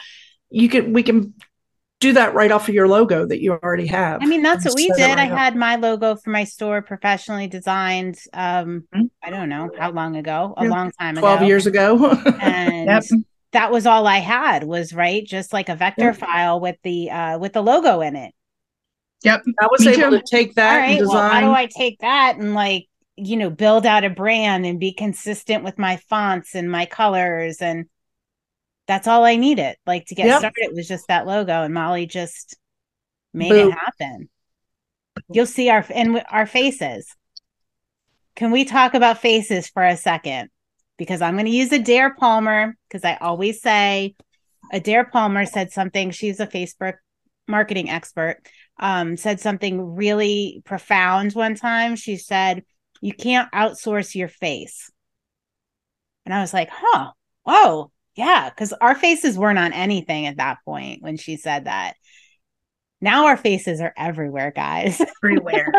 you 0.50 0.68
can 0.68 0.92
we 0.92 1.02
can 1.02 1.34
do 2.02 2.12
that 2.12 2.34
right 2.34 2.52
off 2.52 2.68
of 2.68 2.76
your 2.76 2.88
logo 2.88 3.26
that 3.26 3.42
you 3.42 3.54
already 3.54 3.88
have 3.88 4.22
i 4.22 4.26
mean 4.26 4.42
that's 4.42 4.66
what 4.66 4.76
we 4.76 4.90
did 4.98 5.04
right 5.04 5.18
i 5.18 5.32
up. 5.32 5.38
had 5.38 5.56
my 5.56 5.78
logo 5.78 6.18
for 6.18 6.32
my 6.32 6.44
store 6.44 6.82
professionally 6.82 7.48
designed 7.48 8.18
um 8.34 8.84
mm-hmm. 8.94 9.04
i 9.24 9.30
don't 9.30 9.48
know 9.48 9.72
how 9.80 9.90
long 9.90 10.18
ago 10.18 10.54
a 10.58 10.66
yeah, 10.66 10.70
long 10.70 10.92
time 11.00 11.16
12 11.16 11.40
ago 11.40 11.48
years 11.48 11.66
ago 11.66 12.12
and 12.42 12.88
yep. 12.88 13.04
that 13.54 13.72
was 13.72 13.86
all 13.86 14.06
i 14.06 14.18
had 14.18 14.66
was 14.66 14.94
right 14.94 15.26
just 15.26 15.54
like 15.54 15.70
a 15.70 15.76
vector 15.78 16.08
yep. 16.08 16.18
file 16.18 16.60
with 16.60 16.76
the 16.84 17.10
uh 17.10 17.40
with 17.40 17.54
the 17.54 17.64
logo 17.64 18.02
in 18.02 18.18
it 18.18 18.34
Yep. 19.24 19.42
I 19.60 19.68
was 19.72 19.88
able 19.88 20.12
too. 20.12 20.18
to 20.20 20.24
take 20.30 20.54
that 20.54 20.78
right, 20.78 20.90
and 20.90 21.00
design. 21.00 21.16
Well, 21.16 21.30
how 21.32 21.42
do 21.42 21.52
I 21.52 21.66
take 21.66 21.98
that 22.02 22.36
and 22.38 22.54
like 22.54 22.88
you 23.18 23.38
know 23.38 23.50
build 23.50 23.86
out 23.86 24.04
a 24.04 24.10
brand 24.10 24.66
and 24.66 24.80
be 24.80 24.94
consistent 24.94 25.64
with 25.64 25.78
my 25.78 25.98
fonts 26.10 26.56
and 26.56 26.70
my 26.70 26.86
colors 26.86 27.62
and 27.62 27.86
that's 28.88 29.08
all 29.08 29.24
i 29.24 29.36
needed 29.36 29.76
like 29.86 30.06
to 30.06 30.16
get 30.16 30.28
yep. 30.28 30.40
started 30.40 30.64
it 30.64 30.76
was 30.76 30.88
just 30.88 31.08
that 31.08 31.26
logo 31.26 31.64
and 31.64 31.74
molly 31.74 32.06
just 32.06 32.58
made 33.34 33.50
Boom. 33.50 33.72
it 33.72 33.78
happen 33.78 34.30
you'll 35.30 35.46
see 35.46 35.70
our 35.70 35.86
and 35.94 36.22
our 36.30 36.46
faces 36.46 37.16
can 38.36 38.52
we 38.52 38.66
talk 38.66 38.94
about 38.94 39.20
faces 39.20 39.70
for 39.70 39.84
a 39.84 39.96
second 39.96 40.50
because 40.98 41.22
i'm 41.22 41.36
going 41.36 41.46
to 41.46 41.52
use 41.52 41.72
adair 41.72 42.14
palmer 42.14 42.76
because 42.88 43.06
i 43.06 43.16
always 43.16 43.62
say 43.62 44.14
adair 44.74 45.06
palmer 45.06 45.46
said 45.46 45.72
something 45.72 46.12
she's 46.12 46.40
a 46.42 46.48
facebook 46.48 46.96
marketing 47.48 47.90
expert, 47.90 48.38
um, 48.80 49.18
said 49.18 49.40
something 49.40 49.96
really 49.96 50.62
profound 50.66 51.34
one 51.34 51.56
time. 51.56 51.96
She 51.96 52.18
said, 52.18 52.64
You 53.02 53.14
can't 53.14 53.52
outsource 53.52 54.16
your 54.16 54.28
face. 54.28 54.92
And 56.26 56.34
I 56.34 56.42
was 56.42 56.54
like, 56.54 56.70
Huh, 56.72 57.12
whoa, 57.44 57.92
yeah, 58.16 58.50
because 58.50 58.74
our 58.74 58.96
faces 58.96 59.38
weren't 59.38 59.60
on 59.60 59.74
anything 59.74 60.26
at 60.26 60.38
that 60.38 60.60
point 60.66 61.02
when 61.02 61.18
she 61.18 61.38
said 61.38 61.66
that. 61.66 61.96
Now 63.02 63.28
our 63.28 63.38
faces 63.38 63.82
are 63.82 63.94
everywhere, 63.96 64.52
guys. 64.56 65.00
Everywhere. 65.24 65.72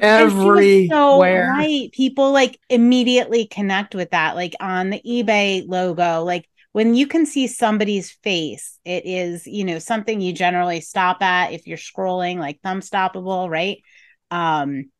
Everywhere. 0.00 0.86
so 0.90 1.20
right. 1.20 1.92
People 1.92 2.32
like 2.32 2.58
immediately 2.70 3.46
connect 3.46 3.94
with 3.94 4.10
that, 4.10 4.34
like 4.34 4.54
on 4.58 4.90
the 4.90 5.00
eBay 5.06 5.64
logo, 5.68 6.24
like 6.24 6.48
when 6.72 6.94
you 6.94 7.06
can 7.06 7.24
see 7.24 7.46
somebody's 7.46 8.10
face, 8.10 8.80
it 8.84 9.06
is, 9.06 9.46
you 9.46 9.64
know, 9.64 9.78
something 9.78 10.20
you 10.20 10.32
generally 10.32 10.80
stop 10.80 11.22
at 11.22 11.52
if 11.52 11.68
you're 11.68 11.78
scrolling, 11.78 12.38
like 12.38 12.60
thumb 12.62 12.80
stoppable, 12.80 13.48
right? 13.48 13.78
Um, 14.32 14.90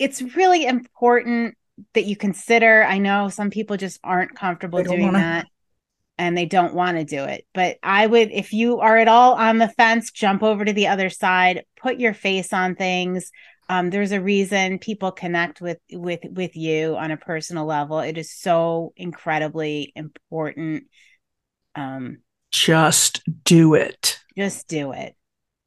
it's 0.00 0.22
really 0.34 0.66
important 0.66 1.56
that 1.94 2.04
you 2.04 2.16
consider. 2.16 2.84
I 2.84 2.98
know 2.98 3.28
some 3.28 3.50
people 3.50 3.76
just 3.76 4.00
aren't 4.02 4.34
comfortable 4.34 4.82
doing 4.82 5.02
wanna... 5.02 5.18
that 5.18 5.46
and 6.18 6.36
they 6.36 6.46
don't 6.46 6.74
want 6.74 6.98
to 6.98 7.04
do 7.04 7.24
it. 7.24 7.46
But 7.54 7.78
I 7.82 8.06
would, 8.06 8.30
if 8.30 8.52
you 8.52 8.80
are 8.80 8.96
at 8.96 9.08
all 9.08 9.34
on 9.34 9.58
the 9.58 9.68
fence, 9.68 10.10
jump 10.10 10.42
over 10.42 10.64
to 10.64 10.72
the 10.72 10.88
other 10.88 11.08
side, 11.08 11.64
put 11.80 11.98
your 11.98 12.14
face 12.14 12.52
on 12.52 12.74
things 12.74 13.30
um, 13.70 13.88
there's 13.90 14.10
a 14.10 14.20
reason 14.20 14.80
people 14.80 15.12
connect 15.12 15.60
with 15.60 15.78
with 15.92 16.18
with 16.24 16.56
you 16.56 16.96
on 16.96 17.12
a 17.12 17.16
personal 17.16 17.64
level 17.64 18.00
it 18.00 18.18
is 18.18 18.32
so 18.32 18.92
incredibly 18.96 19.92
important 19.94 20.84
um 21.76 22.18
just 22.50 23.22
do 23.44 23.74
it 23.74 24.18
just 24.36 24.66
do 24.66 24.90
it 24.90 25.14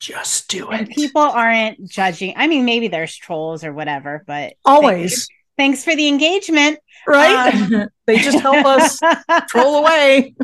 just 0.03 0.49
do 0.49 0.67
and 0.67 0.89
it. 0.89 0.95
people 0.95 1.21
aren't 1.21 1.89
judging. 1.89 2.33
I 2.35 2.47
mean 2.47 2.65
maybe 2.65 2.89
there's 2.89 3.15
trolls 3.15 3.63
or 3.63 3.73
whatever 3.73 4.23
but 4.27 4.53
always. 4.65 5.27
Thanks 5.55 5.83
for 5.83 5.95
the 5.95 6.07
engagement. 6.07 6.79
Right? 7.07 7.53
Um, 7.53 7.87
they 8.07 8.17
just 8.17 8.39
help 8.39 8.65
us 8.65 8.99
troll 9.47 9.77
away. 9.77 10.35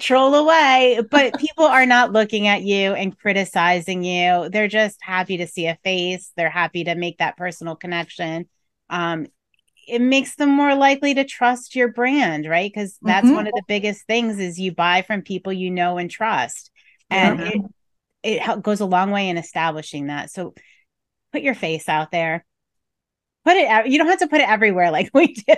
Troll 0.00 0.34
away. 0.34 1.00
But 1.08 1.38
people 1.38 1.64
are 1.64 1.86
not 1.86 2.12
looking 2.12 2.48
at 2.48 2.62
you 2.62 2.92
and 2.92 3.16
criticizing 3.16 4.02
you. 4.02 4.48
They're 4.50 4.68
just 4.68 4.98
happy 5.00 5.36
to 5.38 5.46
see 5.46 5.66
a 5.66 5.78
face. 5.84 6.32
They're 6.36 6.50
happy 6.50 6.84
to 6.84 6.94
make 6.94 7.18
that 7.18 7.36
personal 7.36 7.76
connection. 7.76 8.48
Um 8.90 9.26
it 9.88 10.02
makes 10.02 10.36
them 10.36 10.50
more 10.50 10.74
likely 10.74 11.14
to 11.14 11.24
trust 11.24 11.74
your 11.74 11.88
brand 11.88 12.46
right? 12.46 12.70
Because 12.70 12.98
that's 13.00 13.26
mm-hmm. 13.26 13.36
one 13.36 13.46
of 13.46 13.54
the 13.54 13.62
biggest 13.66 14.06
things 14.06 14.38
is 14.38 14.60
you 14.60 14.72
buy 14.72 15.02
from 15.02 15.22
people 15.22 15.52
you 15.52 15.70
know 15.70 15.96
and 15.96 16.10
trust. 16.10 16.70
And 17.08 17.40
it, 17.40 17.60
it 18.22 18.62
goes 18.62 18.80
a 18.80 18.86
long 18.86 19.10
way 19.10 19.28
in 19.28 19.36
establishing 19.38 20.06
that. 20.08 20.30
So 20.30 20.54
put 21.32 21.42
your 21.42 21.54
face 21.54 21.88
out 21.88 22.10
there. 22.10 22.44
Put 23.44 23.56
it 23.56 23.68
out. 23.68 23.88
you 23.88 23.98
don't 23.98 24.08
have 24.08 24.18
to 24.18 24.28
put 24.28 24.40
it 24.40 24.48
everywhere 24.48 24.90
like 24.90 25.10
we 25.14 25.34
do. 25.34 25.54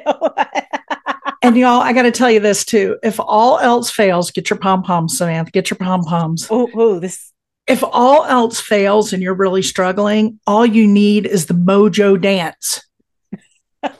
And 1.44 1.56
y'all 1.56 1.80
i 1.80 1.92
got 1.92 2.02
to 2.02 2.12
tell 2.12 2.30
you 2.30 2.40
this 2.40 2.64
too. 2.64 2.98
If 3.02 3.18
all 3.18 3.58
else 3.58 3.90
fails 3.90 4.30
get 4.30 4.48
your 4.50 4.58
pom 4.58 4.82
poms 4.82 5.18
samantha. 5.18 5.50
Get 5.50 5.70
your 5.70 5.78
pom 5.78 6.04
poms 6.04 6.46
oh, 6.50 6.70
oh 6.74 6.98
this 7.00 7.32
if 7.66 7.82
all 7.84 8.24
else 8.24 8.60
fails 8.60 9.12
and 9.12 9.22
you're 9.22 9.34
really 9.34 9.62
struggling 9.62 10.38
all 10.46 10.66
you 10.66 10.86
need 10.86 11.26
is 11.26 11.46
the 11.46 11.54
mojo 11.54 12.20
dance. 12.20 12.82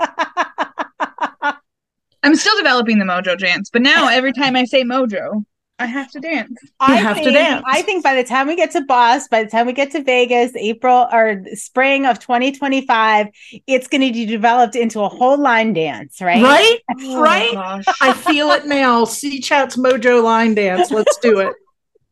I'm 2.25 2.37
still 2.37 2.57
developing 2.57 2.99
the 2.99 3.05
mojo 3.05 3.37
dance 3.37 3.71
but 3.71 3.83
now 3.83 4.09
every 4.13 4.33
time 4.33 4.55
i 4.55 4.65
say 4.65 4.85
mojo 4.85 5.45
I 5.79 5.87
have 5.87 6.11
to 6.13 6.21
dance. 6.21 6.59
You 6.63 6.69
I 6.81 6.95
have 6.97 7.17
think, 7.17 7.29
to 7.29 7.33
dance. 7.33 7.65
I 7.67 7.83
think 7.83 8.05
by 8.05 8.15
the 8.15 8.23
time 8.23 8.47
we 8.47 8.55
get 8.55 8.71
to 8.73 8.83
Boss, 8.83 9.27
by 9.27 9.43
the 9.43 9.51
time 9.51 9.67
we 9.67 9.73
get 9.73 9.91
to 9.93 10.03
Vegas, 10.03 10.53
April 10.55 11.09
or 11.11 11.43
spring 11.55 12.07
of 12.07 12.21
2025, 12.21 13.27
it's 13.67 13.89
going 13.89 14.01
to 14.03 14.13
be 14.13 14.25
developed 14.25 14.77
into 14.77 15.01
a 15.01 15.09
whole 15.09 15.39
line 15.39 15.73
dance, 15.73 16.21
right? 16.21 16.43
Right? 16.43 16.79
Oh, 17.05 17.21
right? 17.21 17.85
I 18.01 18.13
feel 18.13 18.51
it 18.51 18.67
now. 18.67 19.05
C 19.05 19.41
Chat's 19.41 19.77
Mojo 19.77 20.23
line 20.23 20.55
dance. 20.55 20.91
Let's 20.91 21.17
do 21.19 21.41
it. 21.41 21.55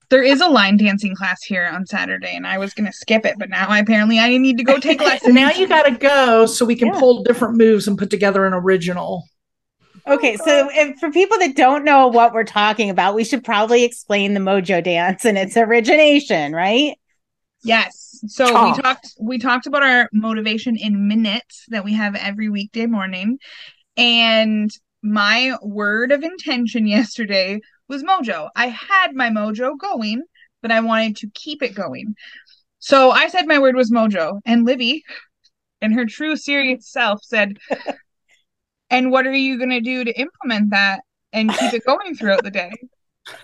There 0.09 0.23
is 0.23 0.41
a 0.41 0.49
line 0.49 0.77
dancing 0.77 1.15
class 1.15 1.43
here 1.45 1.71
on 1.73 1.87
Saturday, 1.87 2.35
and 2.35 2.47
I 2.47 2.59
was 2.59 2.75
going 2.75 2.87
to 2.87 2.93
skip 2.93 3.25
it, 3.25 3.37
but 3.39 3.49
now 3.49 3.69
I, 3.69 3.79
apparently 3.79 4.19
I 4.19 4.37
need 4.39 4.59
to 4.59 4.65
go 4.65 4.79
take 4.79 5.01
lessons. 5.01 5.35
now 5.35 5.51
you 5.51 5.69
got 5.69 5.85
to 5.85 5.93
go 5.93 6.47
so 6.47 6.65
we 6.65 6.75
can 6.75 6.89
yeah. 6.89 6.99
pull 6.99 7.23
different 7.23 7.57
moves 7.57 7.87
and 7.87 7.97
put 7.97 8.11
together 8.11 8.47
an 8.47 8.53
original. 8.53 9.25
Okay, 10.07 10.37
so 10.37 10.69
for 10.99 11.11
people 11.11 11.39
that 11.39 11.57
don't 11.57 11.85
know 11.85 12.09
what 12.09 12.33
we're 12.33 12.45
talking 12.45 12.91
about, 12.91 13.15
we 13.15 13.25
should 13.25 13.45
probably 13.45 13.85
explain 13.85 14.35
the 14.35 14.41
Mojo 14.41 14.83
dance 14.83 15.25
and 15.25 15.39
its 15.39 15.57
origination, 15.57 16.53
right? 16.53 16.95
Yes. 17.63 18.19
So 18.27 18.47
oh. 18.49 18.71
we 18.71 18.83
talked 18.83 19.09
we 19.21 19.39
talked 19.39 19.67
about 19.67 19.83
our 19.83 20.09
motivation 20.13 20.77
in 20.77 21.09
minutes 21.09 21.65
that 21.69 21.85
we 21.85 21.95
have 21.95 22.15
every 22.15 22.49
weekday 22.49 22.87
morning. 22.87 23.39
And 23.97 24.71
my 25.03 25.57
word 25.63 26.13
of 26.13 26.23
intention 26.23 26.87
yesterday 26.87 27.61
was 27.89 28.03
mojo. 28.03 28.49
I 28.57 28.69
had 28.69 29.15
my 29.15 29.29
mojo 29.31 29.79
going, 29.79 30.23
but 30.63 30.71
I 30.71 30.81
wanted 30.81 31.17
to 31.17 31.31
keep 31.35 31.63
it 31.63 31.75
going. 31.75 32.15
So 32.79 33.11
I 33.11 33.29
said 33.29 33.47
my 33.47 33.59
word 33.59 33.77
was 33.77 33.91
mojo, 33.91 34.41
and 34.47 34.65
Libby, 34.65 35.03
in 35.83 35.93
her 35.93 36.07
true 36.07 36.35
serious 36.37 36.91
self, 36.91 37.23
said, 37.23 37.59
and 38.91 39.11
what 39.11 39.27
are 39.27 39.35
you 39.35 39.57
going 39.57 39.71
to 39.71 39.81
do 39.81 40.05
to 40.05 40.21
implement 40.21 40.71
that 40.71 41.01
and 41.33 41.51
keep 41.53 41.73
it 41.73 41.85
going 41.87 42.15
throughout 42.15 42.43
the 42.43 42.51
day? 42.51 42.73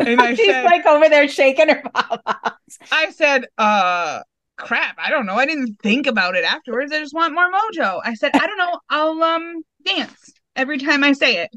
And 0.00 0.20
I 0.20 0.34
She's 0.34 0.46
said, 0.46 0.64
like 0.64 0.84
over 0.84 1.08
there 1.08 1.28
shaking 1.28 1.68
her 1.68 1.82
pop-ups. 1.94 2.78
I 2.90 3.10
said, 3.10 3.46
uh, 3.56 4.22
crap, 4.56 4.96
I 4.98 5.10
don't 5.10 5.26
know. 5.26 5.34
I 5.34 5.46
didn't 5.46 5.78
think 5.82 6.06
about 6.06 6.34
it 6.34 6.44
afterwards. 6.44 6.92
I 6.92 6.98
just 6.98 7.14
want 7.14 7.34
more 7.34 7.50
mojo. 7.50 8.00
I 8.04 8.14
said, 8.14 8.32
I 8.34 8.46
don't 8.46 8.58
know. 8.58 8.80
I'll 8.90 9.22
um 9.22 9.62
dance 9.84 10.32
every 10.56 10.78
time 10.78 11.04
I 11.04 11.12
say 11.12 11.42
it. 11.42 11.50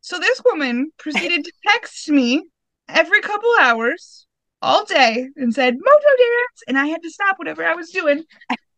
So 0.00 0.18
this 0.18 0.40
woman 0.44 0.90
proceeded 0.98 1.44
to 1.44 1.52
text 1.66 2.08
me 2.08 2.44
every 2.88 3.20
couple 3.20 3.50
hours 3.60 4.26
all 4.62 4.84
day 4.84 5.28
and 5.36 5.54
said, 5.54 5.74
Mojo 5.74 5.80
dance. 5.80 6.62
And 6.68 6.78
I 6.78 6.86
had 6.86 7.02
to 7.02 7.10
stop 7.10 7.38
whatever 7.38 7.64
I 7.64 7.74
was 7.74 7.90
doing, 7.90 8.24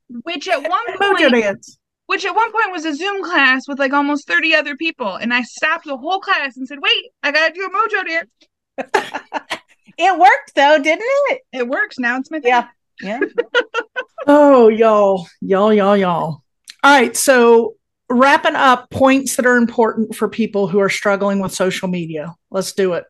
which 0.08 0.48
at 0.48 0.68
one 0.68 0.98
point 0.98 1.20
Mojo 1.20 1.30
dance 1.30 1.78
which 2.12 2.26
at 2.26 2.34
one 2.34 2.52
point 2.52 2.70
was 2.70 2.84
a 2.84 2.94
Zoom 2.94 3.24
class 3.24 3.66
with 3.66 3.78
like 3.78 3.94
almost 3.94 4.28
30 4.28 4.54
other 4.54 4.76
people. 4.76 5.14
And 5.14 5.32
I 5.32 5.40
stopped 5.40 5.86
the 5.86 5.96
whole 5.96 6.20
class 6.20 6.58
and 6.58 6.68
said, 6.68 6.76
wait, 6.78 7.06
I 7.22 7.32
got 7.32 7.48
to 7.48 7.54
do 7.54 7.64
a 7.64 7.70
mojo 7.70 8.06
dance. 8.06 9.60
it 9.96 10.18
worked 10.18 10.54
though, 10.54 10.78
didn't 10.78 11.00
it? 11.00 11.40
It 11.54 11.68
works. 11.68 11.98
Now 11.98 12.18
it's 12.18 12.30
my 12.30 12.40
thing. 12.40 12.50
Yeah. 12.50 12.68
Yeah. 13.00 13.20
oh, 14.26 14.68
y'all, 14.68 15.26
y'all, 15.40 15.72
y'all, 15.72 15.96
y'all. 15.96 16.42
All 16.84 17.00
right. 17.00 17.16
So, 17.16 17.76
wrapping 18.10 18.56
up 18.56 18.90
points 18.90 19.36
that 19.36 19.46
are 19.46 19.56
important 19.56 20.14
for 20.14 20.28
people 20.28 20.68
who 20.68 20.80
are 20.80 20.90
struggling 20.90 21.40
with 21.40 21.54
social 21.54 21.88
media. 21.88 22.34
Let's 22.50 22.72
do 22.72 22.92
it. 22.92 23.04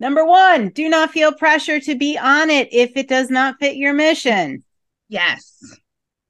Number 0.00 0.24
one, 0.24 0.70
do 0.70 0.88
not 0.88 1.10
feel 1.10 1.30
pressure 1.30 1.78
to 1.80 1.94
be 1.94 2.16
on 2.16 2.48
it 2.48 2.72
if 2.72 2.96
it 2.96 3.06
does 3.06 3.28
not 3.28 3.56
fit 3.60 3.76
your 3.76 3.92
mission. 3.92 4.64
Yes. 5.10 5.78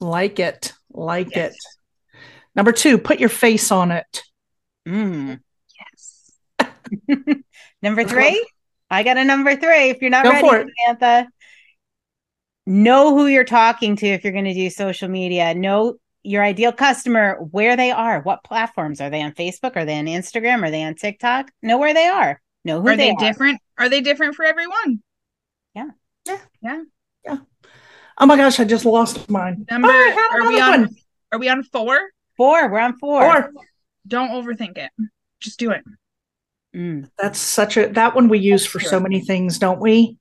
Like 0.00 0.40
it. 0.40 0.72
Like 0.90 1.36
yes. 1.36 1.52
it. 1.52 1.75
Number 2.56 2.72
two, 2.72 2.96
put 2.96 3.20
your 3.20 3.28
face 3.28 3.70
on 3.70 3.90
it. 3.90 4.22
Mm. 4.88 5.40
Yes. 5.78 6.32
number 7.82 8.04
three, 8.04 8.44
I 8.90 9.02
got 9.02 9.18
a 9.18 9.24
number 9.24 9.54
three. 9.56 9.90
If 9.90 10.00
you're 10.00 10.10
not 10.10 10.24
Go 10.24 10.30
ready, 10.30 10.70
Samantha, 10.86 11.28
know 12.64 13.14
who 13.14 13.26
you're 13.26 13.44
talking 13.44 13.94
to 13.96 14.06
if 14.06 14.24
you're 14.24 14.32
going 14.32 14.46
to 14.46 14.54
do 14.54 14.70
social 14.70 15.08
media. 15.08 15.54
Know 15.54 15.96
your 16.22 16.42
ideal 16.42 16.72
customer, 16.72 17.36
where 17.50 17.76
they 17.76 17.92
are, 17.92 18.20
what 18.22 18.42
platforms 18.42 19.00
are 19.00 19.10
they 19.10 19.22
on 19.22 19.32
Facebook? 19.32 19.76
Are 19.76 19.84
they 19.84 19.98
on 19.98 20.06
Instagram? 20.06 20.62
Are 20.64 20.70
they 20.70 20.82
on 20.82 20.94
TikTok? 20.94 21.50
Know 21.62 21.78
where 21.78 21.94
they 21.94 22.06
are. 22.06 22.40
Know 22.64 22.80
who 22.80 22.88
are 22.88 22.96
they, 22.96 23.10
they 23.10 23.16
different? 23.16 23.60
Are 23.78 23.88
they 23.88 24.00
different 24.00 24.34
for 24.34 24.44
everyone? 24.44 25.02
Yeah. 25.74 25.90
Yeah. 26.26 26.38
Yeah. 26.62 26.82
Yeah. 27.24 27.38
Oh 28.18 28.26
my 28.26 28.36
gosh, 28.36 28.58
I 28.58 28.64
just 28.64 28.84
lost 28.84 29.28
mine. 29.30 29.66
Number 29.70 29.88
oh, 29.88 30.28
are 30.32 30.48
we 30.48 30.60
on 30.60 30.80
one. 30.80 30.96
are 31.32 31.38
we 31.38 31.48
on 31.48 31.62
four? 31.62 32.00
Four. 32.36 32.70
We're 32.70 32.80
on 32.80 32.98
four. 32.98 33.22
Four. 33.22 33.52
Don't 34.06 34.30
overthink 34.30 34.78
it. 34.78 34.90
Just 35.40 35.58
do 35.58 35.70
it. 35.70 35.82
Mm. 36.74 37.08
That's 37.18 37.38
such 37.38 37.76
a 37.76 37.88
that 37.88 38.14
one 38.14 38.28
we 38.28 38.38
use 38.38 38.62
That's 38.62 38.72
for 38.72 38.78
true. 38.80 38.88
so 38.88 39.00
many 39.00 39.20
things, 39.20 39.58
don't 39.58 39.80
we? 39.80 40.18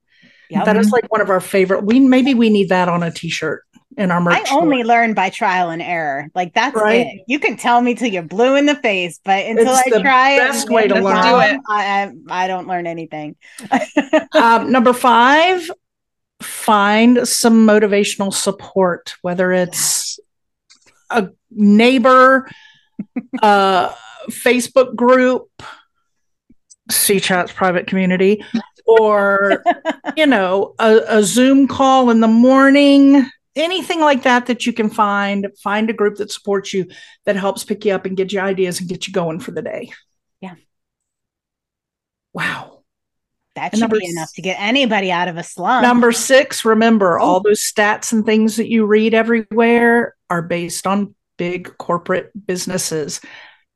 Yep. 0.48 0.64
That 0.64 0.76
is 0.76 0.90
like 0.90 1.10
one 1.10 1.20
of 1.20 1.28
our 1.28 1.40
favorite. 1.40 1.84
We 1.84 2.00
maybe 2.00 2.34
we 2.34 2.50
need 2.50 2.68
that 2.68 2.88
on 2.88 3.02
a 3.02 3.10
t-shirt 3.10 3.62
in 3.96 4.10
our 4.10 4.20
merch. 4.20 4.48
I 4.48 4.54
only 4.54 4.78
store. 4.78 4.86
learn 4.86 5.14
by 5.14 5.30
trial 5.30 5.70
and 5.70 5.82
error. 5.82 6.28
Like 6.34 6.54
that's 6.54 6.76
right. 6.76 7.06
it. 7.06 7.24
You 7.26 7.38
can 7.38 7.56
tell 7.56 7.80
me 7.80 7.94
till 7.94 8.08
you're 8.08 8.22
blue 8.22 8.54
in 8.54 8.66
the 8.66 8.76
face, 8.76 9.20
but 9.24 9.44
until 9.44 9.74
it's 9.74 9.92
I 9.92 10.00
try 10.00 10.38
best 10.38 10.68
it, 10.68 10.72
way 10.72 10.88
to 10.88 10.94
learn. 10.94 11.22
Do 11.22 11.40
it. 11.40 11.60
I, 11.68 12.12
I 12.28 12.46
don't 12.46 12.68
learn 12.68 12.86
anything. 12.86 13.36
um, 14.32 14.70
number 14.70 14.92
five, 14.92 15.70
find 16.40 17.26
some 17.26 17.66
motivational 17.66 18.32
support, 18.32 19.16
whether 19.22 19.52
it's 19.52 20.20
a 21.10 21.30
neighbor, 21.50 22.48
uh, 23.42 23.94
Facebook 24.30 24.94
group, 24.96 25.48
C 26.90 27.20
Chat's 27.20 27.52
private 27.52 27.86
community, 27.86 28.44
or 28.86 29.62
you 30.16 30.26
know 30.26 30.74
a, 30.78 31.00
a 31.08 31.22
zoom 31.22 31.66
call 31.68 32.10
in 32.10 32.20
the 32.20 32.28
morning 32.28 33.28
anything 33.56 34.00
like 34.00 34.22
that 34.22 34.46
that 34.46 34.66
you 34.66 34.72
can 34.72 34.90
find 34.90 35.48
find 35.62 35.90
a 35.90 35.92
group 35.92 36.16
that 36.16 36.30
supports 36.30 36.72
you 36.72 36.86
that 37.24 37.36
helps 37.36 37.64
pick 37.64 37.84
you 37.84 37.92
up 37.92 38.04
and 38.04 38.16
get 38.16 38.32
you 38.32 38.38
ideas 38.38 38.78
and 38.80 38.88
get 38.88 39.06
you 39.06 39.12
going 39.12 39.40
for 39.40 39.50
the 39.50 39.62
day 39.62 39.90
Yeah. 40.40 40.54
wow 42.32 42.75
That 43.56 43.76
should 43.76 43.90
be 43.90 44.06
enough 44.08 44.32
to 44.34 44.42
get 44.42 44.56
anybody 44.60 45.10
out 45.10 45.26
of 45.28 45.36
a 45.36 45.42
slump. 45.42 45.82
number 45.82 46.12
six 46.12 46.64
remember 46.64 47.18
Oh. 47.18 47.24
all 47.24 47.40
those 47.40 47.60
stats 47.60 48.12
and 48.12 48.24
things 48.24 48.56
that 48.56 48.68
you 48.70 48.86
read 48.86 49.12
everywhere 49.14 50.14
are 50.30 50.42
based 50.42 50.86
on 50.86 51.14
big 51.38 51.76
corporate 51.78 52.30
businesses 52.46 53.20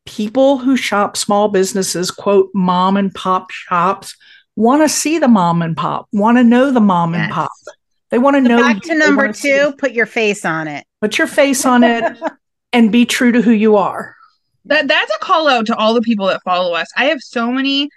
people 0.06 0.58
who 0.58 0.76
shop 0.76 1.16
small 1.16 1.48
businesses 1.48 2.10
quote 2.10 2.48
mom 2.54 2.96
and 2.96 3.12
pop 3.14 3.50
shops 3.50 4.16
want 4.56 4.82
to 4.82 4.88
see 4.88 5.18
the 5.18 5.28
mom 5.28 5.60
and 5.62 5.76
pop 5.76 6.06
want 6.12 6.38
to 6.38 6.44
know 6.44 6.70
the 6.70 6.80
mom 6.80 7.14
and 7.14 7.30
pop 7.32 7.50
they 8.10 8.18
want 8.18 8.34
to 8.36 8.42
So 8.42 8.48
know 8.48 8.56
back 8.62 8.76
you. 8.84 8.92
to 8.92 8.98
number 8.98 9.32
two, 9.32 9.72
put 9.78 9.92
your 9.92 10.06
face 10.06 10.44
on 10.44 10.66
it. 10.68 10.84
put 11.00 11.16
your 11.18 11.26
face 11.26 11.64
on 11.66 11.84
it 11.84 12.16
and 12.72 12.90
be 12.90 13.04
true 13.06 13.30
to 13.32 13.40
who 13.42 13.52
you 13.52 13.76
are 13.76 14.16
That 14.64 14.88
that's 14.88 15.14
a 15.14 15.18
call 15.20 15.48
out 15.48 15.66
to 15.66 15.76
all 15.76 15.94
the 15.94 16.00
people 16.02 16.26
that 16.26 16.42
follow 16.44 16.72
us. 16.74 16.88
I 16.96 17.04
have 17.06 17.20
so 17.20 17.50
many 17.52 17.88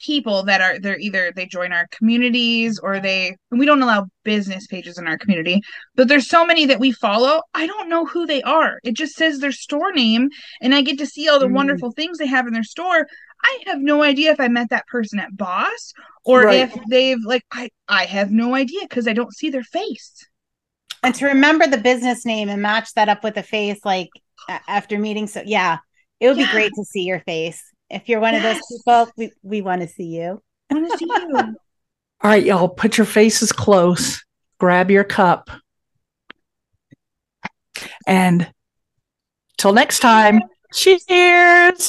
people 0.00 0.42
that 0.44 0.60
are 0.60 0.78
they're 0.78 0.98
either 0.98 1.32
they 1.34 1.46
join 1.46 1.72
our 1.72 1.86
communities 1.90 2.78
or 2.78 3.00
they 3.00 3.36
and 3.50 3.58
we 3.58 3.66
don't 3.66 3.82
allow 3.82 4.06
business 4.24 4.66
pages 4.66 4.98
in 4.98 5.06
our 5.06 5.18
community, 5.18 5.60
but 5.96 6.08
there's 6.08 6.28
so 6.28 6.44
many 6.46 6.66
that 6.66 6.80
we 6.80 6.92
follow. 6.92 7.42
I 7.54 7.66
don't 7.66 7.88
know 7.88 8.06
who 8.06 8.26
they 8.26 8.42
are. 8.42 8.78
It 8.84 8.94
just 8.94 9.14
says 9.16 9.38
their 9.38 9.52
store 9.52 9.92
name 9.92 10.28
and 10.60 10.74
I 10.74 10.82
get 10.82 10.98
to 10.98 11.06
see 11.06 11.28
all 11.28 11.40
the 11.40 11.46
Mm. 11.46 11.54
wonderful 11.54 11.92
things 11.92 12.18
they 12.18 12.26
have 12.26 12.46
in 12.46 12.52
their 12.52 12.62
store. 12.64 13.06
I 13.44 13.62
have 13.66 13.80
no 13.80 14.02
idea 14.02 14.32
if 14.32 14.40
I 14.40 14.48
met 14.48 14.70
that 14.70 14.86
person 14.88 15.18
at 15.20 15.36
Boss 15.36 15.92
or 16.24 16.42
Right. 16.42 16.60
if 16.60 16.74
they've 16.88 17.24
like 17.24 17.44
I 17.52 17.70
I 17.88 18.04
have 18.04 18.30
no 18.30 18.54
idea 18.54 18.80
because 18.82 19.08
I 19.08 19.12
don't 19.12 19.34
see 19.34 19.50
their 19.50 19.62
face. 19.62 20.26
And 21.02 21.14
to 21.16 21.26
remember 21.26 21.66
the 21.66 21.78
business 21.78 22.26
name 22.26 22.48
and 22.48 22.60
match 22.60 22.92
that 22.94 23.08
up 23.08 23.22
with 23.22 23.36
a 23.36 23.42
face, 23.42 23.84
like 23.84 24.08
after 24.66 24.98
meeting. 24.98 25.26
So 25.28 25.42
yeah, 25.44 25.78
it 26.18 26.26
would 26.28 26.36
be 26.36 26.46
great 26.46 26.72
to 26.74 26.84
see 26.84 27.02
your 27.02 27.20
face. 27.20 27.62
If 27.90 28.08
you're 28.08 28.20
one 28.20 28.34
of 28.34 28.42
those 28.42 28.60
people, 28.70 29.10
we, 29.16 29.32
we 29.42 29.62
want 29.62 29.82
to 29.82 29.88
see 29.88 30.16
you. 30.16 30.42
I 30.70 30.74
want 30.74 30.90
to 30.90 30.98
see 30.98 31.06
you. 31.06 31.56
all 32.20 32.30
right 32.30 32.44
y'all 32.44 32.68
put 32.68 32.98
your 32.98 33.04
faces 33.04 33.52
close 33.52 34.24
grab 34.58 34.90
your 34.90 35.04
cup 35.04 35.50
and 38.08 38.50
till 39.56 39.72
next 39.72 40.00
time 40.00 40.40
cheers 40.72 41.04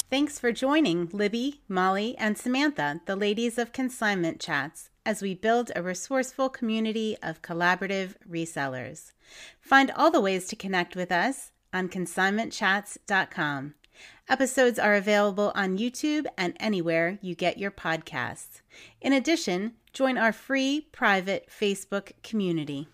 Thanks 0.08 0.38
for 0.38 0.52
joining 0.52 1.08
Libby, 1.12 1.60
Molly, 1.68 2.16
and 2.16 2.38
Samantha, 2.38 3.00
the 3.06 3.14
ladies 3.16 3.58
of 3.58 3.72
Consignment 3.72 4.40
Chats, 4.40 4.90
as 5.04 5.20
we 5.20 5.34
build 5.34 5.70
a 5.76 5.82
resourceful 5.82 6.48
community 6.48 7.16
of 7.22 7.42
collaborative 7.42 8.14
resellers. 8.28 9.12
Find 9.60 9.90
all 9.90 10.10
the 10.10 10.20
ways 10.20 10.46
to 10.48 10.56
connect 10.56 10.96
with 10.96 11.12
us 11.12 11.52
on 11.72 11.88
consignmentchats.com. 11.88 13.74
Episodes 14.30 14.78
are 14.78 14.94
available 14.94 15.50
on 15.56 15.76
YouTube 15.76 16.24
and 16.38 16.56
anywhere 16.60 17.18
you 17.20 17.34
get 17.34 17.58
your 17.58 17.72
podcasts. 17.72 18.60
In 19.00 19.12
addition, 19.12 19.72
join 19.92 20.16
our 20.16 20.32
free 20.32 20.86
private 20.92 21.48
Facebook 21.50 22.12
community. 22.22 22.86